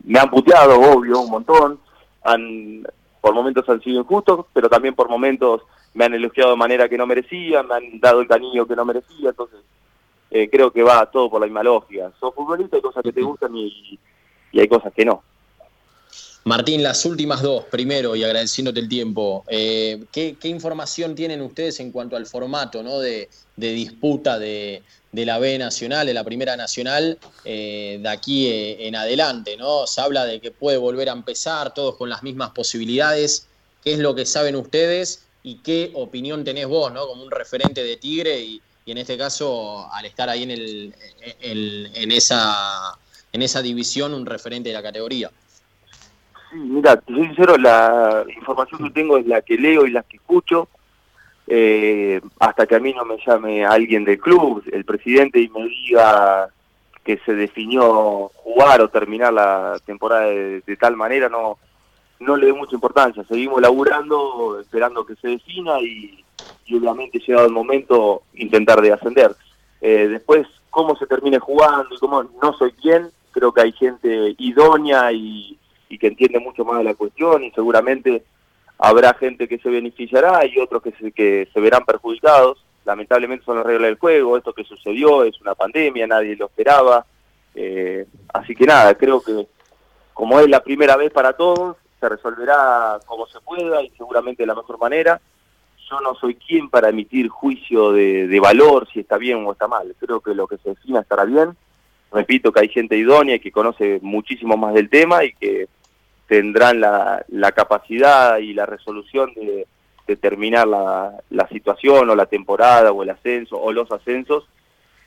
me 0.04 0.19
han 0.19 0.30
puteado, 0.30 0.80
obvio, 0.80 1.19
un 1.19 1.32
montón. 1.32 1.80
Han, 2.24 2.84
por 3.19 3.34
momentos 3.34 3.67
han 3.69 3.82
sido 3.82 4.02
injustos, 4.02 4.45
pero 4.54 4.69
también 4.69 4.95
por 4.95 5.10
momentos 5.10 5.62
me 5.93 6.06
han 6.06 6.13
elogiado 6.13 6.52
de 6.52 6.58
manera 6.58 6.88
que 6.88 6.97
no 6.97 7.06
merecía, 7.06 7.63
me 7.63 7.76
han 7.76 8.00
dado 8.00 8.21
el 8.21 8.28
cariño 8.28 8.65
que 8.65 8.76
no 8.76 8.86
merecía. 8.86 9.30
Entonces, 9.30 9.60
eh, 10.32 10.50
creo 10.50 10.71
que 10.71 10.84
va 10.84 11.06
todo 11.06 11.30
por 11.30 11.41
la 11.41 11.47
misma 11.47 11.63
lógica. 11.63 12.12
Sos 12.19 12.34
futbolista, 12.34 12.78
hay 12.78 12.82
cosas 12.82 13.04
que 13.04 13.13
te 13.13 13.21
gustan 13.21 13.56
y 13.56 14.00
hay 14.54 14.67
cosas 14.67 14.93
que 14.93 15.06
no. 15.06 15.24
Martín, 16.43 16.82
las 16.82 17.06
últimas 17.06 17.43
dos, 17.43 17.65
primero 17.65 18.15
y 18.15 18.23
agradeciéndote 18.23 18.80
el 18.80 18.89
tiempo, 18.89 19.45
eh, 19.47 20.06
¿qué, 20.12 20.36
información 20.45 21.13
tienen 21.13 21.39
ustedes 21.39 21.80
en 21.80 21.91
cuanto 21.91 22.15
al 22.15 22.25
formato 22.25 22.82
¿no? 22.82 22.97
de, 22.97 23.30
disputa 23.56 24.39
de, 24.39 24.82
la 25.13 25.38
B 25.38 25.60
Nacional, 25.60 26.08
de 26.08 26.15
la 26.15 26.23
Primera 26.23 26.58
Nacional, 26.58 27.19
eh, 27.45 27.99
de 28.01 28.10
aquí 28.10 28.47
eh, 28.47 28.88
en 28.88 28.95
adelante? 28.95 29.56
¿no? 29.56 29.86
Se 29.86 30.01
habla 30.01 30.25
de 30.25 30.41
que 30.41 30.49
puede 30.49 30.77
volver 30.77 31.10
a 31.10 31.12
empezar, 31.12 31.75
todos 31.75 31.95
con 31.95 32.10
las 32.10 32.23
mismas 32.23 32.49
posibilidades. 32.51 33.45
¿Qué 33.84 33.93
es 33.93 33.99
lo 33.99 34.15
que 34.15 34.25
saben 34.25 34.56
ustedes 34.56 35.25
y 35.43 35.58
qué 35.58 35.91
opinión 35.93 36.43
tenés 36.43 36.65
vos 36.65 36.91
¿no? 36.91 37.06
como 37.06 37.21
un 37.21 37.30
referente 37.30 37.84
de 37.84 37.97
Tigre 37.97 38.41
y, 38.41 38.62
en 38.88 38.97
este 38.97 39.15
caso, 39.15 39.88
al 39.93 40.06
estar 40.06 40.27
ahí 40.27 40.41
en, 40.41 40.51
el, 40.51 40.95
en, 41.39 42.12
esa, 42.12 42.97
en 43.32 43.43
esa 43.43 43.62
división, 43.62 44.15
un 44.15 44.25
referente 44.25 44.69
de 44.69 44.73
la 44.73 44.82
categoría? 44.82 45.30
Sí, 46.52 46.58
mira, 46.58 46.98
te 46.98 47.14
soy 47.14 47.26
sincero, 47.28 47.58
la 47.58 48.26
información 48.36 48.84
que 48.84 48.90
tengo 48.90 49.18
es 49.18 49.26
la 49.26 49.42
que 49.42 49.58
leo 49.58 49.86
y 49.86 49.92
la 49.92 50.04
que 50.04 50.18
escucho. 50.18 50.68
Eh, 51.48 52.21
hasta 52.40 52.65
que 52.65 52.75
a 52.75 52.80
mí 52.80 52.94
no 52.94 53.04
me 53.04 53.17
llame 53.25 53.65
alguien 53.65 54.06
del 54.06 54.19
club, 54.19 54.63
el 54.71 54.86
presidente, 54.86 55.40
y 55.40 55.50
me 55.50 55.63
diga 55.65 56.50
que 57.04 57.19
se 57.25 57.34
definió 57.34 58.32
jugar 58.36 58.82
o 58.82 58.90
terminar 58.90 59.34
la 59.34 59.80
temporada 59.86 60.28
de, 60.28 60.78
tal 60.80 60.96
manera, 60.96 61.30
no 61.30 61.58
no 62.19 62.38
le 62.38 62.48
doy 62.48 62.56
mucha 62.56 62.75
importancia. 62.75 63.23
Seguimos 63.28 63.60
laburando, 63.62 64.60
esperando 64.60 65.04
que 65.06 65.15
se 65.15 65.30
defina 65.30 65.80
y, 65.82 66.23
obviamente 66.71 67.19
llegado 67.19 67.48
el 67.48 67.52
momento 67.52 68.21
intentar 68.36 68.80
de 68.80 68.94
ascender. 68.94 69.36
Eh, 69.82 70.08
después, 70.08 70.48
cómo 70.69 70.96
se 70.96 71.08
termine 71.08 71.40
jugando 71.40 71.96
y 71.96 71.98
cómo 71.98 72.23
no 72.23 72.54
soy 72.54 72.71
quien, 72.73 73.10
creo 73.32 73.52
que 73.52 73.62
hay 73.62 73.71
gente 73.71 74.36
idónea 74.38 75.12
y 75.12 75.58
y 75.92 75.98
que 75.98 76.08
entiende 76.08 76.39
mucho 76.39 76.63
más 76.63 76.77
de 76.77 76.85
la 76.85 76.96
cuestión 76.96 77.44
y 77.44 77.52
seguramente 77.52 78.23
habrá 78.77 79.13
gente 79.13 79.48
que 79.48 79.60
se 79.60 79.69
beneficiará 79.69 80.46
y 80.46 80.58
otros 80.58 80.81
que 80.81 80.92
se, 80.94 81.12
que 81.12 81.48
se 81.54 81.60
verán 81.60 81.85
perjudicados. 81.85 82.65
Lamentablemente 82.85 83.46
son 83.46 83.58
las 83.58 83.65
reglas 83.65 83.89
del 83.89 84.00
juego, 84.00 84.37
esto 84.37 84.54
que 84.54 84.63
sucedió 84.63 85.23
es 85.23 85.39
una 85.42 85.54
pandemia, 85.54 86.08
nadie 86.08 86.35
lo 86.35 86.48
esperaba. 86.48 87.06
Eh, 87.54 88.06
así 88.33 88.56
que 88.56 88.65
nada, 88.65 88.96
creo 88.96 89.21
que 89.21 89.46
como 90.13 90.39
es 90.39 90.50
la 90.50 90.63
primera 90.63 90.96
vez 90.96 91.12
para 91.12 91.33
todos, 91.33 91.77
se 92.00 92.10
resolverá 92.10 93.00
como 93.06 93.27
se 93.27 93.39
pueda 93.42 93.83
y 93.83 93.89
seguramente 93.92 94.44
de 94.44 94.48
la 94.48 94.56
mejor 94.56 94.79
manera. 94.79 95.21
Yo 95.89 96.00
no 96.00 96.15
soy 96.15 96.35
quien 96.35 96.69
para 96.69 96.89
emitir 96.89 97.27
juicio 97.27 97.92
de, 97.92 98.39
valor 98.42 98.87
si 98.92 99.02
está 99.02 99.17
bien 99.17 99.46
o 99.46 99.52
está 99.52 99.67
mal. 99.67 99.94
Creo 100.00 100.21
que 100.21 100.33
lo 100.33 100.48
que 100.48 100.58
se 100.58 100.69
defina 100.69 101.02
estará 101.02 101.25
bien. 101.25 101.56
Repito 102.12 102.52
que 102.52 102.62
hay 102.62 102.69
gente 102.69 102.98
idónea 102.98 103.35
y 103.35 103.39
que 103.39 103.52
conoce 103.52 104.00
muchísimo 104.02 104.58
más 104.58 104.73
del 104.73 104.89
tema 104.89 105.23
y 105.23 105.33
que 105.33 105.67
tendrán 106.32 106.79
la, 106.79 107.25
la 107.27 107.52
capacidad 107.52 108.38
y 108.38 108.54
la 108.54 108.65
resolución 108.65 109.34
de, 109.34 109.67
de 110.08 110.15
terminar 110.15 110.65
la, 110.65 111.21
la, 111.29 111.46
situación 111.50 112.10
o 112.10 112.15
la 112.15 112.25
temporada 112.25 112.94
o 112.94 113.04
el 113.04 113.10
ascenso 113.10 113.60
o 113.60 113.73
los 113.73 113.92
ascensos 113.92 114.46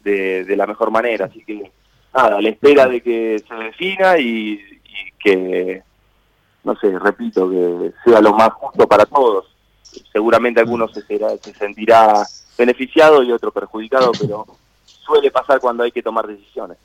de, 0.00 0.44
de, 0.44 0.54
la 0.54 0.66
mejor 0.66 0.90
manera. 0.90 1.24
Así 1.24 1.42
que 1.42 1.72
nada, 2.12 2.36
a 2.36 2.42
la 2.42 2.48
espera 2.50 2.86
de 2.86 3.00
que 3.00 3.42
se 3.48 3.54
defina 3.54 4.18
y, 4.18 4.60
y 4.84 5.12
que, 5.18 5.82
no 6.62 6.76
sé, 6.76 6.90
repito, 6.98 7.48
que 7.48 7.94
sea 8.04 8.20
lo 8.20 8.34
más 8.34 8.52
justo 8.52 8.86
para 8.86 9.06
todos. 9.06 9.46
Seguramente 10.12 10.60
algunos 10.60 10.92
se, 10.92 11.00
será, 11.06 11.30
se 11.38 11.54
sentirá 11.54 12.22
beneficiado 12.58 13.22
y 13.22 13.32
otro 13.32 13.50
perjudicado, 13.50 14.12
pero 14.20 14.44
suele 14.84 15.30
pasar 15.30 15.58
cuando 15.58 15.84
hay 15.84 15.90
que 15.90 16.02
tomar 16.02 16.26
decisiones. 16.26 16.76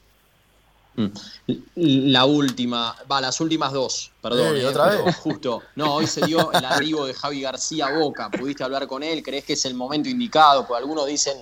La 1.75 2.25
última, 2.25 2.95
va, 3.11 3.21
las 3.21 3.39
últimas 3.41 3.71
dos, 3.71 4.11
perdón. 4.21 4.57
Eh, 4.57 4.65
¿otra 4.65 4.91
justo, 4.91 5.05
vez? 5.05 5.15
justo. 5.17 5.63
No, 5.75 5.95
hoy 5.95 6.07
se 6.07 6.25
dio 6.25 6.51
el 6.51 6.65
arribo 6.65 7.05
de 7.05 7.13
Javi 7.13 7.41
García 7.41 7.89
Boca. 7.97 8.29
¿Pudiste 8.29 8.63
hablar 8.63 8.87
con 8.87 9.03
él? 9.03 9.23
¿Crees 9.23 9.45
que 9.45 9.53
es 9.53 9.65
el 9.65 9.73
momento 9.73 10.09
indicado? 10.09 10.67
Porque 10.67 10.81
algunos 10.81 11.05
dicen 11.07 11.37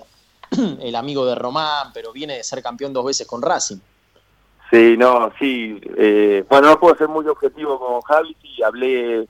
el 0.80 0.94
amigo 0.94 1.26
de 1.26 1.34
Román, 1.34 1.90
pero 1.92 2.12
viene 2.12 2.36
de 2.36 2.44
ser 2.44 2.62
campeón 2.62 2.92
dos 2.92 3.04
veces 3.04 3.26
con 3.26 3.42
Racing. 3.42 3.78
Sí, 4.70 4.96
no, 4.98 5.32
sí. 5.38 5.80
Eh, 5.96 6.44
bueno, 6.48 6.68
no 6.68 6.80
puedo 6.80 6.96
ser 6.96 7.08
muy 7.08 7.26
objetivo 7.26 7.78
con 7.78 8.02
Javi, 8.02 8.36
sí, 8.42 8.62
hablé, 8.62 9.26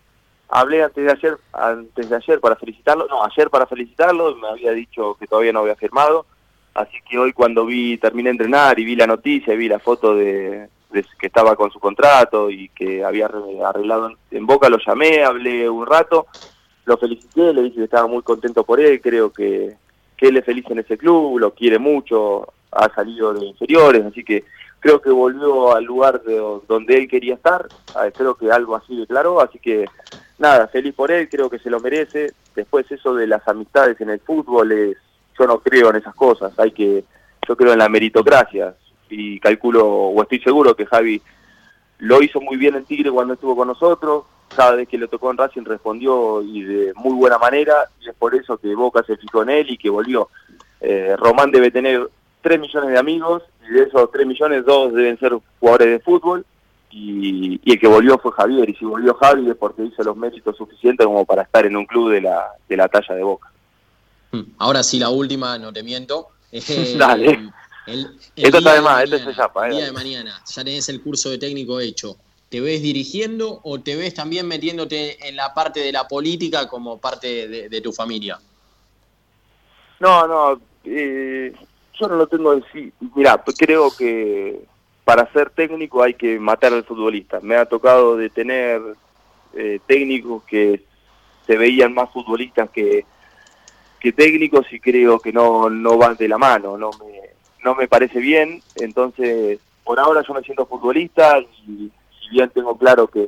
hablé 0.49 0.83
antes 0.83 1.05
de 1.05 1.12
ayer, 1.12 1.39
antes 1.53 2.09
de 2.09 2.16
ayer 2.16 2.41
para 2.41 2.57
felicitarlo, 2.57 3.07
no, 3.07 3.24
ayer 3.24 3.49
para 3.49 3.66
felicitarlo, 3.66 4.35
me 4.35 4.49
había 4.49 4.72
dicho 4.72 5.16
que 5.18 5.29
todavía 5.29 5.53
no 5.53 5.61
había 5.61 5.76
firmado, 5.76 6.26
así 6.79 6.97
que 7.09 7.18
hoy 7.18 7.33
cuando 7.33 7.66
vi, 7.66 7.99
terminé 7.99 8.29
de 8.29 8.33
entrenar 8.33 8.79
y 8.79 8.85
vi 8.85 8.97
la 8.97 9.07
noticia, 9.07 9.55
y 9.55 9.57
vi 9.57 9.68
la 9.68 9.79
foto 9.79 10.14
de, 10.14 10.68
de 10.91 11.05
que 11.18 11.26
estaba 11.26 11.57
con 11.57 11.70
su 11.70 11.81
contrato 11.81 12.51
y 12.51 12.68
que 12.70 13.05
había 13.05 13.26
arreglado 13.26 14.12
en, 14.31 14.47
Boca, 14.47 14.68
lo 14.68 14.79
llamé, 14.79 15.24
hablé 15.24 15.68
un 15.68 15.87
rato, 15.87 16.26
lo 16.85 16.97
felicité, 16.97 17.53
le 17.53 17.62
dije 17.62 17.76
que 17.76 17.85
estaba 17.85 18.07
muy 18.07 18.22
contento 18.22 18.64
por 18.64 18.81
él, 18.81 19.01
creo 19.01 19.33
que, 19.33 19.76
que 20.16 20.29
él 20.29 20.37
es 20.37 20.45
feliz 20.45 20.64
en 20.70 20.79
ese 20.79 20.97
club, 20.97 21.39
lo 21.39 21.53
quiere 21.53 21.79
mucho, 21.79 22.53
ha 22.70 22.93
salido 22.95 23.35
de 23.35 23.47
inferiores, 23.47 24.05
así 24.05 24.24
que 24.24 24.45
creo 24.81 25.01
que 25.01 25.11
volvió 25.11 25.74
al 25.74 25.85
lugar 25.85 26.22
de 26.22 26.37
donde 26.68 26.97
él 26.97 27.09
quería 27.09 27.35
estar, 27.35 27.66
creo 28.14 28.37
que 28.37 28.51
algo 28.51 28.76
así 28.76 28.97
declaró, 28.97 29.41
así 29.41 29.59
que 29.59 29.87
nada, 30.39 30.68
feliz 30.68 30.95
por 30.95 31.11
él, 31.11 31.29
creo 31.29 31.51
que 31.51 31.59
se 31.59 31.70
lo 31.70 31.81
merece. 31.81 32.33
Después 32.55 32.91
eso 32.91 33.14
de 33.14 33.26
las 33.26 33.47
amistades 33.47 34.01
en 34.01 34.11
el 34.11 34.20
fútbol 34.20 34.72
es, 34.72 34.97
yo 35.39 35.47
no 35.47 35.61
creo 35.61 35.91
en 35.91 35.97
esas 35.97 36.14
cosas, 36.14 36.53
hay 36.59 36.72
que, 36.72 37.05
yo 37.47 37.57
creo 37.57 37.72
en 37.72 37.78
la 37.78 37.89
meritocracia 37.89 38.74
y 39.09 39.41
calculo 39.41 39.86
o 39.86 40.22
estoy 40.22 40.41
seguro 40.41 40.74
que 40.74 40.86
Javi 40.86 41.22
lo 41.99 42.22
hizo 42.22 42.41
muy 42.41 42.57
bien 42.57 42.74
en 42.74 42.84
Tigre 42.84 43.11
cuando 43.11 43.34
estuvo 43.34 43.57
con 43.57 43.68
nosotros, 43.68 44.24
cada 44.55 44.72
vez 44.72 44.89
que 44.89 44.99
le 44.99 45.09
tocó 45.09 45.30
en 45.30 45.36
Racing 45.36 45.64
respondió 45.64 46.43
y 46.43 46.62
de 46.62 46.93
muy 46.95 47.14
buena 47.14 47.39
manera 47.39 47.74
y 48.01 48.09
es 48.09 48.14
por 48.14 48.34
eso 48.34 48.57
que 48.59 48.74
Boca 48.74 49.03
se 49.03 49.16
fijó 49.16 49.43
en 49.43 49.51
él 49.51 49.70
y 49.70 49.78
que 49.78 49.91
volvió. 49.91 50.28
Eh, 50.80 51.14
Román 51.18 51.51
debe 51.51 51.70
tener 51.70 52.09
3 52.43 52.61
millones 52.61 52.91
de 52.91 52.99
amigos 52.99 53.43
y 53.68 53.72
de 53.72 53.82
esos 53.82 54.11
3 54.11 54.26
millones, 54.26 54.64
dos 54.64 54.93
deben 54.93 55.18
ser 55.18 55.36
jugadores 55.59 55.89
de 55.89 56.01
fútbol 56.01 56.47
y, 56.91 57.61
y, 57.62 57.72
el 57.72 57.78
que 57.78 57.86
volvió 57.86 58.18
fue 58.18 58.32
Javier 58.32 58.70
y 58.70 58.74
si 58.74 58.84
volvió 58.84 59.14
Javier 59.14 59.51
es 59.51 59.57
porque 59.57 59.84
hizo 59.84 60.03
los 60.03 60.16
méritos 60.16 60.57
suficientes 60.57 61.07
como 61.07 61.24
para 61.24 61.43
estar 61.43 61.66
en 61.66 61.76
un 61.76 61.84
club 61.84 62.11
de 62.11 62.22
la, 62.22 62.49
de 62.68 62.76
la 62.76 62.89
talla 62.89 63.14
de 63.14 63.22
Boca. 63.22 63.51
Ahora 64.59 64.83
sí, 64.83 64.99
la 64.99 65.09
última, 65.11 65.59
no 65.59 65.72
te 65.72 65.83
miento. 65.83 66.29
Eh, 66.53 66.95
Dale. 66.99 67.51
El, 67.87 68.01
el 68.37 68.45
esto 68.45 68.59
está 68.59 68.74
de 68.74 68.81
más, 68.83 69.05
esto 69.05 69.18
se 69.18 69.33
llama. 69.33 69.66
El 69.66 69.72
Eh. 69.72 69.76
día 69.76 69.85
de 69.87 69.93
mañana, 69.93 70.43
ya 70.47 70.64
tenés 70.64 70.89
el 70.89 71.01
curso 71.03 71.31
de 71.31 71.39
técnico 71.39 71.81
hecho. 71.81 72.16
¿Te 72.51 72.61
ves 72.61 72.83
dirigiendo 72.83 73.61
o 73.62 73.79
te 73.81 73.95
ves 73.97 74.14
también 74.14 74.47
metiéndote 74.47 75.26
en 75.29 75.37
la 75.37 75.53
parte 75.53 75.81
de 75.81 75.93
la 75.93 76.09
política 76.09 76.66
como 76.68 76.99
parte 76.99 77.47
de, 77.49 77.68
de 77.68 77.81
tu 77.81 77.93
familia? 77.93 78.39
No, 80.01 80.26
no, 80.26 80.61
eh, 80.85 81.53
yo 81.99 82.09
no 82.09 82.16
lo 82.16 82.26
tengo 82.26 82.53
en 82.55 82.64
sí. 82.72 82.93
Mira, 83.14 83.43
creo 83.59 83.91
que 83.95 84.64
para 85.05 85.31
ser 85.33 85.51
técnico 85.51 86.03
hay 86.03 86.14
que 86.14 86.39
matar 86.39 86.72
al 86.72 86.85
futbolista. 86.85 87.41
Me 87.41 87.57
ha 87.57 87.66
tocado 87.66 88.16
de 88.16 88.31
tener 88.31 88.81
eh, 89.55 89.81
técnicos 89.87 90.43
que 90.45 90.85
se 91.47 91.57
veían 91.57 91.93
más 91.95 92.11
futbolistas 92.12 92.70
que, 92.70 93.05
que 94.01 94.13
técnicos 94.13 94.73
y 94.73 94.81
creo 94.81 95.19
que 95.19 95.33
no, 95.33 95.69
no 95.69 95.99
van 95.99 96.17
de 96.17 96.29
la 96.29 96.39
mano, 96.39 96.77
no 96.77 96.91
me, 97.01 97.21
no 97.65 97.75
me 97.75 97.89
parece 97.89 98.21
bien. 98.21 98.63
Entonces, 98.77 99.59
por 99.85 99.99
ahora 99.99 100.23
yo 100.27 100.35
me 100.35 100.43
siento 100.43 100.67
futbolista 100.67 101.39
y 101.41 101.91
si 102.21 102.29
bien 102.31 102.51
tengo 102.51 102.77
claro 102.77 103.09
que, 103.09 103.27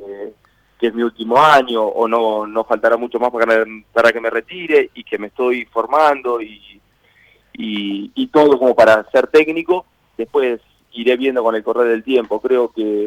que 0.79 0.87
es 0.87 0.93
mi 0.93 1.03
último 1.03 1.41
año 1.41 1.83
o 1.83 2.07
no, 2.07 2.47
no 2.47 2.63
faltará 2.63 2.97
mucho 2.97 3.19
más 3.19 3.31
para, 3.31 3.65
para 3.93 4.11
que 4.11 4.21
me 4.21 4.29
retire 4.29 4.89
y 4.93 5.03
que 5.03 5.17
me 5.17 5.27
estoy 5.27 5.65
formando 5.65 6.41
y, 6.41 6.81
y, 7.53 8.11
y 8.15 8.27
todo 8.27 8.57
como 8.57 8.75
para 8.75 9.03
ser 9.11 9.27
técnico, 9.27 9.85
después 10.17 10.61
iré 10.93 11.15
viendo 11.17 11.43
con 11.43 11.55
el 11.55 11.63
correr 11.63 11.87
del 11.87 12.03
tiempo. 12.03 12.41
Creo 12.41 12.71
que, 12.71 13.05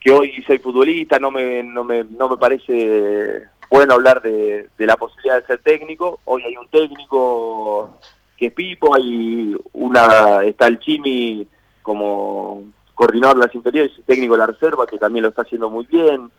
que 0.00 0.10
hoy 0.10 0.42
soy 0.46 0.58
futbolista, 0.58 1.18
no 1.18 1.30
me, 1.30 1.62
no 1.62 1.84
me, 1.84 2.04
no 2.04 2.28
me 2.28 2.36
parece 2.36 3.48
bueno 3.70 3.94
hablar 3.94 4.20
de, 4.20 4.68
de 4.76 4.86
la 4.86 4.96
posibilidad 4.96 5.40
de 5.40 5.46
ser 5.46 5.58
técnico. 5.62 6.20
Hoy 6.24 6.42
hay 6.42 6.56
un 6.56 6.68
técnico 6.68 7.96
que 8.36 8.46
es 8.46 8.52
Pipo, 8.52 8.94
hay 8.94 9.54
una, 9.72 10.42
está 10.44 10.66
el 10.66 10.80
Chimi 10.80 11.46
como 11.82 12.64
coordinador 12.94 13.38
de 13.38 13.46
las 13.46 13.54
inferiores 13.54 13.92
técnico 14.04 14.34
de 14.34 14.40
la 14.40 14.46
reserva 14.46 14.86
que 14.86 14.98
también 14.98 15.22
lo 15.22 15.28
está 15.28 15.42
haciendo 15.42 15.70
muy 15.70 15.86
bien. 15.86 16.30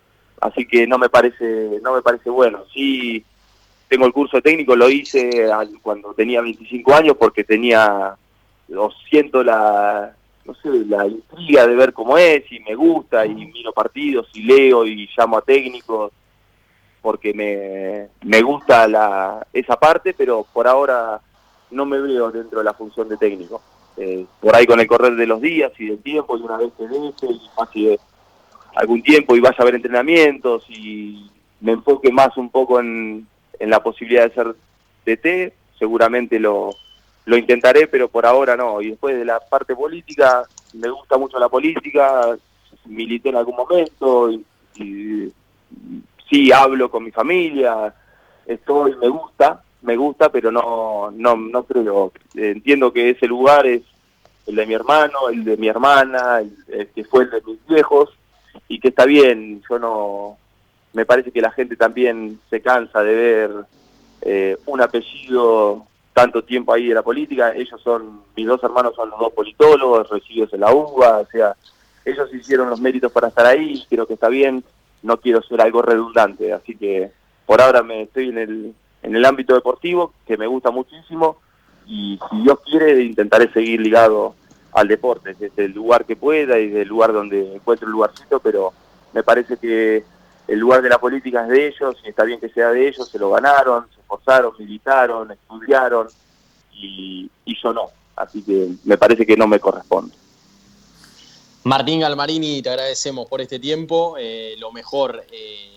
Así 0.42 0.66
que 0.66 0.86
no 0.88 0.98
me 0.98 1.10
parece, 1.10 1.80
no 1.82 1.94
me 1.94 2.02
parece 2.02 2.30
bueno. 2.30 2.64
Sí, 2.74 3.24
tengo 3.88 4.06
el 4.06 4.14
curso 4.14 4.42
técnico, 4.42 4.76
lo 4.76 4.90
hice 4.90 5.50
cuando 5.82 6.14
tenía 6.14 6.42
25 6.42 6.94
años 6.94 7.16
porque 7.18 7.44
tenía, 7.44 8.16
lo 8.68 8.92
siento 9.10 9.44
la, 9.44 10.16
no 10.46 10.56
sé, 10.56 10.70
la 10.86 11.08
intriga 11.08 11.68
de 11.68 11.76
ver 11.76 11.94
cómo 11.94 12.18
es 12.18 12.52
y 12.52 12.60
me 12.62 12.74
gusta 12.74 13.26
y 13.26 13.36
miro 13.36 13.72
partidos 13.72 14.28
y 14.34 14.44
leo 14.44 14.86
y 14.86 15.08
llamo 15.16 15.38
a 15.38 15.42
técnicos 15.42 16.12
porque 17.02 17.34
me, 17.34 18.10
me 18.28 18.42
gusta 18.42 18.88
la, 18.88 19.46
esa 19.54 19.78
parte, 19.78 20.14
pero 20.14 20.46
por 20.54 20.68
ahora 20.68 21.20
no 21.72 21.86
me 21.86 22.00
veo 22.00 22.32
dentro 22.32 22.60
de 22.60 22.66
la 22.66 22.74
función 22.74 23.10
de 23.10 23.18
técnico. 23.18 23.62
Eh, 23.98 24.26
por 24.40 24.56
ahí 24.56 24.66
con 24.66 24.80
el 24.80 24.88
correr 24.88 25.16
de 25.16 25.28
los 25.28 25.42
días 25.42 25.72
y 25.78 25.88
del 25.88 26.00
tiempo 26.00 26.38
y 26.38 26.42
una 26.42 26.58
vez 26.58 26.72
que 26.78 26.88
deje 26.88 27.28
y 27.28 27.50
pase 27.56 28.00
algún 28.76 29.04
tiempo 29.04 29.36
y 29.36 29.42
vaya 29.42 29.58
a 29.60 29.66
ver 29.66 29.76
entrenamientos 29.76 30.64
y 30.70 31.30
me 31.60 31.74
enfoque 31.74 32.12
más 32.12 32.38
un 32.38 32.50
poco 32.50 32.80
en, 32.80 33.28
en 33.60 33.70
la 33.70 33.84
posibilidad 33.84 34.24
de 34.24 34.34
ser 34.34 34.56
DT, 35.06 35.54
seguramente 35.78 36.40
lo, 36.40 36.72
lo 37.26 37.38
intentaré, 37.38 37.88
pero 37.88 38.08
por 38.10 38.26
ahora 38.26 38.56
no. 38.56 38.82
Y 38.82 38.92
después 38.92 39.16
de 39.16 39.26
la 39.26 39.40
parte 39.40 39.76
política, 39.76 40.44
me 40.74 40.90
gusta 40.90 41.18
mucho 41.18 41.38
la 41.38 41.50
política, 41.50 42.38
milité 42.86 43.30
en 43.30 43.36
algún 43.36 43.56
momento, 43.56 44.32
y, 44.32 44.44
y 44.76 45.32
sí 46.32 46.52
hablo 46.52 46.90
con 46.90 47.04
mi 47.04 47.12
familia, 47.12 47.94
estoy, 48.46 48.96
me 48.96 49.10
gusta, 49.10 49.62
me 49.82 49.98
gusta, 49.98 50.30
pero 50.30 50.52
no, 50.52 51.12
no, 51.12 51.36
no 51.36 51.64
creo. 51.64 52.14
Entiendo 52.34 52.94
que 52.94 53.10
ese 53.10 53.28
lugar 53.28 53.68
es 53.68 53.82
el 54.48 54.56
de 54.56 54.66
mi 54.66 54.74
hermano, 54.74 55.30
el 55.30 55.44
de 55.44 55.58
mi 55.58 55.68
hermana, 55.68 56.40
el, 56.40 56.88
que 56.88 57.04
fue 57.04 57.26
el 57.26 57.32
de 57.32 57.42
mis 57.46 57.68
viejos, 57.68 58.10
y 58.68 58.80
que 58.80 58.88
está 58.88 59.06
bien, 59.06 59.62
yo 59.70 59.78
no, 59.78 60.38
me 60.94 61.06
parece 61.06 61.32
que 61.32 61.42
la 61.42 61.52
gente 61.52 61.76
también 61.76 62.40
se 62.50 62.62
cansa 62.62 63.04
de 63.04 63.16
ver 63.16 63.52
eh, 64.22 64.58
un 64.66 64.82
apellido 64.82 65.86
tanto 66.14 66.44
tiempo 66.44 66.74
ahí 66.74 66.88
de 66.88 66.96
la 66.96 67.02
política, 67.02 67.54
ellos 67.54 67.80
son, 67.82 68.22
mis 68.36 68.48
dos 68.48 68.62
hermanos 68.64 68.96
son 68.96 69.10
los 69.10 69.20
dos 69.20 69.34
politólogos, 69.34 70.10
recibidos 70.10 70.54
en 70.54 70.62
la 70.62 70.74
UBA, 70.74 71.20
o 71.20 71.26
sea, 71.28 71.56
ellos 72.04 72.34
hicieron 72.34 72.70
los 72.70 72.82
méritos 72.82 73.12
para 73.12 73.28
estar 73.30 73.46
ahí, 73.46 73.86
creo 73.90 74.06
que 74.06 74.16
está 74.16 74.28
bien, 74.28 74.64
no 75.04 75.18
quiero 75.18 75.42
ser 75.42 75.62
algo 75.62 75.82
redundante, 75.82 76.54
así 76.54 76.76
que 76.76 77.12
por 77.46 77.62
ahora 77.62 77.84
me 77.84 78.04
estoy 78.04 78.30
en 78.30 78.38
el, 78.38 78.76
en 79.04 79.16
el 79.16 79.26
ámbito 79.26 79.54
deportivo, 79.54 80.14
que 80.26 80.38
me 80.38 80.48
gusta 80.48 80.72
muchísimo, 80.72 81.38
y 81.86 82.20
si 82.30 82.42
Dios 82.44 82.60
quiere 82.64 83.04
intentaré 83.04 83.52
seguir 83.52 83.82
ligado 83.82 84.36
al 84.74 84.88
deporte, 84.88 85.36
desde 85.38 85.66
el 85.66 85.74
lugar 85.74 86.06
que 86.06 86.16
pueda 86.16 86.58
y 86.60 86.70
del 86.70 86.88
lugar 86.88 87.12
donde 87.12 87.56
encuentre 87.56 87.88
un 87.88 87.94
lugarcito, 87.94 88.40
pero 88.40 88.74
me 89.14 89.24
parece 89.24 89.58
que 89.58 90.04
el 90.48 90.60
lugar 90.60 90.82
de 90.82 90.90
la 90.90 91.00
política 91.00 91.44
es 91.44 91.50
de 91.50 91.68
ellos 91.68 91.96
y 92.04 92.10
está 92.10 92.24
bien 92.24 92.40
que 92.40 92.50
sea 92.50 92.70
de 92.70 92.88
ellos, 92.88 93.10
se 93.10 93.20
lo 93.20 93.32
ganaron, 93.32 93.88
se 93.94 94.00
esforzaron, 94.00 94.54
militaron, 94.58 95.32
estudiaron 95.32 96.08
y, 96.74 97.30
y 97.46 97.62
yo 97.62 97.74
no, 97.74 97.90
así 98.16 98.42
que 98.44 98.70
me 98.86 98.98
parece 98.98 99.26
que 99.26 99.36
no 99.36 99.48
me 99.48 99.60
corresponde. 99.60 100.14
Martín 101.64 102.00
Galmarini, 102.00 102.62
te 102.62 102.70
agradecemos 102.70 103.28
por 103.28 103.40
este 103.40 103.60
tiempo, 103.60 104.16
eh, 104.18 104.56
lo 104.58 104.72
mejor 104.72 105.24
eh, 105.32 105.70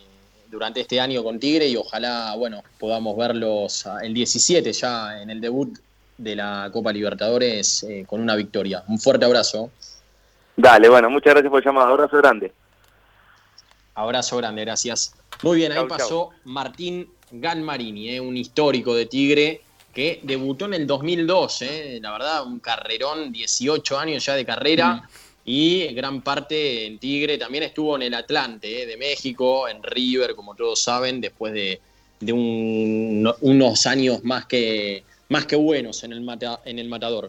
durante 0.49 0.81
este 0.81 0.99
año 0.99 1.23
con 1.23 1.39
Tigre 1.39 1.69
y 1.69 1.77
ojalá, 1.77 2.35
bueno, 2.37 2.63
podamos 2.79 3.17
verlos 3.17 3.85
el 4.03 4.15
17 4.15 4.73
ya 4.73 5.21
en 5.21 5.29
el 5.29 5.41
debut 5.41 5.79
de 6.17 6.37
la 6.37 6.71
Copa 6.73 6.93
Libertadores 6.93 7.83
eh, 7.83 8.05
con 8.07 8.21
una 8.21 8.37
victoria. 8.37 8.85
Un 8.89 8.99
fuerte 8.99 9.25
abrazo. 9.25 9.71
Dale, 10.57 10.89
bueno, 10.89 11.11
muchas 11.11 11.35
gracias 11.35 11.51
por 11.51 11.61
el 11.61 11.65
llamado. 11.65 11.89
Abrazo 11.89 12.17
grande. 12.17 12.53
Abrazo 13.95 14.37
grande, 14.37 14.65
gracias. 14.65 15.15
Muy 15.43 15.59
bien, 15.59 15.73
ahí 15.73 15.79
Chau, 15.79 15.89
pasó 15.89 16.31
Martín 16.45 17.11
Galmarini, 17.31 18.11
eh, 18.11 18.21
un 18.21 18.37
histórico 18.37 18.95
de 18.95 19.07
Tigre 19.07 19.63
que 19.93 20.21
debutó 20.23 20.65
en 20.65 20.75
el 20.75 20.87
2002, 20.87 21.63
eh, 21.63 21.99
la 22.01 22.13
verdad, 22.13 22.47
un 22.47 22.59
carrerón, 22.59 23.33
18 23.33 23.99
años 23.99 24.25
ya 24.25 24.35
de 24.35 24.45
carrera 24.45 25.09
y 25.45 25.87
gran 25.89 26.23
parte 26.23 26.87
en 26.87 26.99
Tigre. 26.99 27.37
También 27.39 27.65
estuvo 27.65 27.95
en 27.97 28.03
el 28.03 28.15
Atlante 28.15 28.83
eh, 28.83 28.87
de 28.87 28.97
México, 28.97 29.69
en 29.69 29.83
River, 29.83 30.35
como 30.35 30.55
todos 30.55 30.81
saben, 30.81 31.21
después 31.21 31.53
de, 31.53 31.81
de 32.21 32.33
un- 32.33 33.31
unos 33.43 33.87
años 33.87 34.25
más 34.25 34.47
que, 34.47 35.05
más 35.29 35.47
que 35.47 35.57
buenos 35.57 36.03
en 36.03 36.13
el, 36.13 36.23
mata- 36.23 36.61
en 36.65 36.79
el 36.79 36.89
Matador. 36.89 37.23